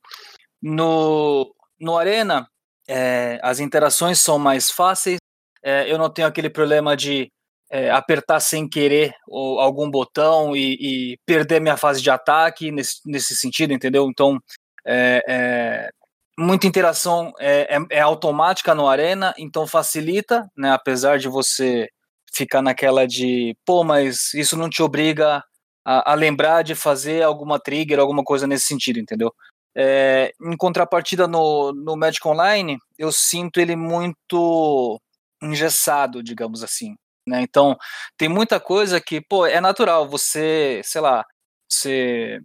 no, 0.63 1.55
no 1.79 1.99
Arena 1.99 2.49
é, 2.89 3.39
as 3.43 3.61
interações 3.61 4.19
são 4.19 4.39
mais 4.39 4.71
fáceis, 4.71 5.19
é, 5.63 5.91
eu 5.91 5.99
não 5.99 6.11
tenho 6.11 6.29
aquele 6.29 6.51
problema 6.51 6.97
de 6.97 7.31
é, 7.71 7.91
apertar 7.91 8.41
sem 8.41 8.69
querer 8.69 9.15
ou, 9.29 9.61
algum 9.61 9.91
botão 9.91 10.57
e, 10.57 10.77
e, 10.81 11.19
perder 11.25 11.61
minha 11.61 11.77
fase 11.77 12.03
de 12.03 12.11
ataque 12.11 12.73
nesse, 12.73 13.01
nesse 13.07 13.37
sentido, 13.37 13.73
entendeu? 13.73 14.09
Então, 14.09 14.39
é, 14.85 15.23
é 15.29 15.91
muita 16.39 16.67
interação 16.67 17.33
é, 17.39 17.77
é, 17.77 17.99
é, 17.99 18.01
automática 18.01 18.75
no 18.75 18.89
Arena, 18.89 19.35
então 19.39 19.67
facilita, 19.67 20.51
né? 20.57 20.73
Apesar 20.73 21.19
de 21.19 21.29
você 21.29 21.89
ficar 22.35 22.63
naquela 22.63 23.07
de, 23.07 23.57
pô, 23.65 23.85
mas 23.85 24.33
isso 24.35 24.57
não 24.57 24.69
te 24.71 24.83
obriga 24.83 25.43
a, 25.85 26.13
a 26.13 26.15
lembrar 26.15 26.63
de 26.63 26.75
fazer 26.75 27.23
alguma 27.23 27.59
trigger, 27.59 27.99
alguma 27.99 28.25
coisa 28.25 28.47
nesse 28.47 28.67
sentido, 28.67 28.99
entendeu? 28.99 29.33
É, 29.77 30.33
em 30.43 30.57
contrapartida 30.57 31.29
no, 31.29 31.73
no 31.73 31.97
Magic 31.97 32.27
Online, 32.27 32.79
eu 32.99 33.13
sinto 33.13 33.61
ele 33.61 33.77
muito 33.77 35.01
engessado, 35.43 36.23
digamos 36.23 36.63
assim. 36.63 36.95
Né? 37.27 37.43
Então, 37.43 37.77
tem 38.17 38.29
muita 38.29 38.59
coisa 38.59 39.01
que, 39.01 39.21
pô, 39.21 39.47
é 39.47 39.61
natural, 39.61 40.09
você, 40.09 40.81
sei 40.85 41.01
lá, 41.01 41.25
você 41.69 42.41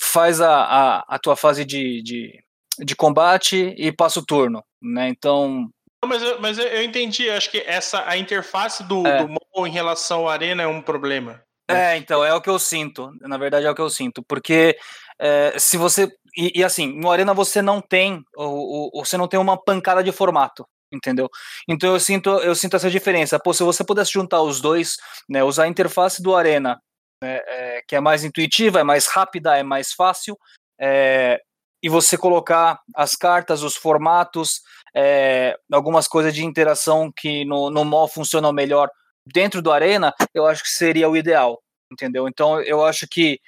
faz 0.00 0.40
a, 0.40 0.62
a, 0.62 1.04
a 1.08 1.18
tua 1.18 1.36
fase 1.36 1.64
de, 1.64 2.02
de, 2.02 2.44
de, 2.78 2.96
combate 2.96 3.74
e 3.76 3.92
passa 3.92 4.20
o 4.20 4.24
turno, 4.24 4.62
né? 4.82 5.08
Então... 5.08 5.68
Mas 6.04 6.22
eu, 6.22 6.40
mas 6.40 6.58
eu 6.58 6.82
entendi, 6.82 7.28
acho 7.28 7.50
que 7.50 7.58
essa, 7.58 8.08
a 8.08 8.16
interface 8.16 8.84
do, 8.84 9.04
é. 9.06 9.18
do 9.18 9.28
MOL 9.28 9.66
em 9.66 9.70
relação 9.70 10.28
à 10.28 10.32
arena 10.32 10.62
é 10.62 10.66
um 10.66 10.80
problema. 10.80 11.42
É, 11.68 11.96
então, 11.96 12.24
é 12.24 12.32
o 12.32 12.40
que 12.40 12.48
eu 12.48 12.58
sinto, 12.58 13.10
na 13.20 13.36
verdade 13.36 13.66
é 13.66 13.70
o 13.70 13.74
que 13.74 13.80
eu 13.80 13.90
sinto, 13.90 14.22
porque 14.22 14.78
é, 15.20 15.58
se 15.58 15.76
você, 15.76 16.10
e, 16.36 16.60
e, 16.60 16.64
assim, 16.64 16.98
no 16.98 17.10
Arena 17.10 17.34
você 17.34 17.60
não 17.60 17.80
tem, 17.80 18.22
o, 18.36 19.00
o, 19.00 19.04
você 19.04 19.16
não 19.18 19.28
tem 19.28 19.38
uma 19.38 19.62
pancada 19.62 20.02
de 20.02 20.12
formato, 20.12 20.66
entendeu? 20.92 21.28
Então 21.68 21.92
eu 21.92 22.00
sinto, 22.00 22.30
eu 22.40 22.54
sinto 22.54 22.76
essa 22.76 22.90
diferença. 22.90 23.38
Pô, 23.38 23.52
se 23.52 23.62
você 23.62 23.84
pudesse 23.84 24.12
juntar 24.12 24.42
os 24.42 24.60
dois, 24.60 24.96
né, 25.28 25.42
usar 25.44 25.64
a 25.64 25.68
interface 25.68 26.22
do 26.22 26.34
Arena, 26.34 26.80
né, 27.22 27.40
é, 27.46 27.82
que 27.86 27.96
é 27.96 28.00
mais 28.00 28.24
intuitiva, 28.24 28.80
é 28.80 28.84
mais 28.84 29.06
rápida, 29.06 29.56
é 29.56 29.62
mais 29.62 29.92
fácil, 29.92 30.38
é, 30.80 31.40
e 31.82 31.88
você 31.88 32.16
colocar 32.16 32.80
as 32.94 33.14
cartas, 33.14 33.62
os 33.62 33.76
formatos, 33.76 34.62
é, 34.94 35.56
algumas 35.72 36.08
coisas 36.08 36.34
de 36.34 36.44
interação 36.44 37.12
que 37.14 37.44
no, 37.44 37.70
no 37.70 37.84
mall 37.84 38.08
funcionam 38.08 38.52
melhor 38.52 38.90
dentro 39.26 39.60
do 39.60 39.70
Arena, 39.70 40.14
eu 40.34 40.46
acho 40.46 40.62
que 40.62 40.70
seria 40.70 41.08
o 41.08 41.16
ideal, 41.16 41.62
entendeu? 41.92 42.26
Então 42.26 42.60
eu 42.62 42.84
acho 42.84 43.06
que 43.06 43.40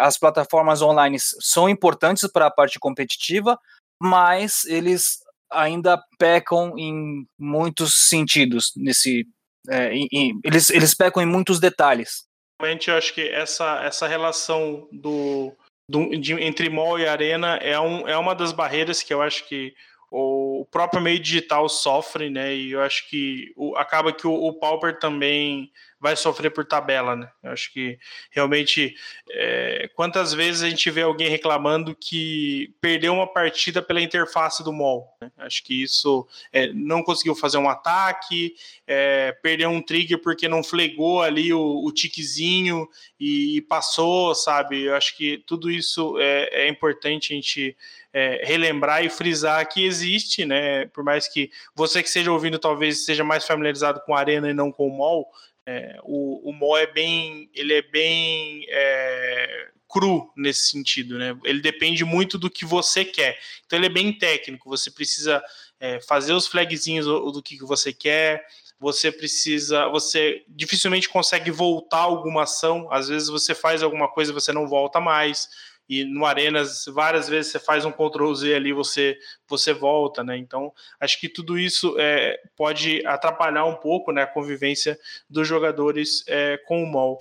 as 0.00 0.16
plataformas 0.16 0.82
online 0.82 1.16
são 1.18 1.68
importantes 1.68 2.30
para 2.30 2.46
a 2.46 2.50
parte 2.50 2.78
competitiva, 2.78 3.58
mas 4.00 4.64
eles 4.66 5.18
ainda 5.50 6.02
pecam 6.18 6.78
em 6.78 7.26
muitos 7.38 8.08
sentidos 8.08 8.72
nesse 8.76 9.26
é, 9.68 9.92
em, 9.92 10.08
em, 10.12 10.40
eles, 10.44 10.70
eles 10.70 10.94
pecam 10.94 11.22
em 11.22 11.26
muitos 11.26 11.60
detalhes. 11.60 12.26
Realmente, 12.60 12.90
eu 12.90 12.96
acho 12.96 13.14
que 13.14 13.28
essa, 13.28 13.82
essa 13.84 14.06
relação 14.06 14.88
do, 14.90 15.54
do 15.88 16.08
de, 16.16 16.32
entre 16.34 16.68
mall 16.68 16.98
e 16.98 17.06
arena 17.06 17.56
é, 17.56 17.78
um, 17.78 18.08
é 18.08 18.16
uma 18.16 18.34
das 18.34 18.52
barreiras 18.52 19.02
que 19.02 19.12
eu 19.12 19.22
acho 19.22 19.46
que 19.46 19.74
o 20.10 20.66
próprio 20.70 21.02
meio 21.02 21.20
digital 21.20 21.68
sofre, 21.68 22.30
né? 22.30 22.54
E 22.54 22.72
eu 22.72 22.80
acho 22.80 23.08
que 23.08 23.52
o, 23.56 23.76
acaba 23.76 24.12
que 24.12 24.26
o, 24.26 24.32
o 24.32 24.54
Pauper 24.54 24.98
também 24.98 25.70
vai 26.00 26.14
sofrer 26.14 26.50
por 26.50 26.64
tabela, 26.64 27.16
né? 27.16 27.28
Eu 27.42 27.50
acho 27.50 27.72
que 27.72 27.98
realmente 28.30 28.94
é, 29.30 29.90
quantas 29.94 30.32
vezes 30.32 30.62
a 30.62 30.70
gente 30.70 30.90
vê 30.90 31.02
alguém 31.02 31.28
reclamando 31.28 31.94
que 31.94 32.72
perdeu 32.80 33.12
uma 33.14 33.26
partida 33.26 33.82
pela 33.82 34.00
interface 34.00 34.62
do 34.62 34.72
mall. 34.72 35.16
Né? 35.20 35.30
Acho 35.38 35.64
que 35.64 35.82
isso 35.82 36.26
é, 36.52 36.72
não 36.72 37.02
conseguiu 37.02 37.34
fazer 37.34 37.58
um 37.58 37.68
ataque, 37.68 38.54
é, 38.86 39.32
perdeu 39.42 39.70
um 39.70 39.82
trigger 39.82 40.20
porque 40.20 40.46
não 40.46 40.62
flegou 40.62 41.22
ali 41.22 41.52
o, 41.52 41.84
o 41.84 41.92
tiquezinho 41.92 42.88
e, 43.18 43.56
e, 43.56 43.60
passou, 43.60 44.34
sabe? 44.34 44.84
Eu 44.84 44.94
acho 44.94 45.16
que 45.16 45.42
tudo 45.46 45.70
isso 45.70 46.16
é, 46.20 46.66
é 46.66 46.68
importante 46.68 47.32
a 47.32 47.36
gente 47.36 47.76
é, 48.12 48.42
relembrar 48.44 49.04
e 49.04 49.10
frisar 49.10 49.68
que 49.68 49.84
existe, 49.84 50.44
né? 50.44 50.86
Por 50.86 51.02
mais 51.02 51.26
que 51.26 51.50
você 51.74 52.02
que 52.02 52.08
esteja 52.08 52.32
ouvindo 52.32 52.58
talvez 52.58 53.04
seja 53.04 53.24
mais 53.24 53.44
familiarizado 53.44 54.00
com 54.06 54.14
a 54.14 54.20
arena 54.20 54.48
e 54.48 54.54
não 54.54 54.70
com 54.70 54.86
o 54.86 54.96
mall, 54.96 55.28
é, 55.70 56.00
o, 56.02 56.48
o 56.48 56.50
Mo 56.50 56.78
é 56.78 56.86
bem, 56.86 57.50
ele 57.52 57.74
é 57.74 57.82
bem 57.82 58.64
é, 58.70 59.68
cru 59.86 60.32
nesse 60.34 60.70
sentido, 60.70 61.18
né? 61.18 61.38
Ele 61.44 61.60
depende 61.60 62.06
muito 62.06 62.38
do 62.38 62.48
que 62.48 62.64
você 62.64 63.04
quer. 63.04 63.38
Então 63.66 63.78
ele 63.78 63.84
é 63.84 63.90
bem 63.90 64.10
técnico. 64.10 64.70
Você 64.70 64.90
precisa 64.90 65.44
é, 65.78 66.00
fazer 66.00 66.32
os 66.32 66.46
flagzinhos 66.46 67.04
do, 67.04 67.30
do 67.32 67.42
que, 67.42 67.58
que 67.58 67.66
você 67.66 67.92
quer. 67.92 68.46
Você 68.80 69.12
precisa, 69.12 69.88
você 69.88 70.42
dificilmente 70.48 71.06
consegue 71.06 71.50
voltar 71.50 71.98
alguma 71.98 72.44
ação. 72.44 72.90
Às 72.90 73.08
vezes 73.08 73.28
você 73.28 73.54
faz 73.54 73.82
alguma 73.82 74.08
coisa 74.08 74.30
e 74.30 74.34
você 74.34 74.54
não 74.54 74.66
volta 74.66 74.98
mais 74.98 75.50
e 75.88 76.04
no 76.04 76.26
Arenas 76.26 76.84
várias 76.86 77.28
vezes 77.28 77.52
você 77.52 77.58
faz 77.58 77.84
um 77.84 77.92
Ctrl 77.92 78.32
Z 78.34 78.54
ali, 78.54 78.72
você 78.72 79.18
você 79.48 79.72
volta, 79.72 80.22
né? 80.22 80.36
Então 80.36 80.72
acho 81.00 81.18
que 81.18 81.28
tudo 81.28 81.58
isso 81.58 81.96
é, 81.98 82.38
pode 82.56 83.04
atrapalhar 83.06 83.64
um 83.64 83.76
pouco 83.76 84.12
né, 84.12 84.22
a 84.22 84.26
convivência 84.26 84.98
dos 85.30 85.48
jogadores 85.48 86.24
é, 86.26 86.58
com 86.66 86.82
o 86.82 86.86
mall. 86.86 87.18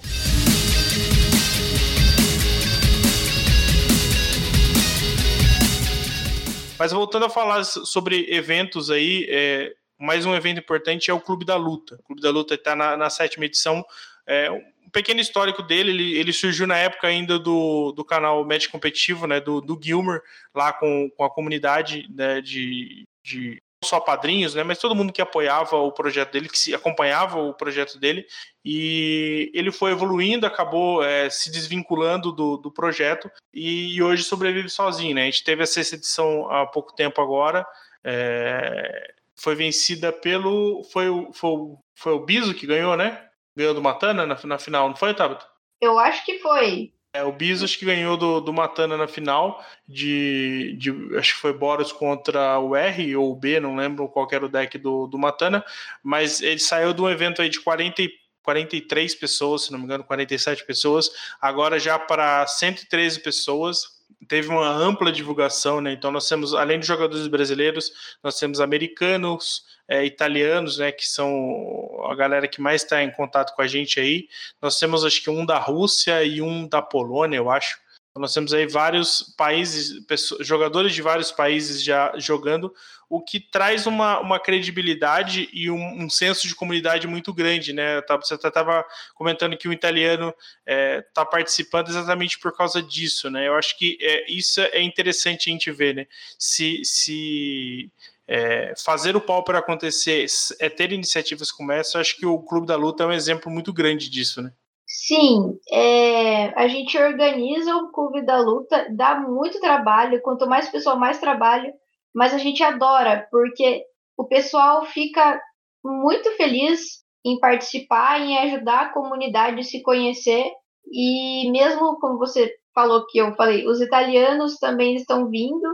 Mas 6.79 6.91
voltando 6.91 7.25
a 7.25 7.29
falar 7.29 7.63
sobre 7.63 8.27
eventos 8.29 8.91
aí, 8.91 9.25
é, 9.29 9.73
mais 9.99 10.27
um 10.27 10.35
evento 10.35 10.59
importante 10.59 11.09
é 11.09 11.13
o 11.13 11.19
Clube 11.19 11.43
da 11.43 11.55
Luta. 11.55 11.95
O 11.95 12.03
Clube 12.03 12.21
da 12.21 12.29
Luta 12.29 12.53
está 12.53 12.75
na, 12.75 12.95
na 12.95 13.09
sétima 13.09 13.45
edição. 13.45 13.83
É, 14.27 14.51
um 14.51 14.89
pequeno 14.91 15.19
histórico 15.19 15.63
dele, 15.63 15.91
ele, 15.91 16.17
ele, 16.17 16.33
surgiu 16.33 16.67
na 16.67 16.77
época 16.77 17.07
ainda 17.07 17.39
do, 17.39 17.91
do 17.91 18.03
canal 18.03 18.45
Match 18.45 18.67
Competitivo, 18.67 19.25
né, 19.25 19.39
do, 19.39 19.61
do 19.61 19.79
Gilmer, 19.81 20.21
lá 20.53 20.73
com, 20.73 21.09
com 21.15 21.23
a 21.23 21.29
comunidade 21.29 22.07
né, 22.13 22.41
de, 22.41 23.07
de 23.23 23.61
só 23.83 23.99
padrinhos, 23.99 24.55
né, 24.55 24.63
mas 24.63 24.79
todo 24.79 24.95
mundo 24.95 25.13
que 25.13 25.21
apoiava 25.21 25.77
o 25.77 25.91
projeto 25.91 26.31
dele, 26.31 26.49
que 26.49 26.57
se 26.57 26.73
acompanhava 26.73 27.39
o 27.39 27.53
projeto 27.53 27.99
dele, 27.99 28.25
e 28.65 29.51
ele 29.53 29.71
foi 29.71 29.91
evoluindo, 29.91 30.45
acabou 30.45 31.03
é, 31.03 31.29
se 31.29 31.51
desvinculando 31.51 32.31
do, 32.31 32.57
do 32.57 32.71
projeto 32.71 33.29
e, 33.53 33.95
e, 33.95 34.03
hoje 34.03 34.23
sobrevive 34.23 34.69
sozinho, 34.69 35.15
né? 35.15 35.23
A 35.23 35.25
gente 35.25 35.43
teve 35.43 35.63
essa 35.63 35.79
edição 35.79 36.49
há 36.49 36.65
pouco 36.65 36.95
tempo 36.95 37.21
agora, 37.21 37.65
é, 38.03 39.13
foi 39.35 39.55
vencida 39.55 40.11
pelo. 40.11 40.83
Foi, 40.91 41.07
foi, 41.33 41.51
foi 41.95 42.13
o 42.13 42.25
Biso 42.25 42.53
que 42.53 42.65
ganhou, 42.65 42.97
né? 42.97 43.26
Ganhou 43.57 43.73
do 43.73 43.81
Matana 43.81 44.23
na, 44.27 44.37
na 44.43 44.59
final, 44.59 44.87
não 44.87 44.95
foi, 44.95 45.15
Tabata? 45.15 45.47
Eu 45.81 45.97
acho 45.97 46.23
que 46.23 46.37
foi. 46.37 46.93
É, 47.11 47.23
o 47.23 47.31
Bizos 47.31 47.75
que 47.75 47.85
ganhou 47.85 48.15
do, 48.15 48.39
do 48.39 48.53
Matana 48.53 48.95
na 48.95 49.07
final, 49.07 49.65
de, 49.87 50.75
de 50.77 50.91
acho 51.17 51.33
que 51.33 51.39
foi 51.39 51.51
Boros 51.53 51.91
contra 51.91 52.59
o 52.59 52.75
R 52.75 53.15
ou 53.15 53.31
o 53.31 53.35
B, 53.35 53.59
não 53.59 53.75
lembro 53.75 54.07
qual 54.09 54.27
era 54.31 54.45
o 54.45 54.49
deck 54.49 54.77
do, 54.77 55.07
do 55.07 55.17
Matana, 55.17 55.65
mas 56.03 56.39
ele 56.39 56.59
saiu 56.59 56.93
de 56.93 57.01
um 57.01 57.09
evento 57.09 57.41
aí 57.41 57.49
de 57.49 57.59
40 57.59 58.03
43 58.43 59.15
pessoas, 59.15 59.63
se 59.63 59.71
não 59.73 59.79
me 59.79 59.85
engano, 59.85 60.05
47 60.05 60.65
pessoas, 60.65 61.09
agora 61.41 61.77
já 61.77 61.99
para 61.99 62.47
113 62.47 63.19
pessoas. 63.21 63.97
Teve 64.25 64.47
uma 64.47 64.69
ampla 64.69 65.11
divulgação, 65.11 65.81
né? 65.81 65.91
Então 65.91 66.11
nós 66.11 66.29
temos, 66.29 66.53
além 66.53 66.79
de 66.79 66.87
jogadores 66.87 67.27
brasileiros, 67.27 67.91
nós 68.23 68.39
temos 68.39 68.61
americanos, 68.61 69.63
é, 69.87 70.05
italianos, 70.05 70.77
né, 70.77 70.91
que 70.91 71.07
são 71.07 72.05
a 72.09 72.15
galera 72.15 72.47
que 72.47 72.61
mais 72.61 72.83
está 72.83 73.01
em 73.01 73.11
contato 73.11 73.55
com 73.55 73.61
a 73.61 73.67
gente 73.67 73.99
aí. 73.99 74.27
Nós 74.61 74.77
temos 74.77 75.05
acho 75.05 75.21
que 75.21 75.29
um 75.29 75.45
da 75.45 75.57
Rússia 75.57 76.23
e 76.23 76.41
um 76.41 76.67
da 76.67 76.81
Polônia, 76.81 77.37
eu 77.37 77.49
acho. 77.49 77.77
Então, 78.17 78.21
nós 78.21 78.33
temos 78.33 78.51
aí 78.51 78.65
vários 78.65 79.33
países, 79.37 80.03
pessoas, 80.05 80.45
jogadores 80.45 80.93
de 80.93 81.03
vários 81.03 81.31
países 81.31 81.83
já 81.83 82.11
jogando, 82.17 82.73
o 83.07 83.21
que 83.21 83.39
traz 83.39 83.85
uma, 83.85 84.19
uma 84.19 84.39
credibilidade 84.39 85.47
e 85.53 85.69
um, 85.69 86.03
um 86.03 86.09
senso 86.09 86.47
de 86.47 86.55
comunidade 86.55 87.05
muito 87.07 87.31
grande, 87.31 87.73
né? 87.73 88.01
Você 88.01 88.33
estava 88.33 88.83
comentando 89.13 89.55
que 89.55 89.67
o 89.67 89.71
italiano 89.71 90.29
está 90.29 90.41
é, 90.65 91.01
tá 91.13 91.25
participando 91.25 91.89
exatamente 91.89 92.39
por 92.39 92.51
causa 92.51 92.81
disso, 92.81 93.29
né? 93.29 93.47
Eu 93.47 93.55
acho 93.55 93.77
que 93.77 93.97
é, 94.01 94.29
isso 94.31 94.59
é 94.61 94.81
interessante 94.81 95.49
a 95.49 95.53
gente 95.53 95.71
ver, 95.71 95.93
né? 95.93 96.07
Se, 96.39 96.83
se 96.83 97.91
é, 98.27 98.73
fazer 98.75 99.15
o 99.15 99.21
Pauper 99.21 99.55
acontecer 99.55 100.25
é 100.59 100.69
ter 100.69 100.91
iniciativas 100.91 101.51
como 101.51 101.71
essa, 101.71 101.99
acho 101.99 102.17
que 102.17 102.25
o 102.25 102.39
Clube 102.39 102.67
da 102.67 102.75
Luta 102.75 103.03
é 103.03 103.07
um 103.07 103.11
exemplo 103.11 103.51
muito 103.51 103.71
grande 103.71 104.09
disso, 104.09 104.41
né? 104.41 104.51
Sim, 104.85 105.57
é, 105.71 106.47
a 106.59 106.67
gente 106.67 106.97
organiza 106.97 107.75
o 107.75 107.91
Clube 107.91 108.21
da 108.25 108.39
Luta, 108.39 108.87
dá 108.89 109.19
muito 109.19 109.59
trabalho, 109.59 110.21
quanto 110.21 110.47
mais 110.47 110.69
pessoal, 110.69 110.97
mais 110.97 111.19
trabalho, 111.19 111.73
mas 112.13 112.33
a 112.33 112.37
gente 112.37 112.63
adora, 112.63 113.27
porque 113.29 113.83
o 114.17 114.25
pessoal 114.25 114.85
fica 114.85 115.41
muito 115.83 116.31
feliz 116.37 117.03
em 117.25 117.39
participar, 117.39 118.21
em 118.21 118.37
ajudar 118.39 118.81
a 118.81 118.93
comunidade 118.93 119.59
a 119.59 119.63
se 119.63 119.81
conhecer, 119.81 120.45
e 120.91 121.51
mesmo 121.51 121.99
como 121.99 122.17
você 122.17 122.53
falou 122.73 123.05
que 123.07 123.17
eu 123.17 123.35
falei, 123.35 123.67
os 123.67 123.81
italianos 123.81 124.57
também 124.57 124.95
estão 124.95 125.29
vindo, 125.29 125.67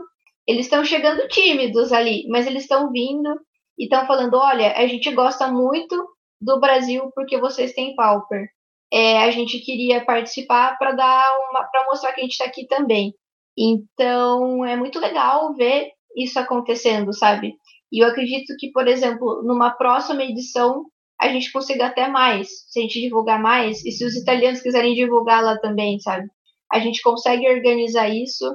eles 0.48 0.66
estão 0.66 0.84
chegando 0.84 1.28
tímidos 1.28 1.92
ali, 1.92 2.26
mas 2.30 2.46
eles 2.46 2.64
estão 2.64 2.92
vindo 2.92 3.30
e 3.78 3.86
estão 3.86 4.06
falando: 4.06 4.36
olha, 4.36 4.74
a 4.74 4.88
gente 4.88 5.12
gosta 5.12 5.52
muito 5.52 5.96
do 6.42 6.60
Brasil 6.60 7.12
porque 7.16 7.38
vocês 7.40 7.74
têm 7.74 7.96
Pauper. 7.96 8.48
É, 8.92 9.24
a 9.24 9.32
gente 9.32 9.60
queria 9.60 10.06
participar 10.06 10.78
para 10.78 10.92
dar 10.92 11.24
uma, 11.50 11.64
para 11.64 11.86
mostrar 11.86 12.14
que 12.14 12.22
a 12.22 12.24
gente 12.24 12.34
está 12.34 12.46
aqui 12.46 12.68
também. 12.68 13.14
Então 13.58 14.66
é 14.66 14.76
muito 14.76 15.00
legal 15.00 15.54
ver 15.56 15.92
isso 16.16 16.38
acontecendo, 16.40 17.14
sabe? 17.14 17.56
E 17.92 18.04
eu 18.04 18.08
acredito 18.08 18.56
que, 18.60 18.72
por 18.72 18.88
exemplo, 18.88 19.42
numa 19.44 19.72
próxima 19.72 20.24
edição 20.24 20.86
a 21.20 21.30
gente 21.30 21.52
consiga 21.52 21.88
até 21.88 22.08
mais, 22.08 22.50
se 22.68 22.80
a 22.80 22.82
gente 22.82 23.00
divulgar 23.00 23.42
mais, 23.42 23.84
e 23.86 23.92
se 23.92 24.04
os 24.04 24.16
italianos 24.16 24.62
quiserem 24.62 24.94
divulgar 24.94 25.42
lá 25.44 25.58
também, 25.60 26.00
sabe? 26.00 26.28
A 26.72 26.80
gente 26.80 27.02
consegue 27.02 27.48
organizar 27.48 28.10
isso 28.10 28.46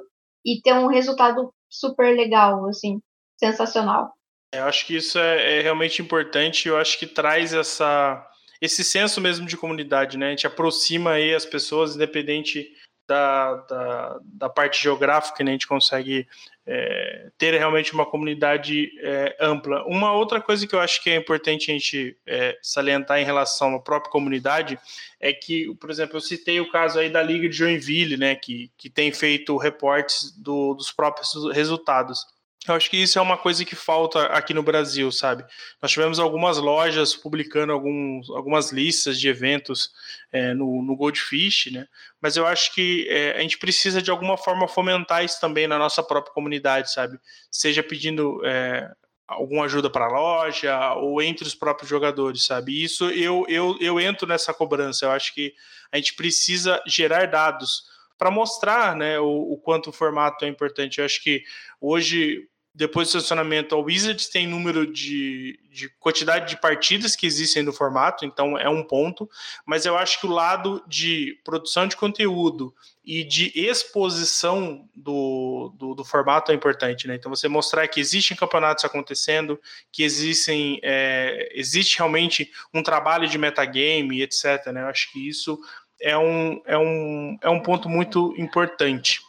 e 0.44 0.60
ter 0.60 0.74
um 0.74 0.88
resultado 0.88 1.52
super 1.68 2.16
legal, 2.16 2.66
assim, 2.66 3.00
sensacional. 3.36 4.12
Eu 4.52 4.64
acho 4.64 4.86
que 4.86 4.96
isso 4.96 5.18
é, 5.18 5.58
é 5.58 5.62
realmente 5.62 6.00
importante. 6.00 6.68
Eu 6.68 6.78
acho 6.78 6.98
que 6.98 7.06
traz 7.06 7.52
essa 7.52 8.24
esse 8.60 8.82
senso 8.82 9.20
mesmo 9.20 9.46
de 9.46 9.56
comunidade, 9.56 10.18
né? 10.18 10.26
A 10.26 10.30
gente 10.30 10.46
aproxima 10.46 11.12
aí 11.12 11.32
as 11.32 11.44
pessoas, 11.44 11.94
independente 11.94 12.68
da, 13.08 13.54
da, 13.54 14.20
da 14.22 14.48
parte 14.50 14.82
geográfica, 14.82 15.42
né? 15.42 15.50
A 15.50 15.54
gente 15.54 15.66
consegue 15.66 16.28
é, 16.66 17.30
ter 17.38 17.54
realmente 17.54 17.94
uma 17.94 18.04
comunidade 18.04 18.90
é, 19.00 19.34
ampla. 19.40 19.82
Uma 19.86 20.12
outra 20.12 20.38
coisa 20.38 20.66
que 20.66 20.74
eu 20.74 20.80
acho 20.80 21.02
que 21.02 21.08
é 21.08 21.16
importante 21.16 21.70
a 21.70 21.74
gente 21.74 22.14
é, 22.26 22.58
salientar 22.62 23.18
em 23.18 23.24
relação 23.24 23.74
à 23.74 23.80
própria 23.80 24.12
comunidade 24.12 24.78
é 25.18 25.32
que, 25.32 25.74
por 25.76 25.90
exemplo, 25.90 26.18
eu 26.18 26.20
citei 26.20 26.60
o 26.60 26.70
caso 26.70 26.98
aí 26.98 27.08
da 27.08 27.22
Liga 27.22 27.48
de 27.48 27.56
Joinville, 27.56 28.18
né? 28.18 28.34
Que, 28.34 28.70
que 28.76 28.90
tem 28.90 29.10
feito 29.10 29.56
reportes 29.56 30.30
do, 30.32 30.74
dos 30.74 30.92
próprios 30.92 31.32
resultados. 31.54 32.26
Eu 32.68 32.76
acho 32.76 32.90
que 32.90 32.96
isso 32.96 33.18
é 33.18 33.22
uma 33.22 33.36
coisa 33.36 33.64
que 33.64 33.74
falta 33.74 34.26
aqui 34.26 34.52
no 34.52 34.62
Brasil, 34.62 35.10
sabe? 35.10 35.44
Nós 35.80 35.90
tivemos 35.90 36.18
algumas 36.18 36.58
lojas 36.58 37.14
publicando 37.14 37.72
alguns, 37.72 38.30
algumas 38.30 38.70
listas 38.72 39.18
de 39.18 39.28
eventos 39.28 39.90
é, 40.32 40.54
no, 40.54 40.82
no 40.82 40.96
Goldfish, 40.96 41.70
né? 41.72 41.86
Mas 42.20 42.36
eu 42.36 42.46
acho 42.46 42.74
que 42.74 43.06
é, 43.08 43.38
a 43.38 43.40
gente 43.40 43.58
precisa 43.58 44.02
de 44.02 44.10
alguma 44.10 44.36
forma 44.36 44.68
fomentar 44.68 45.24
isso 45.24 45.40
também 45.40 45.66
na 45.66 45.78
nossa 45.78 46.02
própria 46.02 46.32
comunidade, 46.32 46.92
sabe? 46.92 47.18
Seja 47.50 47.82
pedindo 47.82 48.40
é, 48.44 48.90
alguma 49.28 49.66
ajuda 49.66 49.90
para 49.90 50.06
a 50.06 50.08
loja 50.08 50.94
ou 50.94 51.20
entre 51.20 51.46
os 51.46 51.54
próprios 51.54 51.90
jogadores, 51.90 52.46
sabe? 52.46 52.82
Isso 52.82 53.10
eu, 53.10 53.44
eu, 53.48 53.76
eu 53.80 54.00
entro 54.00 54.26
nessa 54.26 54.54
cobrança. 54.54 55.04
Eu 55.04 55.10
acho 55.10 55.34
que 55.34 55.54
a 55.92 55.96
gente 55.96 56.14
precisa 56.14 56.82
gerar 56.86 57.26
dados 57.26 57.84
para 58.18 58.30
mostrar 58.30 58.96
né, 58.96 59.18
o, 59.20 59.52
o, 59.52 59.56
quanto 59.58 59.90
o 59.90 59.92
formato 59.92 60.44
é 60.44 60.48
importante. 60.48 60.98
Eu 60.98 61.04
acho 61.04 61.22
que 61.22 61.42
hoje, 61.80 62.48
depois 62.78 63.08
do 63.08 63.20
sancionamento, 63.20 63.74
a 63.74 63.78
Wizards 63.78 64.28
tem 64.28 64.46
número 64.46 64.86
de, 64.86 65.58
de 65.68 65.88
quantidade 65.98 66.48
de 66.48 66.60
partidas 66.60 67.16
que 67.16 67.26
existem 67.26 67.60
no 67.60 67.72
formato, 67.72 68.24
então 68.24 68.56
é 68.56 68.68
um 68.68 68.84
ponto, 68.84 69.28
mas 69.66 69.84
eu 69.84 69.98
acho 69.98 70.20
que 70.20 70.26
o 70.26 70.30
lado 70.30 70.80
de 70.86 71.40
produção 71.42 71.88
de 71.88 71.96
conteúdo 71.96 72.72
e 73.04 73.24
de 73.24 73.50
exposição 73.52 74.88
do, 74.94 75.74
do, 75.76 75.92
do 75.92 76.04
formato 76.04 76.52
é 76.52 76.54
importante, 76.54 77.08
né? 77.08 77.16
Então 77.16 77.34
você 77.34 77.48
mostrar 77.48 77.88
que 77.88 77.98
existem 77.98 78.36
campeonatos 78.36 78.84
acontecendo, 78.84 79.60
que 79.90 80.04
existem, 80.04 80.78
é, 80.84 81.48
existe 81.54 81.98
realmente 81.98 82.48
um 82.72 82.80
trabalho 82.80 83.26
de 83.26 83.38
metagame, 83.38 84.22
etc. 84.22 84.66
Né? 84.66 84.82
Eu 84.82 84.86
acho 84.86 85.10
que 85.10 85.28
isso 85.28 85.58
é 86.00 86.16
um, 86.16 86.62
é 86.64 86.78
um, 86.78 87.38
é 87.42 87.50
um 87.50 87.60
ponto 87.60 87.88
muito 87.88 88.32
importante. 88.38 89.20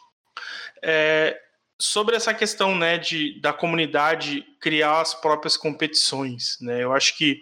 É, 0.84 1.36
sobre 1.80 2.16
essa 2.16 2.34
questão 2.34 2.76
né, 2.76 2.98
de, 2.98 3.40
da 3.40 3.54
comunidade 3.54 4.46
criar 4.60 5.02
as 5.02 5.14
próprias 5.14 5.56
competições, 5.56 6.58
né, 6.62 6.84
eu 6.84 6.92
acho 6.92 7.18
que 7.18 7.42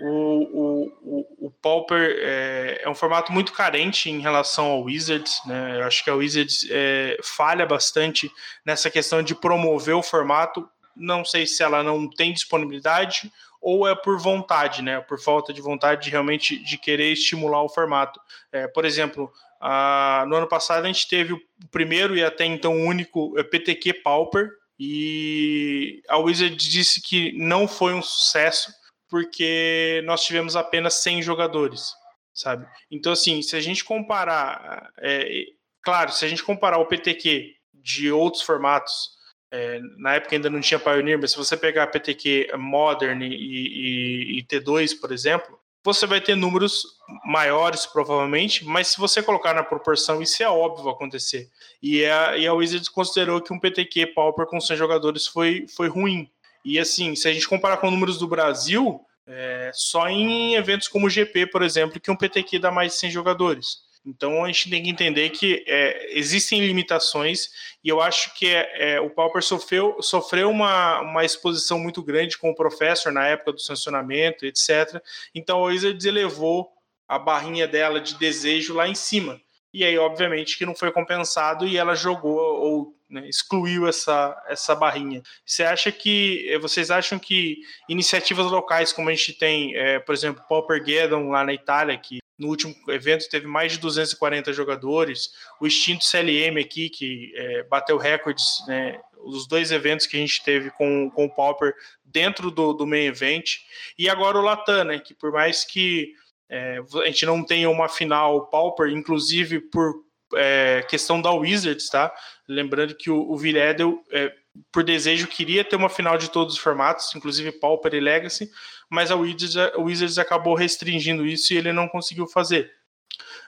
o, 0.00 0.88
o, 1.02 1.46
o 1.46 1.50
Pauper 1.62 2.16
é, 2.20 2.80
é, 2.82 2.88
um 2.88 2.94
formato 2.94 3.32
muito 3.32 3.52
carente 3.52 4.10
em 4.10 4.20
relação 4.20 4.66
ao 4.66 4.82
Wizards. 4.82 5.40
Né? 5.44 5.78
Eu 5.78 5.84
acho 5.84 6.02
que 6.02 6.08
a 6.08 6.14
Wizards 6.14 6.66
é, 6.70 7.18
falha 7.22 7.66
bastante 7.66 8.30
nessa 8.64 8.90
questão 8.90 9.22
de 9.22 9.34
promover 9.34 9.94
o 9.94 10.02
formato. 10.02 10.66
Não 10.96 11.24
sei 11.24 11.46
se 11.46 11.62
ela 11.62 11.82
não 11.82 12.08
tem 12.08 12.32
disponibilidade 12.32 13.30
ou 13.60 13.86
é 13.86 13.94
por 13.94 14.18
vontade, 14.18 14.80
né? 14.80 15.00
Por 15.00 15.20
falta 15.20 15.52
de 15.52 15.60
vontade 15.60 16.04
de 16.04 16.10
realmente 16.10 16.56
de 16.64 16.78
querer 16.78 17.12
estimular 17.12 17.62
o 17.62 17.68
formato. 17.68 18.18
É, 18.50 18.66
por 18.66 18.86
exemplo, 18.86 19.30
a, 19.60 20.24
no 20.26 20.36
ano 20.36 20.48
passado 20.48 20.84
a 20.84 20.86
gente 20.86 21.06
teve 21.06 21.34
o 21.34 21.40
primeiro 21.70 22.16
e 22.16 22.24
até 22.24 22.44
então 22.46 22.72
único 22.72 23.38
é, 23.38 23.42
PTQ 23.42 23.94
Pauper 23.94 24.50
e 24.78 26.02
a 26.08 26.16
Wizard 26.16 26.56
disse 26.56 27.02
que 27.02 27.32
não 27.38 27.68
foi 27.68 27.92
um 27.92 28.00
sucesso 28.00 28.72
porque 29.08 30.02
nós 30.06 30.24
tivemos 30.24 30.56
apenas 30.56 30.94
100 30.94 31.22
jogadores, 31.22 31.92
sabe? 32.32 32.66
Então 32.90 33.12
assim, 33.12 33.42
se 33.42 33.54
a 33.54 33.60
gente 33.60 33.84
comparar, 33.84 34.90
é, 34.98 35.44
claro, 35.82 36.10
se 36.12 36.24
a 36.24 36.28
gente 36.28 36.42
comparar 36.42 36.78
o 36.78 36.86
PTQ 36.86 37.54
de 37.74 38.10
outros 38.10 38.42
formatos 38.42 39.20
é, 39.52 39.80
na 39.98 40.14
época 40.14 40.36
ainda 40.36 40.48
não 40.48 40.60
tinha 40.60 40.78
Pioneer, 40.78 41.18
mas 41.20 41.32
se 41.32 41.36
você 41.36 41.56
pegar 41.56 41.88
PTQ 41.88 42.52
Modern 42.56 43.20
e, 43.20 43.34
e, 43.34 44.38
e, 44.38 44.44
T2, 44.44 44.98
por 45.00 45.10
exemplo, 45.10 45.59
você 45.82 46.06
vai 46.06 46.20
ter 46.20 46.34
números 46.34 46.84
maiores, 47.24 47.86
provavelmente, 47.86 48.64
mas 48.64 48.88
se 48.88 48.98
você 48.98 49.22
colocar 49.22 49.54
na 49.54 49.62
proporção, 49.62 50.20
isso 50.20 50.42
é 50.42 50.48
óbvio 50.48 50.90
acontecer. 50.90 51.48
E 51.82 52.04
a, 52.04 52.36
e 52.36 52.46
a 52.46 52.52
Wizards 52.52 52.88
considerou 52.88 53.40
que 53.40 53.52
um 53.52 53.58
PTQ 53.58 54.08
Pauper 54.08 54.46
com 54.46 54.60
100 54.60 54.76
jogadores 54.76 55.26
foi, 55.26 55.66
foi 55.68 55.88
ruim. 55.88 56.30
E 56.64 56.78
assim, 56.78 57.14
se 57.14 57.28
a 57.28 57.32
gente 57.32 57.48
comparar 57.48 57.78
com 57.78 57.90
números 57.90 58.18
do 58.18 58.28
Brasil, 58.28 59.00
é, 59.26 59.70
só 59.72 60.08
em 60.08 60.54
eventos 60.54 60.88
como 60.88 61.06
o 61.06 61.10
GP, 61.10 61.46
por 61.46 61.62
exemplo, 61.62 62.00
que 62.00 62.10
um 62.10 62.16
PTQ 62.16 62.58
dá 62.58 62.70
mais 62.70 62.92
de 62.92 62.98
100 62.98 63.10
jogadores. 63.10 63.78
Então 64.04 64.44
a 64.44 64.46
gente 64.46 64.70
tem 64.70 64.82
que 64.82 64.88
entender 64.88 65.30
que 65.30 65.62
é, 65.66 66.18
existem 66.18 66.60
limitações 66.66 67.50
e 67.84 67.88
eu 67.88 68.00
acho 68.00 68.34
que 68.34 68.46
é, 68.46 68.94
é, 68.94 69.00
o 69.00 69.10
Pauper 69.10 69.42
sofreu, 69.42 70.00
sofreu 70.00 70.50
uma, 70.50 71.00
uma 71.00 71.24
exposição 71.24 71.78
muito 71.78 72.02
grande 72.02 72.38
com 72.38 72.50
o 72.50 72.54
professor 72.54 73.12
na 73.12 73.26
época 73.26 73.52
do 73.52 73.60
sancionamento, 73.60 74.46
etc. 74.46 75.02
Então 75.34 75.58
a 75.58 75.68
Wizards 75.68 76.04
elevou 76.04 76.72
a 77.06 77.18
barrinha 77.18 77.66
dela 77.66 78.00
de 78.00 78.18
desejo 78.18 78.72
lá 78.72 78.88
em 78.88 78.94
cima. 78.94 79.40
E 79.72 79.84
aí, 79.84 79.98
obviamente, 79.98 80.56
que 80.56 80.66
não 80.66 80.74
foi 80.74 80.90
compensado 80.90 81.66
e 81.66 81.76
ela 81.76 81.94
jogou 81.94 82.38
ou 82.38 82.99
né, 83.10 83.28
excluiu 83.28 83.88
essa, 83.88 84.40
essa 84.48 84.74
barrinha. 84.74 85.22
Você 85.44 85.64
acha 85.64 85.90
que 85.90 86.46
eh, 86.48 86.58
vocês 86.58 86.90
acham 86.90 87.18
que 87.18 87.58
iniciativas 87.88 88.46
locais, 88.50 88.92
como 88.92 89.08
a 89.08 89.14
gente 89.14 89.32
tem, 89.34 89.74
é, 89.76 89.98
por 89.98 90.14
exemplo, 90.14 90.44
Pauper 90.48 90.82
Geddon 90.84 91.28
lá 91.28 91.44
na 91.44 91.52
Itália, 91.52 91.98
que 91.98 92.20
no 92.38 92.48
último 92.48 92.74
evento 92.88 93.28
teve 93.28 93.46
mais 93.46 93.72
de 93.72 93.78
240 93.78 94.52
jogadores, 94.52 95.32
o 95.60 95.66
extinto 95.66 96.04
CLM 96.04 96.58
aqui, 96.58 96.88
que 96.88 97.32
é, 97.34 97.62
bateu 97.64 97.98
recordes, 97.98 98.64
né, 98.66 98.98
os 99.18 99.46
dois 99.46 99.70
eventos 99.70 100.06
que 100.06 100.16
a 100.16 100.20
gente 100.20 100.42
teve 100.42 100.70
com, 100.70 101.10
com 101.10 101.26
o 101.26 101.34
Pauper 101.34 101.74
dentro 102.02 102.50
do, 102.50 102.72
do 102.72 102.86
main 102.86 103.04
event, 103.04 103.56
e 103.98 104.08
agora 104.08 104.38
o 104.38 104.40
Latam, 104.40 104.84
né, 104.84 104.98
que 104.98 105.12
por 105.12 105.30
mais 105.32 105.64
que 105.64 106.14
é, 106.48 106.78
a 107.02 107.06
gente 107.06 107.26
não 107.26 107.44
tenha 107.44 107.68
uma 107.68 107.88
final 107.88 108.46
Pauper, 108.46 108.88
inclusive 108.88 109.60
por 109.60 110.02
é, 110.34 110.84
questão 110.88 111.20
da 111.20 111.32
Wizards, 111.32 111.88
tá? 111.88 112.12
Lembrando 112.48 112.94
que 112.94 113.10
o, 113.10 113.30
o 113.30 113.36
Viredel, 113.36 114.04
é, 114.10 114.32
por 114.72 114.82
desejo, 114.82 115.26
queria 115.26 115.64
ter 115.64 115.76
uma 115.76 115.88
final 115.88 116.18
de 116.18 116.30
todos 116.30 116.54
os 116.54 116.60
formatos, 116.60 117.14
inclusive 117.14 117.52
Pauper 117.52 117.94
e 117.94 118.00
Legacy, 118.00 118.50
mas 118.88 119.10
a 119.10 119.16
Wizards, 119.16 119.56
a 119.56 119.78
Wizards 119.78 120.18
acabou 120.18 120.54
restringindo 120.54 121.26
isso 121.26 121.52
e 121.52 121.56
ele 121.56 121.72
não 121.72 121.88
conseguiu 121.88 122.26
fazer. 122.26 122.72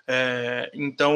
É, 0.06 0.70
então, 0.74 1.14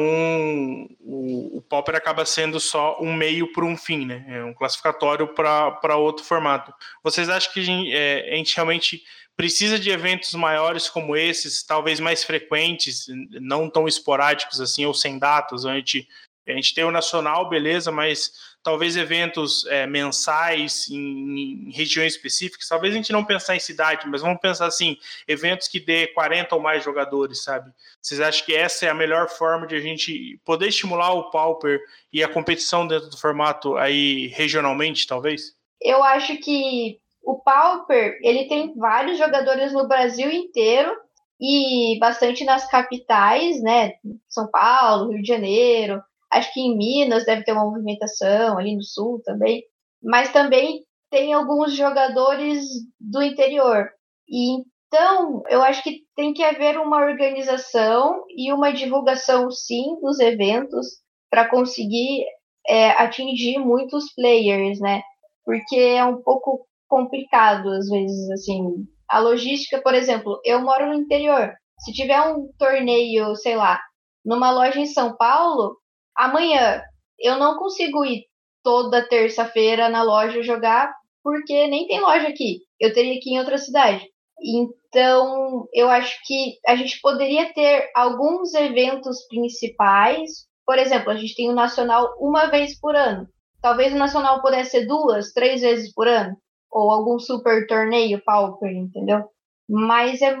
o, 1.01 1.57
o 1.57 1.61
Pauper 1.61 1.95
acaba 1.95 2.25
sendo 2.25 2.59
só 2.59 2.97
um 3.01 3.13
meio 3.13 3.51
para 3.51 3.65
um 3.65 3.75
fim, 3.75 4.05
né? 4.05 4.25
É 4.27 4.43
um 4.43 4.53
classificatório 4.53 5.27
para 5.33 5.97
outro 5.97 6.25
formato. 6.25 6.73
Vocês 7.03 7.29
acham 7.29 7.51
que 7.51 7.59
a 7.59 7.63
gente, 7.63 7.91
é, 7.93 8.33
a 8.33 8.35
gente 8.35 8.55
realmente 8.55 9.03
precisa 9.37 9.77
de 9.77 9.91
eventos 9.91 10.33
maiores 10.33 10.89
como 10.89 11.15
esses, 11.15 11.61
talvez 11.61 11.99
mais 11.99 12.23
frequentes, 12.23 13.05
não 13.39 13.69
tão 13.69 13.87
esporádicos 13.87 14.59
assim, 14.59 14.83
ou 14.83 14.95
sem 14.95 15.19
datas. 15.19 15.63
A 15.63 15.75
gente, 15.75 16.09
a 16.47 16.51
gente 16.53 16.73
tem 16.73 16.83
o 16.83 16.91
nacional, 16.91 17.47
beleza, 17.47 17.91
mas 17.91 18.31
talvez 18.63 18.97
eventos 18.97 19.63
é, 19.67 19.85
mensais 19.85 20.89
em, 20.89 21.67
em, 21.67 21.71
regiões 21.71 22.15
específicas. 22.15 22.67
Talvez 22.67 22.91
a 22.91 22.97
gente 22.97 23.13
não 23.13 23.23
pensar 23.23 23.55
em 23.55 23.59
cidade, 23.59 24.07
mas 24.07 24.21
vamos 24.21 24.41
pensar 24.41 24.65
assim, 24.65 24.97
eventos 25.27 25.67
que 25.67 25.79
dê 25.79 26.07
40 26.07 26.55
ou 26.55 26.61
mais 26.61 26.83
jogadores, 26.83 27.43
sabe? 27.43 27.71
Vocês 28.01 28.19
acham 28.19 28.43
que 28.43 28.55
essa 28.55 28.87
é 28.87 28.89
a 28.89 28.95
melhor 28.95 29.29
forma 29.29 29.67
de 29.67 29.75
a 29.75 29.79
gente 29.79 30.41
poder 30.43 30.69
estimular 30.69 31.13
o 31.13 31.29
Pauper 31.29 31.79
e 32.11 32.23
a 32.23 32.27
competição 32.27 32.87
dentro 32.87 33.07
do 33.07 33.17
formato 33.17 33.77
aí 33.77 34.27
regionalmente, 34.29 35.05
talvez? 35.05 35.55
Eu 35.79 36.03
acho 36.03 36.35
que 36.37 36.99
o 37.27 37.41
Pauper, 37.41 38.17
ele 38.23 38.47
tem 38.47 38.73
vários 38.73 39.17
jogadores 39.17 39.73
no 39.73 39.85
Brasil 39.85 40.31
inteiro 40.31 40.95
e 41.37 41.99
bastante 41.99 42.45
nas 42.45 42.65
capitais, 42.71 43.61
né? 43.61 43.95
São 44.29 44.49
Paulo, 44.49 45.11
Rio 45.11 45.21
de 45.21 45.27
Janeiro, 45.27 46.01
acho 46.31 46.53
que 46.53 46.61
em 46.61 46.77
Minas 46.77 47.25
deve 47.25 47.43
ter 47.43 47.51
uma 47.51 47.65
movimentação, 47.65 48.57
ali 48.57 48.77
no 48.77 48.81
sul 48.81 49.21
também, 49.25 49.61
mas 50.01 50.31
também 50.31 50.85
tem 51.11 51.33
alguns 51.33 51.75
jogadores 51.75 52.63
do 52.97 53.21
interior. 53.21 53.89
E 54.29 54.63
então, 54.87 55.43
eu 55.49 55.61
acho 55.61 55.83
que 55.83 56.03
tem 56.15 56.33
que 56.33 56.41
haver 56.41 56.77
uma 56.79 57.03
organização 57.03 58.23
e 58.29 58.53
uma 58.53 58.71
divulgação, 58.71 59.51
sim, 59.51 59.99
dos 60.01 60.17
eventos 60.21 61.01
para 61.29 61.49
conseguir 61.49 62.23
é, 62.65 62.91
atingir 62.91 63.59
muitos 63.59 64.13
players, 64.13 64.79
né? 64.79 65.01
Porque 65.43 65.75
é 65.75 66.05
um 66.05 66.21
pouco 66.21 66.65
complicado 66.87 67.69
às 67.69 67.87
vezes, 67.89 68.29
assim. 68.31 68.85
A 69.09 69.19
logística, 69.19 69.81
por 69.81 69.93
exemplo, 69.93 70.39
eu 70.43 70.61
moro 70.61 70.87
no 70.87 70.93
interior. 70.93 71.53
Se 71.79 71.93
tiver 71.93 72.19
um 72.21 72.49
torneio, 72.57 73.35
sei 73.35 73.55
lá, 73.55 73.79
numa 74.25 74.51
loja 74.51 74.79
em 74.79 74.85
São 74.85 75.15
Paulo, 75.15 75.77
amanhã 76.15 76.81
eu 77.19 77.37
não 77.37 77.57
consigo 77.57 78.03
ir 78.05 78.25
toda 78.63 79.07
terça-feira 79.07 79.87
na 79.89 80.03
loja 80.03 80.43
jogar, 80.43 80.93
porque 81.23 81.67
nem 81.67 81.87
tem 81.87 82.01
loja 82.01 82.27
aqui. 82.27 82.61
Eu 82.79 82.93
teria 82.93 83.19
que 83.21 83.29
ir 83.29 83.33
em 83.35 83.39
outra 83.39 83.57
cidade. 83.57 84.05
Então, 84.41 85.67
eu 85.73 85.89
acho 85.89 86.19
que 86.25 86.57
a 86.67 86.75
gente 86.75 86.99
poderia 87.01 87.53
ter 87.53 87.89
alguns 87.95 88.53
eventos 88.53 89.25
principais. 89.27 90.47
Por 90.65 90.77
exemplo, 90.77 91.11
a 91.11 91.15
gente 91.15 91.35
tem 91.35 91.49
o 91.49 91.55
Nacional 91.55 92.13
uma 92.19 92.47
vez 92.47 92.79
por 92.79 92.95
ano. 92.95 93.27
Talvez 93.61 93.93
o 93.93 93.97
Nacional 93.97 94.41
pudesse 94.41 94.71
ser 94.71 94.85
duas, 94.85 95.31
três 95.33 95.61
vezes 95.61 95.93
por 95.93 96.07
ano 96.07 96.35
ou 96.71 96.91
algum 96.91 97.19
super 97.19 97.65
torneio 97.67 98.21
pauper, 98.23 98.71
entendeu? 98.71 99.25
Mas 99.69 100.21
é 100.21 100.37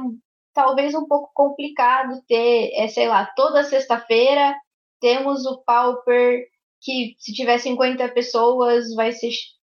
talvez 0.53 0.95
um 0.95 1.05
pouco 1.05 1.29
complicado 1.35 2.21
ter, 2.27 2.71
é, 2.73 2.87
sei 2.87 3.07
lá, 3.07 3.25
toda 3.35 3.63
sexta-feira 3.63 4.55
temos 4.99 5.45
o 5.45 5.61
pauper 5.63 6.45
que 6.81 7.15
se 7.19 7.31
tiver 7.33 7.59
50 7.59 8.09
pessoas 8.09 8.93
vai 8.95 9.11
ser 9.11 9.29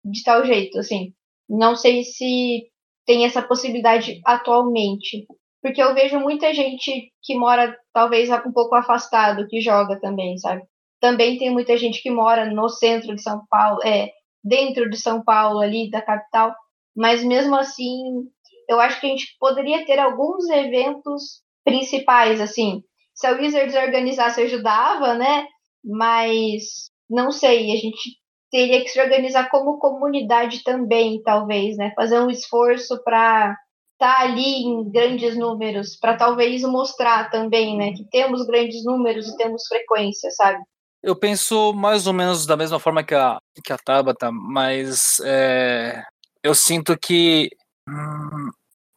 de 0.04 0.22
tal 0.24 0.44
jeito, 0.44 0.78
assim. 0.80 1.12
Não 1.48 1.76
sei 1.76 2.02
se 2.02 2.68
tem 3.06 3.24
essa 3.24 3.42
possibilidade 3.42 4.20
atualmente, 4.24 5.26
porque 5.62 5.80
eu 5.80 5.94
vejo 5.94 6.18
muita 6.18 6.52
gente 6.52 7.12
que 7.22 7.36
mora 7.36 7.76
talvez 7.92 8.28
um 8.30 8.52
pouco 8.52 8.74
afastado 8.74 9.46
que 9.46 9.60
joga 9.60 10.00
também, 10.00 10.36
sabe? 10.38 10.62
Também 11.00 11.38
tem 11.38 11.50
muita 11.50 11.76
gente 11.76 12.02
que 12.02 12.10
mora 12.10 12.44
no 12.50 12.68
centro 12.68 13.14
de 13.14 13.22
São 13.22 13.44
Paulo, 13.48 13.80
é, 13.84 14.10
dentro 14.42 14.88
de 14.90 14.96
São 14.96 15.22
Paulo, 15.22 15.60
ali 15.60 15.90
da 15.90 16.02
capital, 16.02 16.54
mas 16.96 17.22
mesmo 17.22 17.56
assim, 17.56 18.28
eu 18.68 18.80
acho 18.80 19.00
que 19.00 19.06
a 19.06 19.10
gente 19.10 19.36
poderia 19.38 19.84
ter 19.84 19.98
alguns 19.98 20.48
eventos 20.48 21.42
principais, 21.64 22.40
assim. 22.40 22.82
Se 23.14 23.26
a 23.26 23.32
Wizards 23.32 23.74
organizasse, 23.74 24.40
ajudava, 24.42 25.14
né? 25.14 25.46
Mas 25.84 26.90
não 27.08 27.30
sei, 27.30 27.72
a 27.72 27.76
gente 27.76 28.16
teria 28.50 28.82
que 28.82 28.88
se 28.88 29.00
organizar 29.00 29.50
como 29.50 29.78
comunidade 29.78 30.62
também, 30.62 31.22
talvez, 31.22 31.76
né? 31.76 31.92
Fazer 31.96 32.20
um 32.20 32.30
esforço 32.30 33.02
para 33.02 33.56
estar 33.94 34.14
tá 34.16 34.20
ali 34.20 34.64
em 34.64 34.90
grandes 34.90 35.36
números, 35.36 35.96
para 35.96 36.16
talvez 36.16 36.62
mostrar 36.62 37.30
também, 37.30 37.76
né? 37.76 37.92
Que 37.92 38.04
temos 38.10 38.46
grandes 38.46 38.84
números 38.84 39.28
e 39.28 39.36
temos 39.36 39.66
frequência, 39.66 40.30
sabe? 40.30 40.62
Eu 41.02 41.16
penso 41.16 41.72
mais 41.72 42.06
ou 42.06 42.12
menos 42.12 42.46
da 42.46 42.56
mesma 42.56 42.78
forma 42.78 43.02
que 43.02 43.14
a, 43.14 43.38
que 43.64 43.72
a 43.72 43.78
Tabata, 43.78 44.30
mas 44.30 45.20
é, 45.24 46.02
eu 46.42 46.54
sinto 46.54 46.96
que 46.96 47.50
hum, 47.88 48.50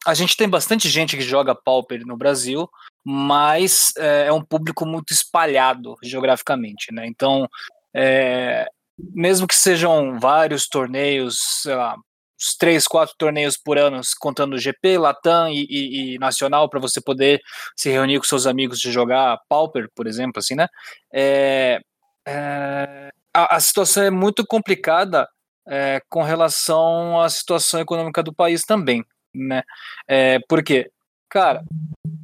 a 0.06 0.14
gente 0.14 0.38
tem 0.38 0.48
bastante 0.48 0.88
gente 0.88 1.18
que 1.18 1.24
joga 1.24 1.56
Pauper 1.56 2.06
no 2.06 2.16
Brasil, 2.16 2.70
mas 3.04 3.92
é, 3.98 4.28
é 4.28 4.34
um 4.34 4.44
público 4.44 4.86
muito 4.86 5.12
espalhado 5.12 5.96
geograficamente, 6.04 6.94
né? 6.94 7.08
Então, 7.08 7.48
é, 7.96 8.68
mesmo 8.98 9.48
que 9.48 9.56
sejam 9.56 10.20
vários 10.20 10.68
torneios, 10.68 11.38
sei 11.64 11.76
lá, 11.76 11.96
uns 12.40 12.56
três, 12.56 12.88
quatro 12.88 13.16
torneios 13.18 13.58
por 13.58 13.80
ano, 13.80 14.00
contando 14.20 14.60
GP, 14.60 15.00
Latam 15.00 15.50
e, 15.50 15.66
e, 15.70 16.16
e 16.16 16.20
Nacional, 16.20 16.70
para 16.70 16.80
você 16.80 17.02
poder 17.02 17.42
se 17.76 17.90
reunir 17.90 18.20
com 18.20 18.26
seus 18.26 18.46
amigos 18.46 18.80
de 18.80 18.92
jogar 18.92 19.40
Pauper, 19.50 19.88
por 19.96 20.06
exemplo, 20.06 20.40
assim, 20.40 20.54
né? 20.54 20.68
É, 21.12 21.80
é, 22.28 23.10
a, 23.34 23.56
a, 23.56 23.60
situação 23.60 24.04
é 24.04 24.10
muito 24.10 24.46
complicada 24.46 25.28
é, 25.68 26.02
com 26.10 26.24
relação 26.24 27.20
à 27.20 27.30
situação 27.30 27.80
econômica 27.80 28.24
do 28.24 28.34
país 28.34 28.64
também, 28.64 29.04
né? 29.34 29.64
É, 30.08 30.40
porque, 30.48 30.92
cara, 31.30 31.64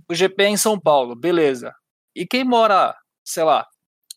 o 0.10 0.16
GP 0.16 0.43
é 0.43 0.49
em 0.49 0.58
São 0.58 0.80
Paulo, 0.80 1.16
beleza. 1.16 1.74
E 2.16 2.26
quem 2.26 2.43
mora, 2.43 2.95
sei 3.24 3.43
lá, 3.43 3.68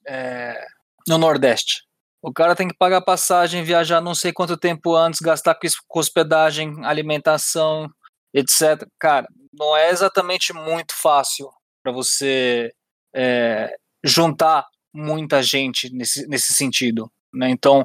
é, 0.07 0.65
no 1.09 1.19
Nordeste? 1.19 1.83
O 2.23 2.33
cara 2.33 2.57
tem 2.57 2.69
que 2.69 2.77
pagar 2.77 3.03
passagem, 3.03 3.63
viajar 3.63 4.01
não 4.01 4.15
sei 4.15 4.33
quanto 4.33 4.57
tempo 4.57 4.97
antes, 4.97 5.21
gastar 5.21 5.59
com 5.87 5.99
hospedagem, 5.99 6.85
alimentação, 6.85 7.91
etc. 8.33 8.87
Cara, 8.99 9.29
não 9.53 9.77
é 9.77 9.91
exatamente 9.91 10.53
muito 10.53 10.95
fácil 10.97 11.51
para 11.83 11.93
você 11.93 12.73
é, 13.15 13.77
juntar 14.03 14.67
muita 14.95 15.43
gente 15.43 15.93
nesse, 15.93 16.27
nesse 16.29 16.55
sentido. 16.55 17.11
Né? 17.33 17.51
Então, 17.51 17.85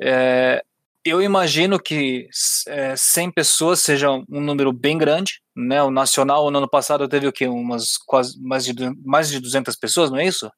é, 0.00 0.62
eu 1.04 1.22
imagino 1.22 1.78
que 1.80 2.28
é, 2.68 2.94
100 2.96 3.30
pessoas 3.32 3.80
seja 3.80 4.10
um 4.10 4.40
número 4.40 4.72
bem 4.72 4.98
grande. 4.98 5.40
Né? 5.56 5.82
O 5.82 5.90
Nacional, 5.90 6.50
no 6.50 6.58
ano 6.58 6.68
passado, 6.68 7.08
teve 7.08 7.26
o 7.26 7.32
quê? 7.32 7.46
Umas 7.46 7.96
quase 7.96 8.40
mais 8.40 8.64
de, 8.64 8.74
mais 9.04 9.30
de 9.30 9.40
200 9.40 9.74
pessoas, 9.76 10.10
não 10.10 10.18
é 10.18 10.26
isso? 10.26 10.50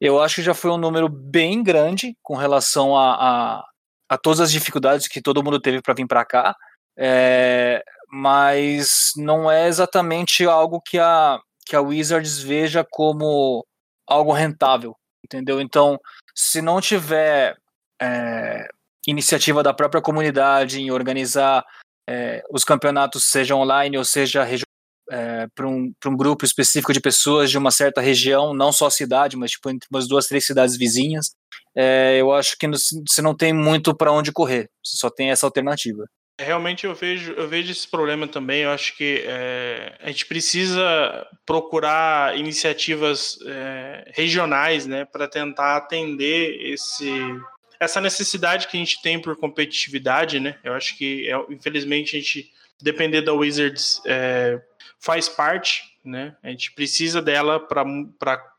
Eu 0.00 0.22
acho 0.22 0.36
que 0.36 0.42
já 0.42 0.54
foi 0.54 0.70
um 0.70 0.78
número 0.78 1.08
bem 1.08 1.62
grande 1.62 2.16
com 2.22 2.36
relação 2.36 2.96
a, 2.96 3.14
a, 3.14 3.64
a 4.08 4.18
todas 4.18 4.40
as 4.40 4.52
dificuldades 4.52 5.08
que 5.08 5.20
todo 5.20 5.42
mundo 5.42 5.58
teve 5.60 5.82
para 5.82 5.94
vir 5.94 6.06
para 6.06 6.24
cá. 6.24 6.56
É, 6.96 7.82
mas 8.10 9.12
não 9.16 9.50
é 9.50 9.68
exatamente 9.68 10.44
algo 10.44 10.80
que 10.80 10.98
a, 10.98 11.38
que 11.66 11.76
a 11.76 11.80
Wizards 11.80 12.40
veja 12.40 12.84
como 12.90 13.64
algo 14.08 14.32
rentável, 14.32 14.96
entendeu? 15.24 15.60
Então, 15.60 15.98
se 16.34 16.62
não 16.62 16.80
tiver 16.80 17.56
é, 18.00 18.68
iniciativa 19.06 19.62
da 19.62 19.74
própria 19.74 20.02
comunidade 20.02 20.80
em 20.80 20.90
organizar 20.90 21.64
é, 22.08 22.42
os 22.50 22.64
campeonatos, 22.64 23.24
seja 23.24 23.54
online 23.54 23.98
ou 23.98 24.04
seja 24.04 24.46
é, 25.10 25.46
para 25.54 25.66
um, 25.66 25.92
um 26.06 26.16
grupo 26.16 26.44
específico 26.44 26.92
de 26.92 27.00
pessoas 27.00 27.50
de 27.50 27.58
uma 27.58 27.70
certa 27.70 28.00
região, 28.00 28.54
não 28.54 28.72
só 28.72 28.90
cidade, 28.90 29.36
mas 29.36 29.52
tipo 29.52 29.70
entre 29.70 29.88
umas 29.90 30.06
duas, 30.06 30.26
três 30.26 30.46
cidades 30.46 30.76
vizinhas, 30.76 31.32
é, 31.74 32.18
eu 32.18 32.32
acho 32.32 32.56
que 32.58 32.68
você 32.68 33.22
não 33.22 33.36
tem 33.36 33.52
muito 33.52 33.94
para 33.94 34.12
onde 34.12 34.32
correr, 34.32 34.70
você 34.84 34.96
só 34.96 35.10
tem 35.10 35.30
essa 35.30 35.46
alternativa. 35.46 36.04
Realmente 36.38 36.86
eu 36.86 36.94
vejo, 36.94 37.32
eu 37.32 37.48
vejo 37.48 37.72
esse 37.72 37.88
problema 37.88 38.28
também. 38.28 38.62
Eu 38.62 38.70
acho 38.70 38.96
que 38.96 39.24
é, 39.26 39.96
a 40.00 40.06
gente 40.06 40.24
precisa 40.26 41.26
procurar 41.44 42.38
iniciativas 42.38 43.38
é, 43.44 44.10
regionais, 44.14 44.86
né, 44.86 45.04
para 45.04 45.26
tentar 45.26 45.76
atender 45.76 46.60
esse, 46.72 47.10
essa 47.80 48.00
necessidade 48.00 48.68
que 48.68 48.76
a 48.76 48.80
gente 48.80 49.02
tem 49.02 49.20
por 49.20 49.36
competitividade, 49.36 50.38
né? 50.38 50.56
Eu 50.62 50.74
acho 50.74 50.96
que, 50.96 51.28
é, 51.28 51.36
infelizmente, 51.52 52.16
a 52.16 52.20
gente 52.20 52.52
depender 52.80 53.22
da 53.22 53.32
Wizards 53.32 54.00
é, 54.06 54.60
faz 55.00 55.28
parte, 55.28 55.82
né? 56.04 56.36
A 56.42 56.50
gente 56.50 56.72
precisa 56.72 57.20
dela 57.20 57.58
para 57.58 57.84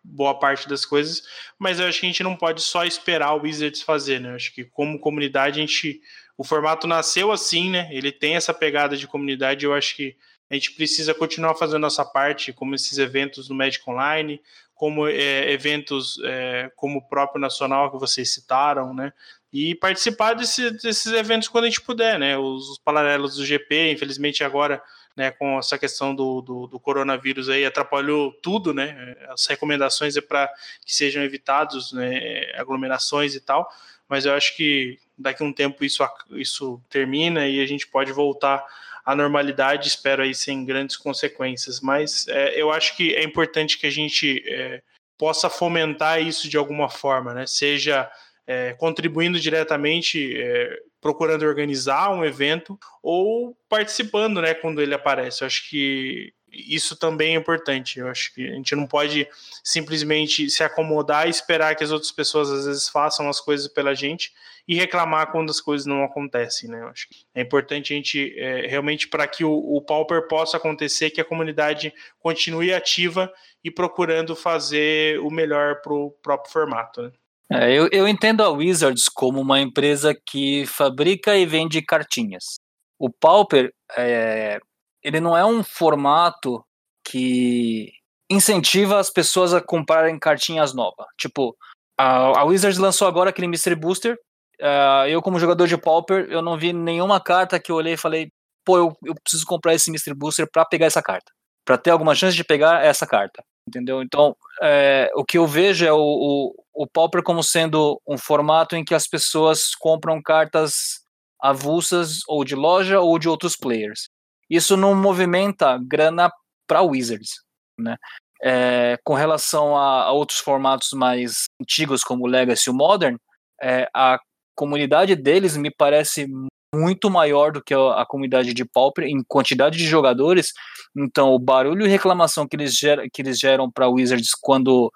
boa 0.09 0.37
parte 0.37 0.67
das 0.67 0.85
coisas, 0.85 1.23
mas 1.57 1.79
eu 1.79 1.87
acho 1.87 1.99
que 1.99 2.05
a 2.05 2.09
gente 2.09 2.23
não 2.23 2.35
pode 2.35 2.61
só 2.61 2.83
esperar 2.83 3.33
o 3.33 3.41
Wizards 3.41 3.81
fazer, 3.81 4.19
né? 4.19 4.31
Eu 4.31 4.35
acho 4.35 4.53
que 4.53 4.63
como 4.63 4.99
comunidade 4.99 5.59
a 5.59 5.61
gente 5.61 6.01
o 6.39 6.43
formato 6.43 6.87
nasceu 6.87 7.33
assim, 7.33 7.69
né? 7.69 7.89
Ele 7.91 8.13
tem 8.13 8.37
essa 8.37 8.53
pegada 8.53 8.95
de 8.95 9.05
comunidade. 9.05 9.65
Eu 9.65 9.73
acho 9.73 9.93
que 9.93 10.15
a 10.49 10.53
gente 10.53 10.71
precisa 10.71 11.13
continuar 11.13 11.53
fazendo 11.55 11.81
nossa 11.81 12.05
parte, 12.05 12.53
como 12.53 12.73
esses 12.73 12.97
eventos 12.97 13.49
no 13.49 13.55
Magic 13.55 13.87
Online, 13.89 14.41
como 14.73 15.05
é, 15.05 15.51
eventos 15.51 16.17
é, 16.23 16.71
como 16.77 16.99
o 16.99 17.07
próprio 17.09 17.41
Nacional 17.41 17.91
que 17.91 17.99
vocês 17.99 18.33
citaram, 18.33 18.93
né? 18.93 19.11
E 19.51 19.75
participar 19.75 20.33
desse, 20.33 20.71
desses 20.71 21.11
eventos 21.11 21.49
quando 21.49 21.65
a 21.65 21.67
gente 21.67 21.81
puder, 21.81 22.17
né? 22.17 22.37
Os, 22.37 22.69
os 22.69 22.77
paralelos 22.79 23.35
do 23.35 23.45
GP, 23.45 23.91
infelizmente 23.91 24.41
agora, 24.41 24.81
né, 25.19 25.31
com 25.31 25.59
essa 25.59 25.77
questão 25.77 26.15
do, 26.15 26.39
do, 26.39 26.65
do, 26.65 26.79
coronavírus 26.79 27.49
aí, 27.49 27.65
atrapalhou 27.65 28.31
tudo, 28.31 28.73
né? 28.73 29.17
As 29.27 29.45
recomendações 29.47 30.15
é 30.15 30.21
para 30.21 30.49
que 30.85 30.95
sejam 30.95 31.21
evitados 31.21 31.91
né, 31.91 32.53
aglomerações 32.55 33.35
e 33.35 33.41
tal, 33.41 33.69
mas 34.07 34.23
eu 34.23 34.33
acho 34.33 34.55
que 34.55 34.97
daqui 35.17 35.43
a 35.43 35.45
um 35.45 35.51
tempo 35.51 35.83
isso, 35.83 36.07
isso 36.31 36.81
termina 36.89 37.45
e 37.49 37.59
a 37.59 37.65
gente 37.65 37.85
pode 37.85 38.13
voltar 38.13 38.65
à 39.05 39.13
normalidade, 39.13 39.89
espero 39.89 40.23
aí 40.23 40.33
sem 40.33 40.63
grandes 40.63 40.95
consequências. 40.95 41.81
Mas 41.81 42.25
é, 42.29 42.53
eu 42.55 42.71
acho 42.71 42.95
que 42.95 43.13
é 43.13 43.21
importante 43.21 43.77
que 43.77 43.87
a 43.87 43.91
gente 43.91 44.41
é, 44.47 44.81
possa 45.17 45.49
fomentar 45.49 46.21
isso 46.21 46.47
de 46.47 46.55
alguma 46.55 46.87
forma, 46.89 47.33
né? 47.33 47.45
Seja 47.45 48.09
é, 48.47 48.71
contribuindo 48.71 49.37
diretamente, 49.37 50.33
é, 50.41 50.79
procurando 51.01 51.45
organizar 51.45 52.11
um 52.11 52.25
evento 52.25 52.77
ou 53.01 53.57
participando, 53.67 54.41
né, 54.41 54.53
quando 54.53 54.81
ele 54.81 54.93
aparece. 54.93 55.41
Eu 55.41 55.47
acho 55.47 55.69
que 55.69 56.33
isso 56.51 56.95
também 56.95 57.35
é 57.35 57.39
importante. 57.39 57.99
Eu 57.99 58.07
acho 58.07 58.33
que 58.33 58.47
a 58.47 58.53
gente 58.53 58.75
não 58.75 58.87
pode 58.87 59.27
simplesmente 59.63 60.49
se 60.49 60.63
acomodar 60.63 61.27
e 61.27 61.29
esperar 61.29 61.75
que 61.75 61.83
as 61.83 61.91
outras 61.91 62.11
pessoas 62.11 62.49
às 62.49 62.65
vezes 62.65 62.89
façam 62.89 63.29
as 63.29 63.39
coisas 63.39 63.67
pela 63.67 63.93
gente 63.93 64.31
e 64.67 64.75
reclamar 64.75 65.31
quando 65.31 65.49
as 65.49 65.59
coisas 65.59 65.87
não 65.87 66.03
acontecem, 66.03 66.69
né? 66.69 66.81
Eu 66.81 66.87
acho 66.89 67.07
que 67.09 67.25
é 67.33 67.41
importante 67.41 67.93
a 67.93 67.95
gente 67.95 68.35
é, 68.37 68.67
realmente 68.67 69.07
para 69.07 69.27
que 69.27 69.43
o, 69.43 69.51
o 69.51 69.81
Pauper 69.81 70.27
possa 70.27 70.57
acontecer, 70.57 71.09
que 71.09 71.21
a 71.21 71.25
comunidade 71.25 71.93
continue 72.19 72.73
ativa 72.73 73.31
e 73.63 73.71
procurando 73.71 74.35
fazer 74.35 75.19
o 75.21 75.31
melhor 75.31 75.81
para 75.81 75.93
o 75.93 76.11
próprio 76.11 76.51
formato, 76.51 77.01
né? 77.01 77.11
É, 77.51 77.71
eu, 77.73 77.89
eu 77.91 78.07
entendo 78.07 78.43
a 78.43 78.49
Wizards 78.49 79.05
como 79.09 79.41
uma 79.41 79.59
empresa 79.59 80.15
que 80.27 80.65
fabrica 80.67 81.35
e 81.35 81.45
vende 81.45 81.81
cartinhas. 81.81 82.59
O 82.99 83.09
Pauper 83.09 83.71
é, 83.97 84.59
ele 85.03 85.19
não 85.19 85.35
é 85.35 85.45
um 85.45 85.63
formato 85.63 86.63
que 87.03 87.91
incentiva 88.29 88.99
as 88.99 89.09
pessoas 89.09 89.53
a 89.53 89.61
comprarem 89.61 90.19
cartinhas 90.19 90.73
novas. 90.73 91.07
Tipo, 91.17 91.55
a, 91.97 92.39
a 92.39 92.43
Wizards 92.43 92.77
lançou 92.77 93.07
agora 93.07 93.29
aquele 93.31 93.47
Mystery 93.47 93.75
Booster. 93.75 94.15
Uh, 94.61 95.07
eu, 95.07 95.21
como 95.21 95.39
jogador 95.39 95.67
de 95.67 95.77
Pauper, 95.77 96.27
eu 96.29 96.41
não 96.41 96.57
vi 96.57 96.73
nenhuma 96.73 97.19
carta 97.19 97.59
que 97.59 97.71
eu 97.71 97.77
olhei 97.77 97.93
e 97.93 97.97
falei, 97.97 98.29
pô, 98.65 98.77
eu, 98.77 98.97
eu 99.05 99.15
preciso 99.23 99.45
comprar 99.45 99.73
esse 99.73 99.89
Mystery 99.89 100.15
Booster 100.17 100.47
para 100.51 100.65
pegar 100.65 100.85
essa 100.85 101.01
carta. 101.01 101.31
para 101.65 101.77
ter 101.77 101.91
alguma 101.91 102.13
chance 102.15 102.35
de 102.35 102.43
pegar 102.43 102.83
essa 102.83 103.07
carta. 103.07 103.43
Entendeu? 103.69 104.01
Então, 104.01 104.35
é, 104.61 105.11
o 105.15 105.23
que 105.23 105.37
eu 105.37 105.45
vejo 105.45 105.85
é 105.85 105.93
o, 105.93 105.97
o, 105.97 106.83
o 106.83 106.87
Pauper 106.87 107.21
como 107.21 107.43
sendo 107.43 108.01
um 108.07 108.17
formato 108.17 108.75
em 108.75 108.83
que 108.83 108.95
as 108.95 109.07
pessoas 109.07 109.75
compram 109.75 110.21
cartas 110.21 111.01
avulsas 111.39 112.19
ou 112.27 112.43
de 112.43 112.55
loja 112.55 112.99
ou 112.99 113.17
de 113.19 113.29
outros 113.29 113.55
players 113.55 114.09
isso 114.49 114.75
não 114.75 114.95
movimenta 114.95 115.79
grana 115.81 116.31
para 116.67 116.81
Wizards, 116.81 117.41
né? 117.77 117.95
É, 118.41 118.97
com 119.03 119.13
relação 119.13 119.75
a, 119.75 120.03
a, 120.03 120.11
outros 120.11 120.39
formatos 120.39 120.91
mais 120.93 121.43
antigos 121.61 122.01
como 122.01 122.23
o 122.23 122.27
Legacy 122.27 122.69
e 122.69 122.71
o 122.71 122.75
Modern, 122.75 123.17
é, 123.61 123.87
a 123.93 124.17
comunidade 124.55 125.13
deles 125.15 125.57
me 125.57 125.69
parece 125.69 126.25
muito 126.73 127.09
maior 127.09 127.51
do 127.51 127.63
que 127.63 127.73
a, 127.73 128.01
a, 128.01 128.05
comunidade 128.05 128.53
de 128.53 128.65
Pauper 128.65 129.05
em 129.05 129.23
quantidade 129.27 129.77
de 129.77 129.85
jogadores. 129.85 130.53
Então, 130.95 131.33
o 131.33 131.39
barulho 131.39 131.85
e 131.85 131.89
reclamação 131.89 132.47
que 132.47 132.55
eles, 132.55 132.75
ger, 132.75 133.09
que 133.11 133.21
eles 133.21 133.39
geram 133.39 133.69
para 133.71 133.89
Wizards 133.89 134.31
quando, 134.39 134.91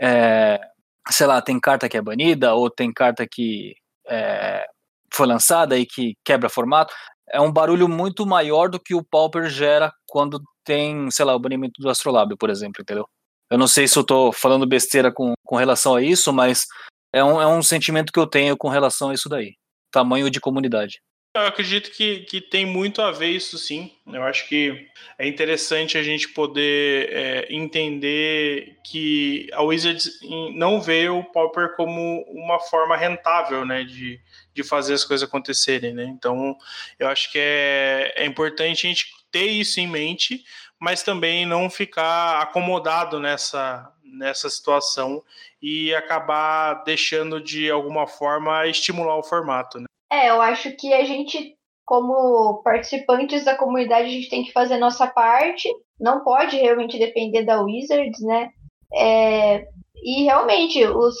é, 0.00 0.60
sei 1.10 1.26
lá, 1.26 1.40
tem 1.42 1.60
carta 1.60 1.88
que 1.88 1.96
é 1.96 2.02
banida 2.02 2.54
ou 2.54 2.70
tem 2.70 2.92
carta 2.92 3.26
que 3.30 3.74
é, 4.08 4.66
foi 5.12 5.26
lançada 5.26 5.78
e 5.78 5.86
que 5.86 6.14
quebra 6.24 6.48
formato, 6.48 6.94
é 7.30 7.40
um 7.40 7.52
barulho 7.52 7.88
muito 7.88 8.26
maior 8.26 8.68
do 8.68 8.80
que 8.80 8.94
o 8.94 9.04
Pauper 9.04 9.48
gera 9.48 9.92
quando 10.06 10.40
tem, 10.64 11.10
sei 11.10 11.24
lá, 11.24 11.34
o 11.34 11.38
banimento 11.38 11.80
do 11.80 11.90
Astrolábio, 11.90 12.36
por 12.36 12.50
exemplo, 12.50 12.82
entendeu? 12.82 13.06
Eu 13.50 13.58
não 13.58 13.66
sei 13.66 13.88
se 13.88 13.98
eu 13.98 14.04
tô 14.04 14.32
falando 14.32 14.66
besteira 14.66 15.12
com, 15.12 15.32
com 15.44 15.56
relação 15.56 15.94
a 15.94 16.02
isso, 16.02 16.32
mas 16.32 16.66
é 17.12 17.24
um, 17.24 17.40
é 17.40 17.46
um 17.46 17.62
sentimento 17.62 18.12
que 18.12 18.18
eu 18.18 18.26
tenho 18.26 18.56
com 18.56 18.68
relação 18.68 19.10
a 19.10 19.14
isso 19.14 19.28
daí. 19.28 19.54
Tamanho 19.90 20.30
de 20.30 20.40
comunidade. 20.40 21.00
Eu 21.38 21.46
acredito 21.46 21.90
que, 21.90 22.20
que 22.20 22.40
tem 22.40 22.66
muito 22.66 23.00
a 23.00 23.10
ver 23.10 23.28
isso 23.28 23.56
sim. 23.58 23.92
Eu 24.06 24.22
acho 24.24 24.48
que 24.48 24.88
é 25.16 25.26
interessante 25.26 25.96
a 25.96 26.02
gente 26.02 26.28
poder 26.28 27.08
é, 27.12 27.46
entender 27.50 28.78
que 28.84 29.48
a 29.52 29.62
Wizards 29.62 30.18
não 30.54 30.80
vê 30.80 31.08
o 31.08 31.22
Pauper 31.22 31.76
como 31.76 32.22
uma 32.28 32.58
forma 32.58 32.96
rentável 32.96 33.64
né, 33.64 33.84
de, 33.84 34.20
de 34.52 34.62
fazer 34.64 34.94
as 34.94 35.04
coisas 35.04 35.28
acontecerem. 35.28 35.94
Né? 35.94 36.04
Então, 36.04 36.56
eu 36.98 37.06
acho 37.08 37.30
que 37.30 37.38
é, 37.38 38.14
é 38.16 38.26
importante 38.26 38.86
a 38.86 38.90
gente 38.90 39.06
ter 39.30 39.46
isso 39.46 39.78
em 39.78 39.86
mente, 39.86 40.44
mas 40.78 41.02
também 41.02 41.46
não 41.46 41.70
ficar 41.70 42.40
acomodado 42.40 43.20
nessa, 43.20 43.92
nessa 44.02 44.50
situação 44.50 45.22
e 45.60 45.94
acabar 45.94 46.82
deixando 46.84 47.40
de 47.40 47.70
alguma 47.70 48.06
forma 48.06 48.66
estimular 48.66 49.16
o 49.16 49.22
formato. 49.22 49.78
Né? 49.78 49.88
É, 50.10 50.30
eu 50.30 50.40
acho 50.40 50.74
que 50.76 50.92
a 50.92 51.04
gente, 51.04 51.54
como 51.84 52.62
participantes 52.62 53.44
da 53.44 53.56
comunidade, 53.56 54.08
a 54.08 54.10
gente 54.10 54.30
tem 54.30 54.44
que 54.44 54.52
fazer 54.52 54.78
nossa 54.78 55.06
parte. 55.06 55.68
Não 56.00 56.22
pode 56.24 56.56
realmente 56.56 56.98
depender 56.98 57.44
da 57.44 57.60
Wizards, 57.60 58.20
né? 58.22 58.50
É, 58.94 59.66
e 60.02 60.24
realmente, 60.24 60.84
os 60.86 61.14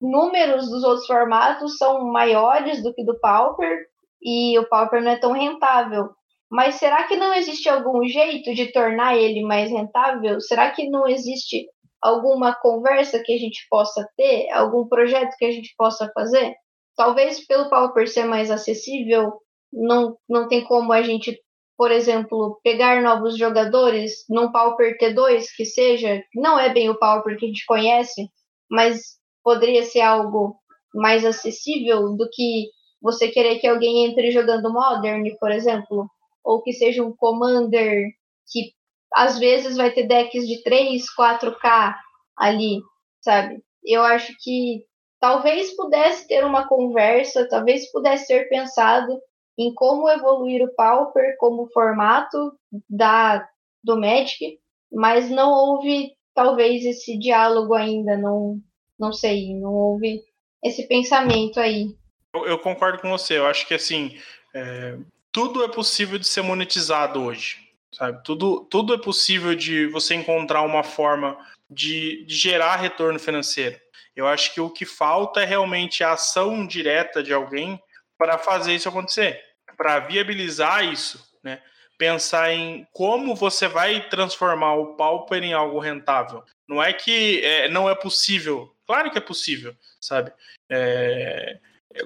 números 0.00 0.68
dos 0.70 0.82
outros 0.82 1.06
formatos 1.06 1.76
são 1.76 2.04
maiores 2.10 2.82
do 2.82 2.92
que 2.94 3.04
do 3.04 3.18
Pauper, 3.20 3.86
e 4.22 4.58
o 4.58 4.68
Pauper 4.68 5.02
não 5.02 5.10
é 5.12 5.16
tão 5.16 5.32
rentável. 5.32 6.10
Mas 6.50 6.76
será 6.76 7.04
que 7.04 7.16
não 7.16 7.32
existe 7.32 7.68
algum 7.68 8.06
jeito 8.06 8.54
de 8.54 8.72
tornar 8.72 9.16
ele 9.16 9.42
mais 9.42 9.70
rentável? 9.70 10.40
Será 10.40 10.70
que 10.70 10.88
não 10.88 11.08
existe 11.08 11.66
alguma 12.00 12.54
conversa 12.54 13.22
que 13.24 13.32
a 13.32 13.38
gente 13.38 13.66
possa 13.70 14.06
ter? 14.16 14.50
Algum 14.50 14.86
projeto 14.86 15.34
que 15.38 15.44
a 15.46 15.50
gente 15.50 15.74
possa 15.76 16.10
fazer? 16.12 16.54
Talvez 16.96 17.46
pelo 17.46 17.68
Pauper 17.70 18.08
ser 18.08 18.24
mais 18.24 18.50
acessível, 18.50 19.32
não, 19.72 20.16
não 20.28 20.48
tem 20.48 20.62
como 20.64 20.92
a 20.92 21.02
gente, 21.02 21.38
por 21.76 21.90
exemplo, 21.90 22.60
pegar 22.62 23.02
novos 23.02 23.36
jogadores 23.36 24.24
num 24.28 24.52
Pauper 24.52 24.96
T2 24.98 25.46
que 25.56 25.64
seja, 25.64 26.22
não 26.34 26.58
é 26.58 26.72
bem 26.72 26.90
o 26.90 26.98
Pauper 26.98 27.38
que 27.38 27.46
a 27.46 27.48
gente 27.48 27.64
conhece, 27.66 28.28
mas 28.70 29.18
poderia 29.42 29.84
ser 29.84 30.00
algo 30.02 30.56
mais 30.94 31.24
acessível 31.24 32.14
do 32.16 32.28
que 32.30 32.68
você 33.00 33.28
querer 33.28 33.58
que 33.58 33.66
alguém 33.66 34.06
entre 34.06 34.30
jogando 34.30 34.72
Modern, 34.72 35.24
por 35.40 35.50
exemplo, 35.50 36.06
ou 36.44 36.62
que 36.62 36.72
seja 36.72 37.02
um 37.02 37.14
Commander 37.16 38.04
que 38.50 38.72
às 39.14 39.38
vezes 39.38 39.76
vai 39.76 39.90
ter 39.90 40.06
decks 40.06 40.46
de 40.46 40.62
3, 40.62 41.02
4K 41.18 41.94
ali, 42.36 42.80
sabe? 43.20 43.62
Eu 43.84 44.02
acho 44.02 44.32
que 44.40 44.84
talvez 45.22 45.76
pudesse 45.76 46.26
ter 46.26 46.44
uma 46.44 46.66
conversa, 46.66 47.48
talvez 47.48 47.88
pudesse 47.92 48.26
ser 48.26 48.48
pensado 48.48 49.22
em 49.56 49.72
como 49.72 50.10
evoluir 50.10 50.64
o 50.64 50.74
Pauper 50.74 51.36
como 51.38 51.70
formato 51.72 52.52
da 52.90 53.48
do 53.84 53.96
Magic, 53.96 54.58
mas 54.92 55.30
não 55.30 55.50
houve 55.50 56.12
talvez 56.34 56.84
esse 56.84 57.16
diálogo 57.18 57.74
ainda, 57.74 58.16
não, 58.16 58.60
não 58.98 59.12
sei, 59.12 59.54
não 59.54 59.72
houve 59.72 60.22
esse 60.62 60.88
pensamento 60.88 61.60
aí. 61.60 61.94
Eu, 62.34 62.46
eu 62.46 62.58
concordo 62.58 63.00
com 63.00 63.10
você, 63.10 63.38
eu 63.38 63.46
acho 63.46 63.66
que 63.66 63.74
assim, 63.74 64.18
é, 64.54 64.96
tudo 65.30 65.62
é 65.62 65.68
possível 65.68 66.18
de 66.18 66.26
ser 66.26 66.42
monetizado 66.42 67.22
hoje, 67.22 67.58
sabe? 67.92 68.22
Tudo, 68.24 68.64
tudo 68.70 68.94
é 68.94 68.98
possível 68.98 69.54
de 69.54 69.86
você 69.86 70.14
encontrar 70.14 70.62
uma 70.62 70.82
forma 70.82 71.38
de, 71.70 72.24
de 72.24 72.34
gerar 72.34 72.76
retorno 72.76 73.18
financeiro. 73.18 73.78
Eu 74.14 74.26
acho 74.26 74.52
que 74.52 74.60
o 74.60 74.70
que 74.70 74.84
falta 74.84 75.40
é 75.40 75.44
realmente 75.44 76.04
a 76.04 76.12
ação 76.12 76.66
direta 76.66 77.22
de 77.22 77.32
alguém 77.32 77.80
para 78.18 78.38
fazer 78.38 78.74
isso 78.74 78.88
acontecer, 78.88 79.40
para 79.76 80.00
viabilizar 80.00 80.84
isso, 80.84 81.24
né? 81.42 81.60
Pensar 81.98 82.52
em 82.52 82.86
como 82.92 83.34
você 83.34 83.68
vai 83.68 84.08
transformar 84.08 84.74
o 84.74 84.96
Pauper 84.96 85.42
em 85.42 85.52
algo 85.52 85.78
rentável. 85.78 86.42
Não 86.68 86.82
é 86.82 86.92
que 86.92 87.40
é, 87.44 87.68
não 87.68 87.88
é 87.88 87.94
possível, 87.94 88.74
claro 88.86 89.10
que 89.10 89.18
é 89.18 89.20
possível, 89.20 89.74
sabe? 90.00 90.32
É, 90.70 91.58
é, 91.94 92.02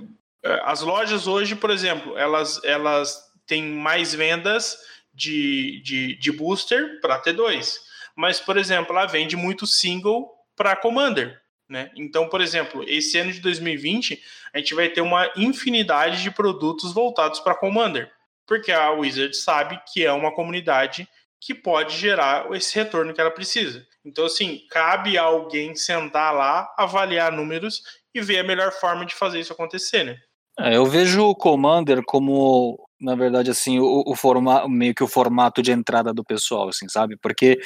as 0.64 0.80
lojas 0.80 1.26
hoje, 1.26 1.57
por 1.57 1.70
exemplo, 1.70 2.16
elas, 2.16 2.62
elas 2.62 3.30
têm 3.47 3.62
mais 3.62 4.14
vendas 4.14 4.78
de, 5.16 5.80
de, 5.82 6.18
de 6.18 6.32
booster 6.32 7.00
para 7.00 7.20
T2. 7.20 7.78
Mas, 8.14 8.38
por 8.38 8.56
exemplo, 8.56 8.96
ela 8.96 9.06
vende 9.06 9.36
muito 9.36 9.66
single 9.66 10.30
para 10.54 10.76
Commander. 10.76 11.40
Né? 11.68 11.90
Então, 11.96 12.28
por 12.28 12.40
exemplo, 12.40 12.84
esse 12.86 13.18
ano 13.18 13.32
de 13.32 13.40
2020, 13.40 14.22
a 14.52 14.58
gente 14.58 14.74
vai 14.74 14.88
ter 14.88 15.00
uma 15.00 15.28
infinidade 15.36 16.22
de 16.22 16.30
produtos 16.30 16.92
voltados 16.92 17.40
para 17.40 17.56
Commander, 17.56 18.10
porque 18.46 18.70
a 18.70 18.90
Wizard 18.90 19.36
sabe 19.36 19.80
que 19.92 20.04
é 20.04 20.12
uma 20.12 20.32
comunidade 20.32 21.08
que 21.40 21.54
pode 21.54 21.96
gerar 21.96 22.50
esse 22.54 22.74
retorno 22.74 23.12
que 23.12 23.20
ela 23.20 23.30
precisa. 23.30 23.84
Então, 24.04 24.26
assim, 24.26 24.62
cabe 24.70 25.18
a 25.18 25.22
alguém 25.22 25.74
sentar 25.74 26.32
lá, 26.32 26.72
avaliar 26.78 27.32
números 27.32 27.82
e 28.14 28.20
ver 28.20 28.38
a 28.38 28.44
melhor 28.44 28.72
forma 28.72 29.04
de 29.04 29.14
fazer 29.14 29.40
isso 29.40 29.52
acontecer, 29.52 30.04
né? 30.04 30.18
É, 30.58 30.76
eu 30.76 30.86
vejo 30.86 31.22
o 31.22 31.34
Commander 31.34 32.02
como, 32.02 32.86
na 33.01 33.14
verdade, 33.14 33.51
assim, 33.51 33.78
o, 33.78 34.03
o 34.07 34.16
formato, 34.16 34.68
meio 34.68 34.94
que 34.94 35.05
o 35.05 35.09
formato 35.09 35.62
de 35.62 35.72
entrada 35.72 36.12
do 36.14 36.24
pessoal, 36.24 36.68
assim, 36.68 36.88
sabe? 36.88 37.16
Porque 37.20 37.59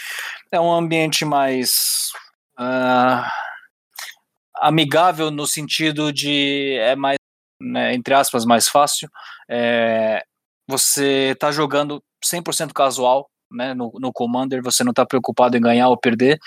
é 0.53 0.61
um 0.61 0.73
ambiente 0.73 1.25
mais. 1.25 2.11
Uh 2.59 3.25
amigável 4.61 5.31
no 5.31 5.47
sentido 5.47 6.13
de 6.13 6.77
é 6.81 6.95
mais, 6.95 7.17
né, 7.61 7.95
entre 7.95 8.15
aspas, 8.15 8.45
mais 8.45 8.69
fácil. 8.69 9.09
É, 9.49 10.23
você 10.69 11.31
está 11.33 11.51
jogando 11.51 12.03
100% 12.25 12.73
casual, 12.73 13.29
né, 13.51 13.75
no, 13.75 13.91
no 13.99 14.13
Commander, 14.13 14.63
você 14.63 14.85
não 14.85 14.91
está 14.91 15.05
preocupado 15.07 15.57
em 15.57 15.61
ganhar 15.61 15.89
ou 15.89 15.99
perder. 15.99 16.39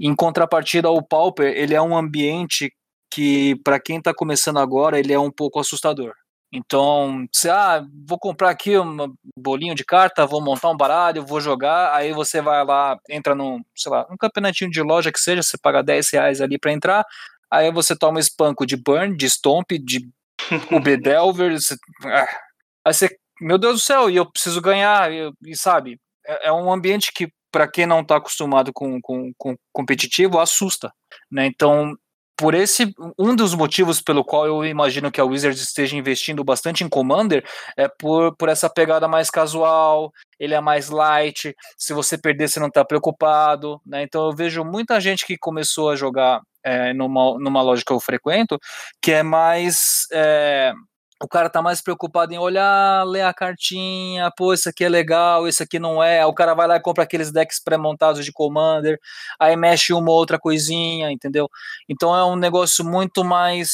Em 0.00 0.14
contrapartida, 0.14 0.90
o 0.90 1.02
Pauper, 1.02 1.54
ele 1.56 1.74
é 1.74 1.80
um 1.80 1.96
ambiente 1.96 2.72
que, 3.10 3.56
para 3.64 3.80
quem 3.80 3.98
está 3.98 4.12
começando 4.12 4.58
agora, 4.58 4.98
ele 4.98 5.12
é 5.12 5.18
um 5.18 5.30
pouco 5.30 5.60
assustador. 5.60 6.12
Então, 6.56 7.26
você, 7.32 7.50
ah, 7.50 7.84
vou 8.06 8.16
comprar 8.18 8.50
aqui 8.50 8.78
um 8.78 9.12
bolinho 9.36 9.74
de 9.74 9.84
carta, 9.84 10.24
vou 10.24 10.40
montar 10.40 10.70
um 10.70 10.76
baralho, 10.76 11.26
vou 11.26 11.40
jogar, 11.40 11.92
aí 11.92 12.12
você 12.12 12.40
vai 12.40 12.64
lá, 12.64 12.96
entra 13.10 13.34
num, 13.34 13.60
sei 13.74 13.90
lá, 13.90 14.06
um 14.08 14.16
campeonatinho 14.16 14.70
de 14.70 14.80
loja 14.80 15.10
que 15.10 15.18
seja, 15.18 15.42
você 15.42 15.58
paga 15.58 15.82
10 15.82 16.12
reais 16.12 16.40
ali 16.40 16.56
para 16.56 16.72
entrar, 16.72 17.04
Aí 17.54 17.70
você 17.70 17.96
toma 17.96 18.18
espanco 18.18 18.66
de 18.66 18.76
Burn, 18.76 19.16
de 19.16 19.30
Stomp, 19.30 19.72
de 19.72 20.08
Ubedelver. 20.72 21.52
Você, 21.52 21.76
ah, 22.04 22.26
aí 22.84 22.92
você, 22.92 23.16
meu 23.40 23.58
Deus 23.58 23.74
do 23.74 23.80
céu, 23.80 24.10
e 24.10 24.16
eu 24.16 24.30
preciso 24.30 24.60
ganhar, 24.60 25.12
e, 25.12 25.30
e 25.46 25.56
sabe? 25.56 26.00
É, 26.26 26.48
é, 26.48 26.52
um 26.52 26.72
ambiente 26.72 27.12
que, 27.14 27.28
para 27.52 27.68
quem 27.68 27.86
não 27.86 28.00
está 28.00 28.16
acostumado 28.16 28.72
com, 28.72 29.00
com, 29.00 29.32
com 29.38 29.54
competitivo, 29.72 30.40
assusta. 30.40 30.92
Né? 31.30 31.46
Então, 31.46 31.94
por 32.36 32.54
esse 32.54 32.92
um 33.18 33.34
dos 33.34 33.54
motivos 33.54 34.00
pelo 34.00 34.24
qual 34.24 34.46
eu 34.46 34.64
imagino 34.64 35.10
que 35.10 35.20
a 35.20 35.24
Wizards 35.24 35.62
esteja 35.62 35.96
investindo 35.96 36.42
bastante 36.42 36.82
em 36.82 36.88
Commander 36.88 37.44
é 37.76 37.88
por, 37.88 38.34
por 38.36 38.48
essa 38.48 38.68
pegada 38.68 39.06
mais 39.06 39.30
casual, 39.30 40.12
ele 40.38 40.54
é 40.54 40.60
mais 40.60 40.90
light, 40.90 41.54
se 41.76 41.92
você 41.92 42.18
perder 42.18 42.48
você 42.48 42.58
não 42.58 42.68
está 42.68 42.84
preocupado, 42.84 43.80
né? 43.86 44.02
Então 44.02 44.26
eu 44.26 44.34
vejo 44.34 44.64
muita 44.64 45.00
gente 45.00 45.26
que 45.26 45.38
começou 45.38 45.90
a 45.90 45.96
jogar 45.96 46.40
é, 46.64 46.92
numa, 46.92 47.38
numa 47.38 47.62
loja 47.62 47.84
que 47.86 47.92
eu 47.92 48.00
frequento, 48.00 48.58
que 49.00 49.12
é 49.12 49.22
mais 49.22 50.06
é, 50.12 50.72
o 51.24 51.28
cara 51.28 51.48
tá 51.48 51.62
mais 51.62 51.80
preocupado 51.80 52.34
em 52.34 52.38
olhar, 52.38 53.02
ler 53.06 53.22
a 53.22 53.32
cartinha, 53.32 54.30
pô, 54.36 54.52
isso 54.52 54.68
aqui 54.68 54.84
é 54.84 54.88
legal, 54.88 55.48
isso 55.48 55.62
aqui 55.62 55.78
não 55.78 56.02
é. 56.02 56.24
O 56.26 56.34
cara 56.34 56.52
vai 56.54 56.66
lá 56.66 56.76
e 56.76 56.80
compra 56.80 57.04
aqueles 57.04 57.32
decks 57.32 57.58
pré-montados 57.58 58.24
de 58.24 58.32
Commander, 58.32 58.98
aí 59.40 59.56
mexe 59.56 59.94
uma 59.94 60.10
ou 60.10 60.18
outra 60.18 60.38
coisinha, 60.38 61.10
entendeu? 61.10 61.48
Então 61.88 62.14
é 62.14 62.22
um 62.24 62.36
negócio 62.36 62.84
muito 62.84 63.24
mais 63.24 63.70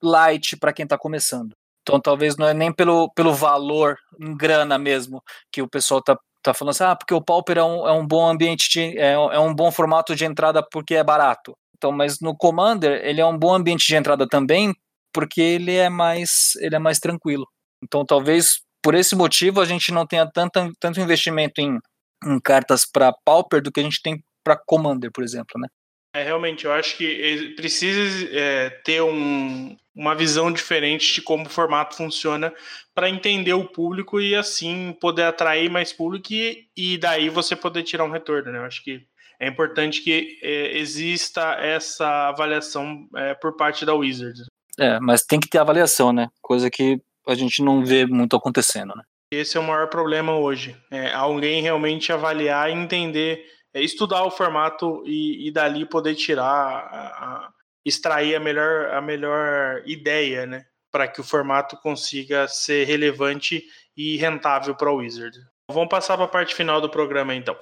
light 0.00 0.56
para 0.56 0.72
quem 0.72 0.86
tá 0.86 0.96
começando. 0.96 1.56
Então 1.82 2.00
talvez 2.00 2.36
não 2.36 2.46
é 2.46 2.54
nem 2.54 2.72
pelo, 2.72 3.10
pelo 3.14 3.34
valor 3.34 3.98
em 4.20 4.36
grana 4.36 4.78
mesmo 4.78 5.20
que 5.50 5.60
o 5.60 5.68
pessoal 5.68 6.00
tá, 6.00 6.16
tá 6.40 6.54
falando 6.54 6.70
assim, 6.70 6.84
ah, 6.84 6.94
porque 6.94 7.14
o 7.14 7.20
Pauper 7.20 7.58
é 7.58 7.64
um, 7.64 7.88
é 7.88 7.92
um 7.92 8.06
bom 8.06 8.28
ambiente, 8.28 8.70
de, 8.70 8.96
é, 8.96 9.14
é 9.14 9.38
um 9.40 9.52
bom 9.52 9.72
formato 9.72 10.14
de 10.14 10.24
entrada 10.24 10.62
porque 10.62 10.94
é 10.94 11.02
barato. 11.02 11.56
Então, 11.76 11.90
mas 11.90 12.20
no 12.20 12.36
Commander 12.36 13.00
ele 13.04 13.20
é 13.20 13.26
um 13.26 13.36
bom 13.36 13.52
ambiente 13.52 13.88
de 13.88 13.96
entrada 13.96 14.28
também 14.28 14.72
porque 15.12 15.40
ele 15.40 15.74
é 15.74 15.88
mais 15.88 16.52
ele 16.60 16.74
é 16.74 16.78
mais 16.78 16.98
tranquilo. 16.98 17.46
Então 17.82 18.04
talvez 18.04 18.60
por 18.82 18.94
esse 18.94 19.14
motivo 19.14 19.60
a 19.60 19.64
gente 19.64 19.92
não 19.92 20.06
tenha 20.06 20.26
tanto, 20.26 20.72
tanto 20.80 21.00
investimento 21.00 21.60
em, 21.60 21.78
em 22.24 22.40
cartas 22.40 22.84
para 22.84 23.12
Pauper 23.24 23.62
do 23.62 23.70
que 23.70 23.80
a 23.80 23.84
gente 23.84 24.02
tem 24.02 24.22
para 24.44 24.56
Commander, 24.56 25.10
por 25.12 25.22
exemplo, 25.22 25.60
né? 25.60 25.68
É, 26.14 26.24
realmente, 26.24 26.66
eu 26.66 26.72
acho 26.72 26.96
que 26.98 27.54
precisa 27.56 28.28
é, 28.32 28.68
ter 28.68 29.00
um, 29.00 29.74
uma 29.94 30.14
visão 30.14 30.52
diferente 30.52 31.14
de 31.14 31.22
como 31.22 31.46
o 31.46 31.48
formato 31.48 31.96
funciona 31.96 32.52
para 32.94 33.08
entender 33.08 33.54
o 33.54 33.66
público 33.66 34.20
e 34.20 34.34
assim 34.34 34.94
poder 35.00 35.22
atrair 35.22 35.70
mais 35.70 35.90
público 35.90 36.32
e, 36.32 36.68
e 36.76 36.98
daí 36.98 37.30
você 37.30 37.56
poder 37.56 37.82
tirar 37.82 38.04
um 38.04 38.10
retorno, 38.10 38.52
né? 38.52 38.58
Eu 38.58 38.64
acho 38.64 38.84
que 38.84 39.06
é 39.40 39.48
importante 39.48 40.02
que 40.02 40.38
é, 40.42 40.76
exista 40.76 41.54
essa 41.54 42.28
avaliação 42.28 43.08
é, 43.16 43.32
por 43.32 43.56
parte 43.56 43.86
da 43.86 43.94
Wizards. 43.94 44.44
É, 44.82 44.98
mas 44.98 45.22
tem 45.22 45.38
que 45.38 45.48
ter 45.48 45.58
avaliação, 45.58 46.12
né? 46.12 46.28
Coisa 46.40 46.68
que 46.68 47.00
a 47.28 47.36
gente 47.36 47.62
não 47.62 47.84
vê 47.84 48.04
muito 48.04 48.34
acontecendo, 48.34 48.96
né? 48.96 49.04
Esse 49.32 49.56
é 49.56 49.60
o 49.60 49.62
maior 49.62 49.88
problema 49.88 50.36
hoje. 50.36 50.76
É 50.90 51.12
alguém 51.12 51.62
realmente 51.62 52.12
avaliar 52.12 52.68
e 52.68 52.74
entender, 52.74 53.44
é, 53.72 53.80
estudar 53.80 54.24
o 54.24 54.30
formato 54.30 55.04
e, 55.06 55.46
e 55.46 55.52
dali 55.52 55.86
poder 55.86 56.16
tirar, 56.16 56.44
a, 56.44 56.98
a, 57.46 57.48
extrair 57.84 58.34
a 58.34 58.40
melhor, 58.40 58.92
a 58.92 59.00
melhor 59.00 59.82
ideia, 59.86 60.46
né? 60.46 60.64
Para 60.90 61.06
que 61.06 61.20
o 61.20 61.24
formato 61.24 61.76
consiga 61.76 62.48
ser 62.48 62.84
relevante 62.84 63.62
e 63.96 64.16
rentável 64.16 64.74
para 64.74 64.90
o 64.90 64.96
Wizard. 64.96 65.38
Vamos 65.70 65.88
passar 65.88 66.16
para 66.16 66.26
a 66.26 66.28
parte 66.28 66.56
final 66.56 66.80
do 66.80 66.90
programa 66.90 67.34
então. 67.36 67.56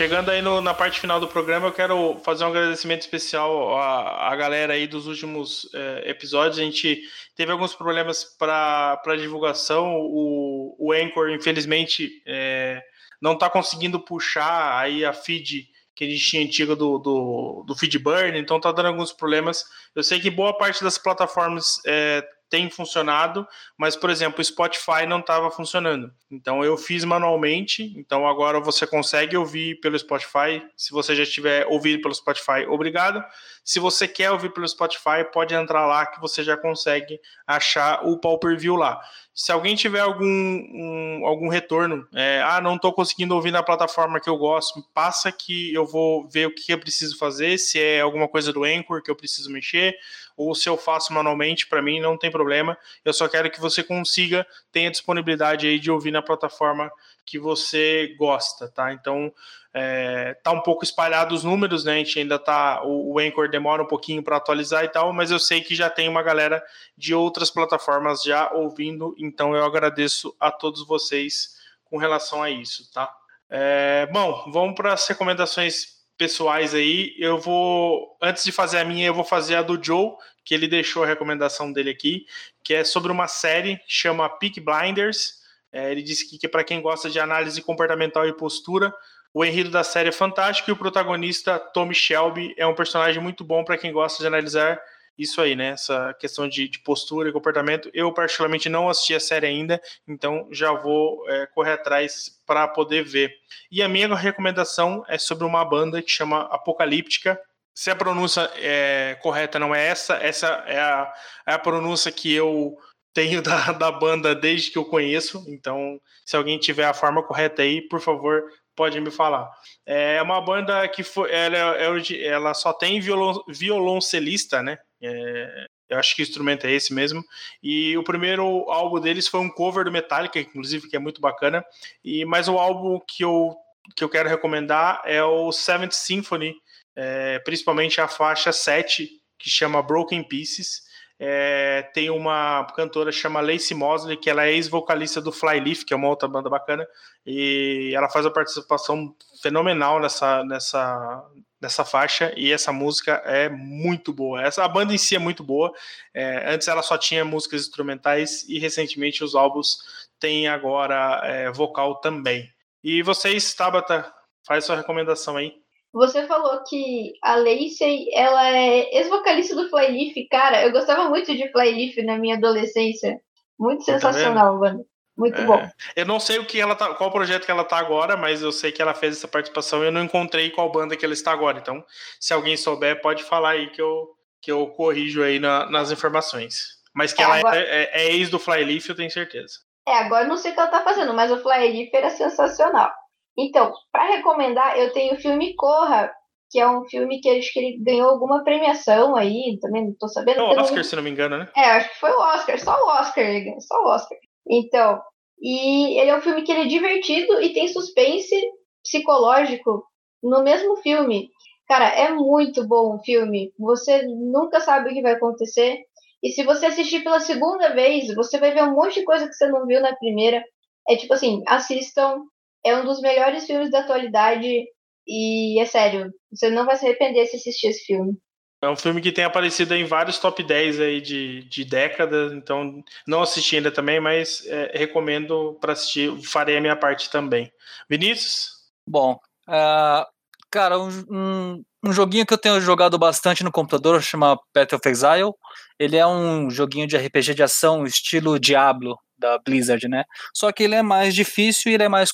Chegando 0.00 0.30
aí 0.30 0.40
no, 0.40 0.62
na 0.62 0.72
parte 0.72 0.98
final 0.98 1.20
do 1.20 1.28
programa, 1.28 1.66
eu 1.66 1.72
quero 1.72 2.18
fazer 2.24 2.42
um 2.44 2.46
agradecimento 2.46 3.02
especial 3.02 3.76
à, 3.76 4.32
à 4.32 4.34
galera 4.34 4.72
aí 4.72 4.86
dos 4.86 5.06
últimos 5.06 5.68
é, 5.74 6.08
episódios. 6.08 6.58
A 6.58 6.62
gente 6.62 7.02
teve 7.36 7.52
alguns 7.52 7.74
problemas 7.74 8.24
para 8.24 8.98
divulgação. 9.18 9.96
O, 10.00 10.74
o 10.78 10.90
Anchor, 10.90 11.28
infelizmente, 11.28 12.22
é, 12.26 12.82
não 13.20 13.34
está 13.34 13.50
conseguindo 13.50 14.00
puxar 14.00 14.78
aí 14.78 15.04
a 15.04 15.12
feed 15.12 15.68
que 15.94 16.04
a 16.04 16.08
gente 16.08 16.24
tinha 16.24 16.42
antiga 16.42 16.74
do, 16.74 16.96
do, 16.96 17.64
do 17.66 17.74
Feedburn, 17.76 18.38
então 18.38 18.56
está 18.56 18.72
dando 18.72 18.86
alguns 18.86 19.12
problemas. 19.12 19.66
Eu 19.94 20.02
sei 20.02 20.18
que 20.18 20.30
boa 20.30 20.56
parte 20.56 20.82
das 20.82 20.96
plataformas 20.96 21.78
é, 21.86 22.26
tem 22.50 22.68
funcionado, 22.68 23.46
mas, 23.78 23.94
por 23.94 24.10
exemplo, 24.10 24.40
o 24.40 24.44
Spotify 24.44 25.06
não 25.08 25.20
estava 25.20 25.50
funcionando. 25.50 26.12
Então 26.30 26.64
eu 26.64 26.76
fiz 26.76 27.04
manualmente, 27.04 27.94
então 27.96 28.26
agora 28.26 28.60
você 28.60 28.86
consegue 28.86 29.36
ouvir 29.36 29.80
pelo 29.80 29.98
Spotify. 29.98 30.62
Se 30.76 30.90
você 30.90 31.14
já 31.14 31.22
estiver 31.22 31.66
ouvindo 31.68 32.02
pelo 32.02 32.14
Spotify, 32.14 32.66
obrigado. 32.68 33.24
Se 33.64 33.78
você 33.78 34.08
quer 34.08 34.30
ouvir 34.32 34.52
pelo 34.52 34.66
Spotify, 34.66 35.24
pode 35.32 35.54
entrar 35.54 35.86
lá 35.86 36.04
que 36.06 36.20
você 36.20 36.42
já 36.42 36.56
consegue 36.56 37.20
achar 37.46 38.04
o 38.04 38.18
pau 38.18 38.38
view 38.58 38.74
lá. 38.74 39.00
Se 39.32 39.52
alguém 39.52 39.76
tiver 39.76 40.00
algum, 40.00 40.24
um, 40.24 41.22
algum 41.24 41.48
retorno, 41.48 42.06
é, 42.14 42.42
ah, 42.44 42.60
não 42.60 42.76
estou 42.76 42.92
conseguindo 42.92 43.34
ouvir 43.34 43.50
na 43.50 43.62
plataforma 43.62 44.20
que 44.20 44.28
eu 44.28 44.36
gosto, 44.36 44.84
passa 44.92 45.30
que 45.30 45.72
eu 45.72 45.86
vou 45.86 46.28
ver 46.28 46.46
o 46.46 46.54
que 46.54 46.72
eu 46.72 46.78
preciso 46.78 47.16
fazer, 47.16 47.56
se 47.58 47.78
é 47.80 48.00
alguma 48.00 48.28
coisa 48.28 48.52
do 48.52 48.64
Anchor 48.64 49.02
que 49.02 49.10
eu 49.10 49.16
preciso 49.16 49.50
mexer, 49.50 49.96
ou 50.36 50.54
se 50.54 50.68
eu 50.68 50.76
faço 50.76 51.12
manualmente, 51.12 51.66
para 51.66 51.82
mim 51.82 52.00
não 52.00 52.16
tem 52.16 52.30
problema. 52.30 52.76
Eu 53.04 53.12
só 53.12 53.28
quero 53.28 53.50
que 53.50 53.60
você 53.60 53.82
consiga, 53.82 54.46
tenha 54.72 54.90
disponibilidade 54.90 55.66
aí 55.66 55.78
de 55.78 55.90
ouvir 55.90 56.10
na 56.10 56.22
plataforma 56.22 56.90
que 57.24 57.38
você 57.38 58.14
gosta, 58.18 58.68
tá? 58.68 58.92
Então, 58.92 59.32
é, 59.72 60.34
tá 60.42 60.50
um 60.50 60.60
pouco 60.60 60.82
espalhado 60.82 61.34
os 61.34 61.44
números, 61.44 61.84
né? 61.84 61.94
A 61.94 61.96
gente 61.98 62.18
ainda 62.18 62.38
tá. 62.38 62.82
O, 62.84 63.14
o 63.14 63.18
Anchor 63.18 63.48
demora 63.48 63.82
um 63.82 63.86
pouquinho 63.86 64.22
para 64.22 64.36
atualizar 64.36 64.84
e 64.84 64.88
tal, 64.88 65.12
mas 65.12 65.30
eu 65.30 65.38
sei 65.38 65.60
que 65.60 65.74
já 65.74 65.88
tem 65.88 66.08
uma 66.08 66.22
galera 66.22 66.62
de 66.96 67.14
outras 67.14 67.50
plataformas 67.50 68.22
já 68.22 68.50
ouvindo, 68.52 69.14
então 69.16 69.54
eu 69.54 69.64
agradeço 69.64 70.34
a 70.40 70.50
todos 70.50 70.84
vocês 70.86 71.60
com 71.84 71.98
relação 71.98 72.42
a 72.42 72.50
isso, 72.50 72.90
tá? 72.92 73.14
É, 73.48 74.08
bom, 74.12 74.50
vamos 74.50 74.74
para 74.74 74.92
as 74.92 75.06
recomendações 75.06 75.99
pessoais 76.20 76.74
aí. 76.74 77.14
Eu 77.18 77.38
vou, 77.38 78.14
antes 78.20 78.44
de 78.44 78.52
fazer 78.52 78.76
a 78.76 78.84
minha, 78.84 79.06
eu 79.06 79.14
vou 79.14 79.24
fazer 79.24 79.54
a 79.54 79.62
do 79.62 79.82
Joe, 79.82 80.12
que 80.44 80.52
ele 80.54 80.68
deixou 80.68 81.02
a 81.02 81.06
recomendação 81.06 81.72
dele 81.72 81.88
aqui, 81.88 82.26
que 82.62 82.74
é 82.74 82.84
sobre 82.84 83.10
uma 83.10 83.26
série 83.26 83.80
chama 83.88 84.28
Peak 84.28 84.60
Blinders. 84.60 85.40
É, 85.72 85.90
ele 85.90 86.02
disse 86.02 86.28
que, 86.28 86.36
que 86.36 86.46
para 86.46 86.62
quem 86.62 86.82
gosta 86.82 87.08
de 87.08 87.18
análise 87.18 87.62
comportamental 87.62 88.28
e 88.28 88.36
postura, 88.36 88.92
o 89.32 89.42
enredo 89.42 89.70
da 89.70 89.82
série 89.82 90.10
é 90.10 90.12
fantástico 90.12 90.68
e 90.68 90.72
o 90.72 90.76
protagonista, 90.76 91.58
Tommy 91.58 91.94
Shelby, 91.94 92.54
é 92.58 92.66
um 92.66 92.74
personagem 92.74 93.22
muito 93.22 93.42
bom 93.42 93.64
para 93.64 93.78
quem 93.78 93.90
gosta 93.90 94.22
de 94.22 94.26
analisar 94.26 94.78
isso 95.18 95.40
aí, 95.40 95.54
né? 95.54 95.68
Essa 95.68 96.14
questão 96.14 96.48
de, 96.48 96.68
de, 96.68 96.78
postura 96.80 97.28
e 97.28 97.32
comportamento. 97.32 97.90
Eu, 97.92 98.12
particularmente, 98.12 98.68
não 98.68 98.88
assisti 98.88 99.14
a 99.14 99.20
série 99.20 99.46
ainda, 99.46 99.80
então 100.08 100.48
já 100.50 100.72
vou 100.72 101.28
é, 101.28 101.46
correr 101.46 101.72
atrás 101.72 102.40
para 102.46 102.66
poder 102.68 103.04
ver. 103.04 103.32
E 103.70 103.82
a 103.82 103.88
minha 103.88 104.14
recomendação 104.14 105.04
é 105.08 105.18
sobre 105.18 105.44
uma 105.44 105.64
banda 105.64 106.02
que 106.02 106.10
chama 106.10 106.42
Apocalíptica. 106.52 107.40
Se 107.74 107.90
a 107.90 107.96
pronúncia 107.96 108.50
é, 108.56 109.18
correta 109.22 109.58
não 109.58 109.74
é 109.74 109.86
essa, 109.86 110.14
essa 110.14 110.46
é 110.66 110.80
a, 110.80 111.12
é 111.46 111.52
a 111.54 111.58
pronúncia 111.58 112.10
que 112.10 112.32
eu 112.32 112.76
tenho 113.12 113.42
da, 113.42 113.72
da 113.72 113.92
banda 113.92 114.34
desde 114.34 114.70
que 114.70 114.78
eu 114.78 114.84
conheço. 114.84 115.44
Então, 115.48 116.00
se 116.24 116.36
alguém 116.36 116.58
tiver 116.58 116.84
a 116.84 116.94
forma 116.94 117.22
correta 117.22 117.62
aí, 117.62 117.82
por 117.82 118.00
favor, 118.00 118.44
pode 118.74 119.00
me 119.00 119.10
falar. 119.10 119.50
É 119.84 120.22
uma 120.22 120.40
banda 120.40 120.86
que 120.88 121.02
foi, 121.02 121.30
ela, 121.30 121.76
é 121.76 122.26
ela 122.26 122.54
só 122.54 122.72
tem 122.72 123.00
violon, 123.00 123.42
violoncelista, 123.48 124.62
né? 124.62 124.78
É, 125.02 125.66
eu 125.88 125.98
acho 125.98 126.14
que 126.14 126.22
o 126.22 126.24
instrumento 126.24 126.66
é 126.66 126.72
esse 126.72 126.94
mesmo. 126.94 127.24
E 127.62 127.96
o 127.98 128.04
primeiro 128.04 128.70
álbum 128.70 129.00
deles 129.00 129.26
foi 129.26 129.40
um 129.40 129.50
cover 129.50 129.84
do 129.84 129.92
Metallica, 129.92 130.38
inclusive, 130.38 130.88
que 130.88 130.96
é 130.96 131.00
muito 131.00 131.20
bacana. 131.20 131.64
E 132.04 132.24
mas 132.24 132.48
o 132.48 132.58
álbum 132.58 133.00
que 133.00 133.24
eu, 133.24 133.56
que 133.96 134.04
eu 134.04 134.08
quero 134.08 134.28
recomendar 134.28 135.02
é 135.04 135.22
o 135.22 135.50
Seventh 135.50 135.92
Symphony, 135.92 136.54
é, 136.94 137.40
principalmente 137.40 138.00
a 138.00 138.06
faixa 138.06 138.52
7, 138.52 139.10
que 139.38 139.50
chama 139.50 139.82
Broken 139.82 140.22
Pieces. 140.22 140.88
É, 141.22 141.82
tem 141.92 142.08
uma 142.08 142.64
cantora 142.74 143.12
chama 143.12 143.42
Lacey 143.42 143.76
Mosley, 143.76 144.16
que 144.16 144.30
ela 144.30 144.46
é 144.46 144.52
ex-vocalista 144.52 145.20
do 145.20 145.30
Flyleaf, 145.30 145.84
que 145.84 145.92
é 145.92 145.96
uma 145.96 146.08
outra 146.08 146.26
banda 146.26 146.48
bacana, 146.48 146.86
e 147.26 147.92
ela 147.94 148.08
faz 148.08 148.24
uma 148.24 148.32
participação 148.32 149.14
fenomenal 149.42 150.00
nessa, 150.00 150.42
nessa, 150.44 151.22
nessa 151.60 151.84
faixa, 151.84 152.32
e 152.36 152.50
essa 152.50 152.72
música 152.72 153.22
é 153.24 153.48
muito 153.48 154.12
boa. 154.12 154.42
Essa, 154.42 154.64
a 154.64 154.68
banda 154.68 154.94
em 154.94 154.98
si 154.98 155.14
é 155.14 155.18
muito 155.18 155.44
boa. 155.44 155.72
É, 156.14 156.52
antes 156.52 156.68
ela 156.68 156.82
só 156.82 156.96
tinha 156.96 157.24
músicas 157.24 157.62
instrumentais, 157.62 158.48
e 158.48 158.58
recentemente 158.58 159.22
os 159.22 159.34
álbuns 159.34 159.78
têm 160.18 160.48
agora 160.48 161.20
é, 161.24 161.50
vocal 161.50 161.96
também. 161.96 162.48
E 162.82 163.02
vocês, 163.02 163.52
Tabata, 163.54 164.10
faz 164.46 164.64
sua 164.64 164.76
recomendação 164.76 165.36
aí. 165.36 165.54
Você 165.92 166.26
falou 166.26 166.62
que 166.64 167.12
a 167.22 167.34
Lacey, 167.34 168.08
ela 168.14 168.48
é 168.48 168.96
ex-vocalista 168.96 169.56
do 169.56 169.68
Flyleaf. 169.68 170.14
Cara, 170.30 170.62
eu 170.62 170.70
gostava 170.70 171.08
muito 171.08 171.34
de 171.34 171.50
Flyleaf 171.50 171.96
na 172.04 172.16
minha 172.16 172.36
adolescência. 172.36 173.20
Muito 173.58 173.84
tá 173.84 173.94
sensacional, 173.94 174.58
mano. 174.58 174.86
Muito 175.16 175.40
é. 175.40 175.44
bom. 175.44 175.68
Eu 175.94 176.06
não 176.06 176.18
sei 176.18 176.38
o 176.38 176.46
que 176.46 176.60
ela 176.60 176.74
tá, 176.74 176.94
qual 176.94 177.10
projeto 177.10 177.44
que 177.44 177.50
ela 177.50 177.64
tá 177.64 177.78
agora, 177.78 178.16
mas 178.16 178.42
eu 178.42 178.52
sei 178.52 178.72
que 178.72 178.80
ela 178.80 178.94
fez 178.94 179.16
essa 179.16 179.28
participação 179.28 179.82
e 179.82 179.86
eu 179.86 179.92
não 179.92 180.02
encontrei 180.02 180.50
qual 180.50 180.70
banda 180.70 180.96
que 180.96 181.04
ela 181.04 181.14
está 181.14 181.32
agora. 181.32 181.58
Então, 181.58 181.84
se 182.18 182.32
alguém 182.32 182.56
souber, 182.56 183.00
pode 183.00 183.22
falar 183.22 183.50
aí 183.50 183.70
que 183.70 183.82
eu, 183.82 184.08
que 184.40 184.50
eu 184.50 184.66
corrijo 184.68 185.22
aí 185.22 185.38
na, 185.38 185.68
nas 185.68 185.90
informações. 185.90 186.80
Mas 186.94 187.12
que 187.12 187.22
é, 187.22 187.24
ela 187.24 187.36
é, 187.36 187.40
agora... 187.40 187.56
é, 187.58 187.90
é, 187.92 188.12
ex 188.12 188.30
do 188.30 188.38
Flyleaf, 188.38 188.88
eu 188.88 188.96
tenho 188.96 189.10
certeza. 189.10 189.54
É, 189.86 189.98
agora 189.98 190.24
eu 190.24 190.28
não 190.28 190.36
sei 190.36 190.50
o 190.50 190.54
que 190.54 190.60
ela 190.60 190.70
tá 190.70 190.82
fazendo, 190.82 191.12
mas 191.14 191.30
o 191.30 191.42
Flyleaf 191.42 191.90
era 191.92 192.10
sensacional. 192.10 192.92
Então, 193.38 193.72
para 193.92 194.16
recomendar, 194.16 194.76
eu 194.76 194.92
tenho 194.92 195.14
o 195.14 195.20
filme 195.20 195.54
Corra, 195.54 196.10
que 196.50 196.58
é 196.58 196.68
um 196.68 196.84
filme 196.86 197.20
que 197.20 197.30
acho 197.30 197.52
que 197.52 197.60
ele 197.60 197.78
ganhou 197.82 198.10
alguma 198.10 198.42
premiação 198.42 199.16
aí, 199.16 199.58
também 199.60 199.86
não 199.86 199.94
tô 199.98 200.08
sabendo. 200.08 200.40
É 200.40 200.42
o 200.42 200.60
Oscar, 200.60 200.76
não... 200.76 200.84
se 200.84 200.96
não 200.96 201.02
me 201.02 201.10
engano, 201.10 201.38
né? 201.38 201.48
É, 201.56 201.70
acho 201.72 201.88
que 201.90 202.00
foi 202.00 202.10
o 202.10 202.20
Oscar, 202.20 202.58
só 202.58 202.76
o 202.76 202.88
Oscar, 202.88 203.24
só 203.60 203.82
o 203.82 203.88
Oscar. 203.88 204.18
Então, 204.50 205.00
e 205.40 205.98
ele 205.98 206.10
é 206.10 206.16
um 206.16 206.20
filme 206.20 206.42
que 206.42 206.50
ele 206.50 206.62
é 206.62 206.66
divertido 206.66 207.40
e 207.40 207.52
tem 207.52 207.68
suspense 207.68 208.34
psicológico 208.82 209.84
no 210.22 210.42
mesmo 210.42 210.76
filme. 210.78 211.28
Cara, 211.68 211.88
é 211.88 212.12
muito 212.12 212.66
bom 212.66 212.96
o 212.96 213.02
filme. 213.02 213.52
Você 213.58 214.02
nunca 214.02 214.60
sabe 214.60 214.90
o 214.90 214.92
que 214.92 215.02
vai 215.02 215.12
acontecer. 215.12 215.78
E 216.22 216.30
se 216.30 216.42
você 216.42 216.66
assistir 216.66 217.02
pela 217.02 217.20
segunda 217.20 217.72
vez, 217.72 218.12
você 218.14 218.38
vai 218.38 218.52
ver 218.52 218.64
um 218.64 218.74
monte 218.74 219.00
de 219.00 219.04
coisa 219.04 219.26
que 219.26 219.32
você 219.32 219.46
não 219.46 219.66
viu 219.66 219.80
na 219.80 219.94
primeira. 219.96 220.42
É 220.88 220.96
tipo 220.96 221.14
assim, 221.14 221.42
assistam, 221.46 222.22
é 222.64 222.76
um 222.76 222.84
dos 222.84 223.00
melhores 223.00 223.46
filmes 223.46 223.70
da 223.70 223.80
atualidade 223.80 224.64
e 225.06 225.60
é 225.60 225.64
sério, 225.64 226.12
você 226.32 226.50
não 226.50 226.66
vai 226.66 226.76
se 226.76 226.86
arrepender 226.86 227.26
se 227.26 227.36
assistir 227.36 227.68
esse 227.68 227.84
filme. 227.84 228.14
É 228.62 228.68
um 228.68 228.76
filme 228.76 229.00
que 229.00 229.10
tem 229.10 229.24
aparecido 229.24 229.74
em 229.74 229.84
vários 229.84 230.18
top 230.18 230.42
10 230.42 230.80
aí 230.80 231.00
de, 231.00 231.44
de 231.44 231.64
décadas, 231.64 232.32
então 232.32 232.84
não 233.06 233.22
assisti 233.22 233.56
ainda 233.56 233.70
também, 233.70 233.98
mas 233.98 234.46
é, 234.46 234.72
recomendo 234.74 235.56
para 235.60 235.72
assistir, 235.72 236.14
farei 236.22 236.58
a 236.58 236.60
minha 236.60 236.76
parte 236.76 237.10
também. 237.10 237.50
Vinícius? 237.88 238.50
Bom, 238.86 239.18
uh, 239.48 240.04
cara, 240.50 240.78
um, 240.78 241.62
um, 241.82 241.92
joguinho 241.92 242.26
que 242.26 242.34
eu 242.34 242.38
tenho 242.38 242.60
jogado 242.60 242.98
bastante 242.98 243.42
no 243.42 243.50
computador 243.50 244.02
chama 244.02 244.38
Path 244.52 244.74
of 244.74 244.86
Exile. 244.86 245.32
Ele 245.78 245.96
é 245.96 246.06
um 246.06 246.50
joguinho 246.50 246.86
de 246.86 246.98
RPG 246.98 247.34
de 247.34 247.42
ação 247.42 247.86
estilo 247.86 248.38
Diablo 248.38 248.98
da 249.18 249.38
Blizzard, 249.38 249.88
né? 249.88 250.04
Só 250.34 250.52
que 250.52 250.64
ele 250.64 250.74
é 250.74 250.82
mais 250.82 251.14
difícil 251.14 251.70
e 251.70 251.74
ele 251.74 251.84
é 251.84 251.88
mais 251.88 252.10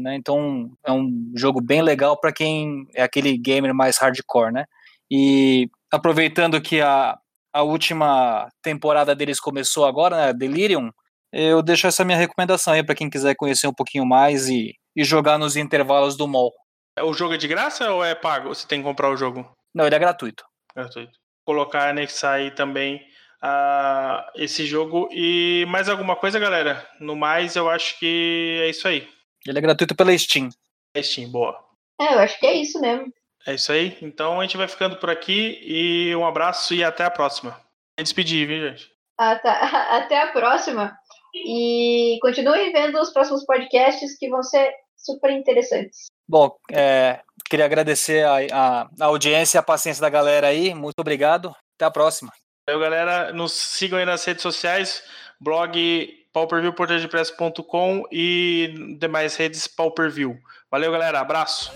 né? 0.00 0.14
Então 0.14 0.70
é 0.84 0.92
um 0.92 1.32
jogo 1.36 1.60
bem 1.60 1.82
legal 1.82 2.18
para 2.18 2.32
quem 2.32 2.86
é 2.94 3.02
aquele 3.02 3.36
gamer 3.36 3.74
mais 3.74 3.98
hardcore, 3.98 4.52
né? 4.52 4.64
E 5.10 5.68
aproveitando 5.92 6.60
que 6.60 6.80
a, 6.80 7.16
a 7.52 7.62
última 7.62 8.48
temporada 8.62 9.14
deles 9.14 9.40
começou 9.40 9.84
agora, 9.84 10.16
né, 10.16 10.32
Delirium, 10.32 10.90
eu 11.32 11.62
deixo 11.62 11.86
essa 11.86 12.04
minha 12.04 12.18
recomendação 12.18 12.72
aí 12.72 12.82
para 12.82 12.94
quem 12.94 13.08
quiser 13.08 13.34
conhecer 13.36 13.66
um 13.66 13.74
pouquinho 13.74 14.04
mais 14.04 14.48
e, 14.48 14.74
e 14.96 15.04
jogar 15.04 15.38
nos 15.38 15.56
intervalos 15.56 16.16
do 16.16 16.26
mall. 16.26 16.52
O 17.00 17.12
jogo 17.12 17.34
é 17.34 17.36
de 17.36 17.46
graça 17.46 17.90
ou 17.92 18.04
é 18.04 18.14
pago? 18.14 18.48
Você 18.48 18.66
tem 18.66 18.80
que 18.80 18.86
comprar 18.86 19.10
o 19.10 19.16
jogo? 19.16 19.48
Não, 19.74 19.86
ele 19.86 19.94
é 19.94 19.98
gratuito. 19.98 20.44
Gratuito. 20.74 21.12
Colocar, 21.44 21.88
anexar 21.88 22.34
aí 22.34 22.50
também 22.50 22.96
uh, 23.42 24.30
esse 24.34 24.66
jogo. 24.66 25.08
E 25.12 25.64
mais 25.68 25.88
alguma 25.88 26.16
coisa, 26.16 26.38
galera? 26.38 26.86
No 27.00 27.16
mais, 27.16 27.56
eu 27.56 27.70
acho 27.70 27.98
que 27.98 28.60
é 28.62 28.70
isso 28.70 28.86
aí. 28.88 29.08
Ele 29.46 29.58
é 29.58 29.62
gratuito 29.62 29.94
pela 29.94 30.16
Steam. 30.16 30.48
É 30.94 31.02
Steam, 31.02 31.30
boa. 31.30 31.56
É, 32.00 32.14
eu 32.14 32.18
acho 32.18 32.38
que 32.38 32.46
é 32.46 32.54
isso 32.54 32.80
mesmo. 32.80 33.06
É 33.46 33.54
isso 33.54 33.72
aí. 33.72 33.96
Então 34.02 34.40
a 34.40 34.42
gente 34.42 34.56
vai 34.56 34.68
ficando 34.68 34.96
por 34.96 35.10
aqui 35.10 35.58
e 35.62 36.14
um 36.14 36.26
abraço 36.26 36.74
e 36.74 36.84
até 36.84 37.04
a 37.04 37.10
próxima. 37.10 37.58
É 37.98 38.02
despedir, 38.02 38.46
viu, 38.46 38.70
gente? 38.70 38.90
Ah, 39.18 39.36
tá. 39.36 39.52
Até 39.98 40.22
a 40.22 40.28
próxima. 40.28 40.96
E 41.34 42.18
continuem 42.22 42.72
vendo 42.72 42.98
os 42.98 43.12
próximos 43.12 43.44
podcasts 43.44 44.16
que 44.18 44.28
vão 44.30 44.42
ser 44.42 44.72
super 44.96 45.30
interessantes. 45.30 46.06
Bom, 46.26 46.56
é, 46.72 47.20
queria 47.48 47.66
agradecer 47.66 48.24
a, 48.24 48.36
a, 48.52 48.88
a, 49.00 49.04
audiência 49.04 49.58
e 49.58 49.60
a 49.60 49.62
paciência 49.62 50.00
da 50.00 50.08
galera 50.08 50.46
aí. 50.46 50.74
Muito 50.74 50.98
obrigado. 50.98 51.54
Até 51.76 51.84
a 51.84 51.90
próxima. 51.90 52.32
Valeu, 52.66 52.80
galera. 52.80 53.32
Nos 53.32 53.52
sigam 53.52 53.98
aí 53.98 54.04
nas 54.04 54.24
redes 54.24 54.42
sociais. 54.42 55.02
Blog 55.40 56.08
pauperviewportagem.com 56.32 58.04
e 58.10 58.96
demais 58.98 59.36
redes 59.36 59.66
pauperview. 59.66 60.36
Valeu, 60.70 60.92
galera. 60.92 61.20
Abraço. 61.20 61.72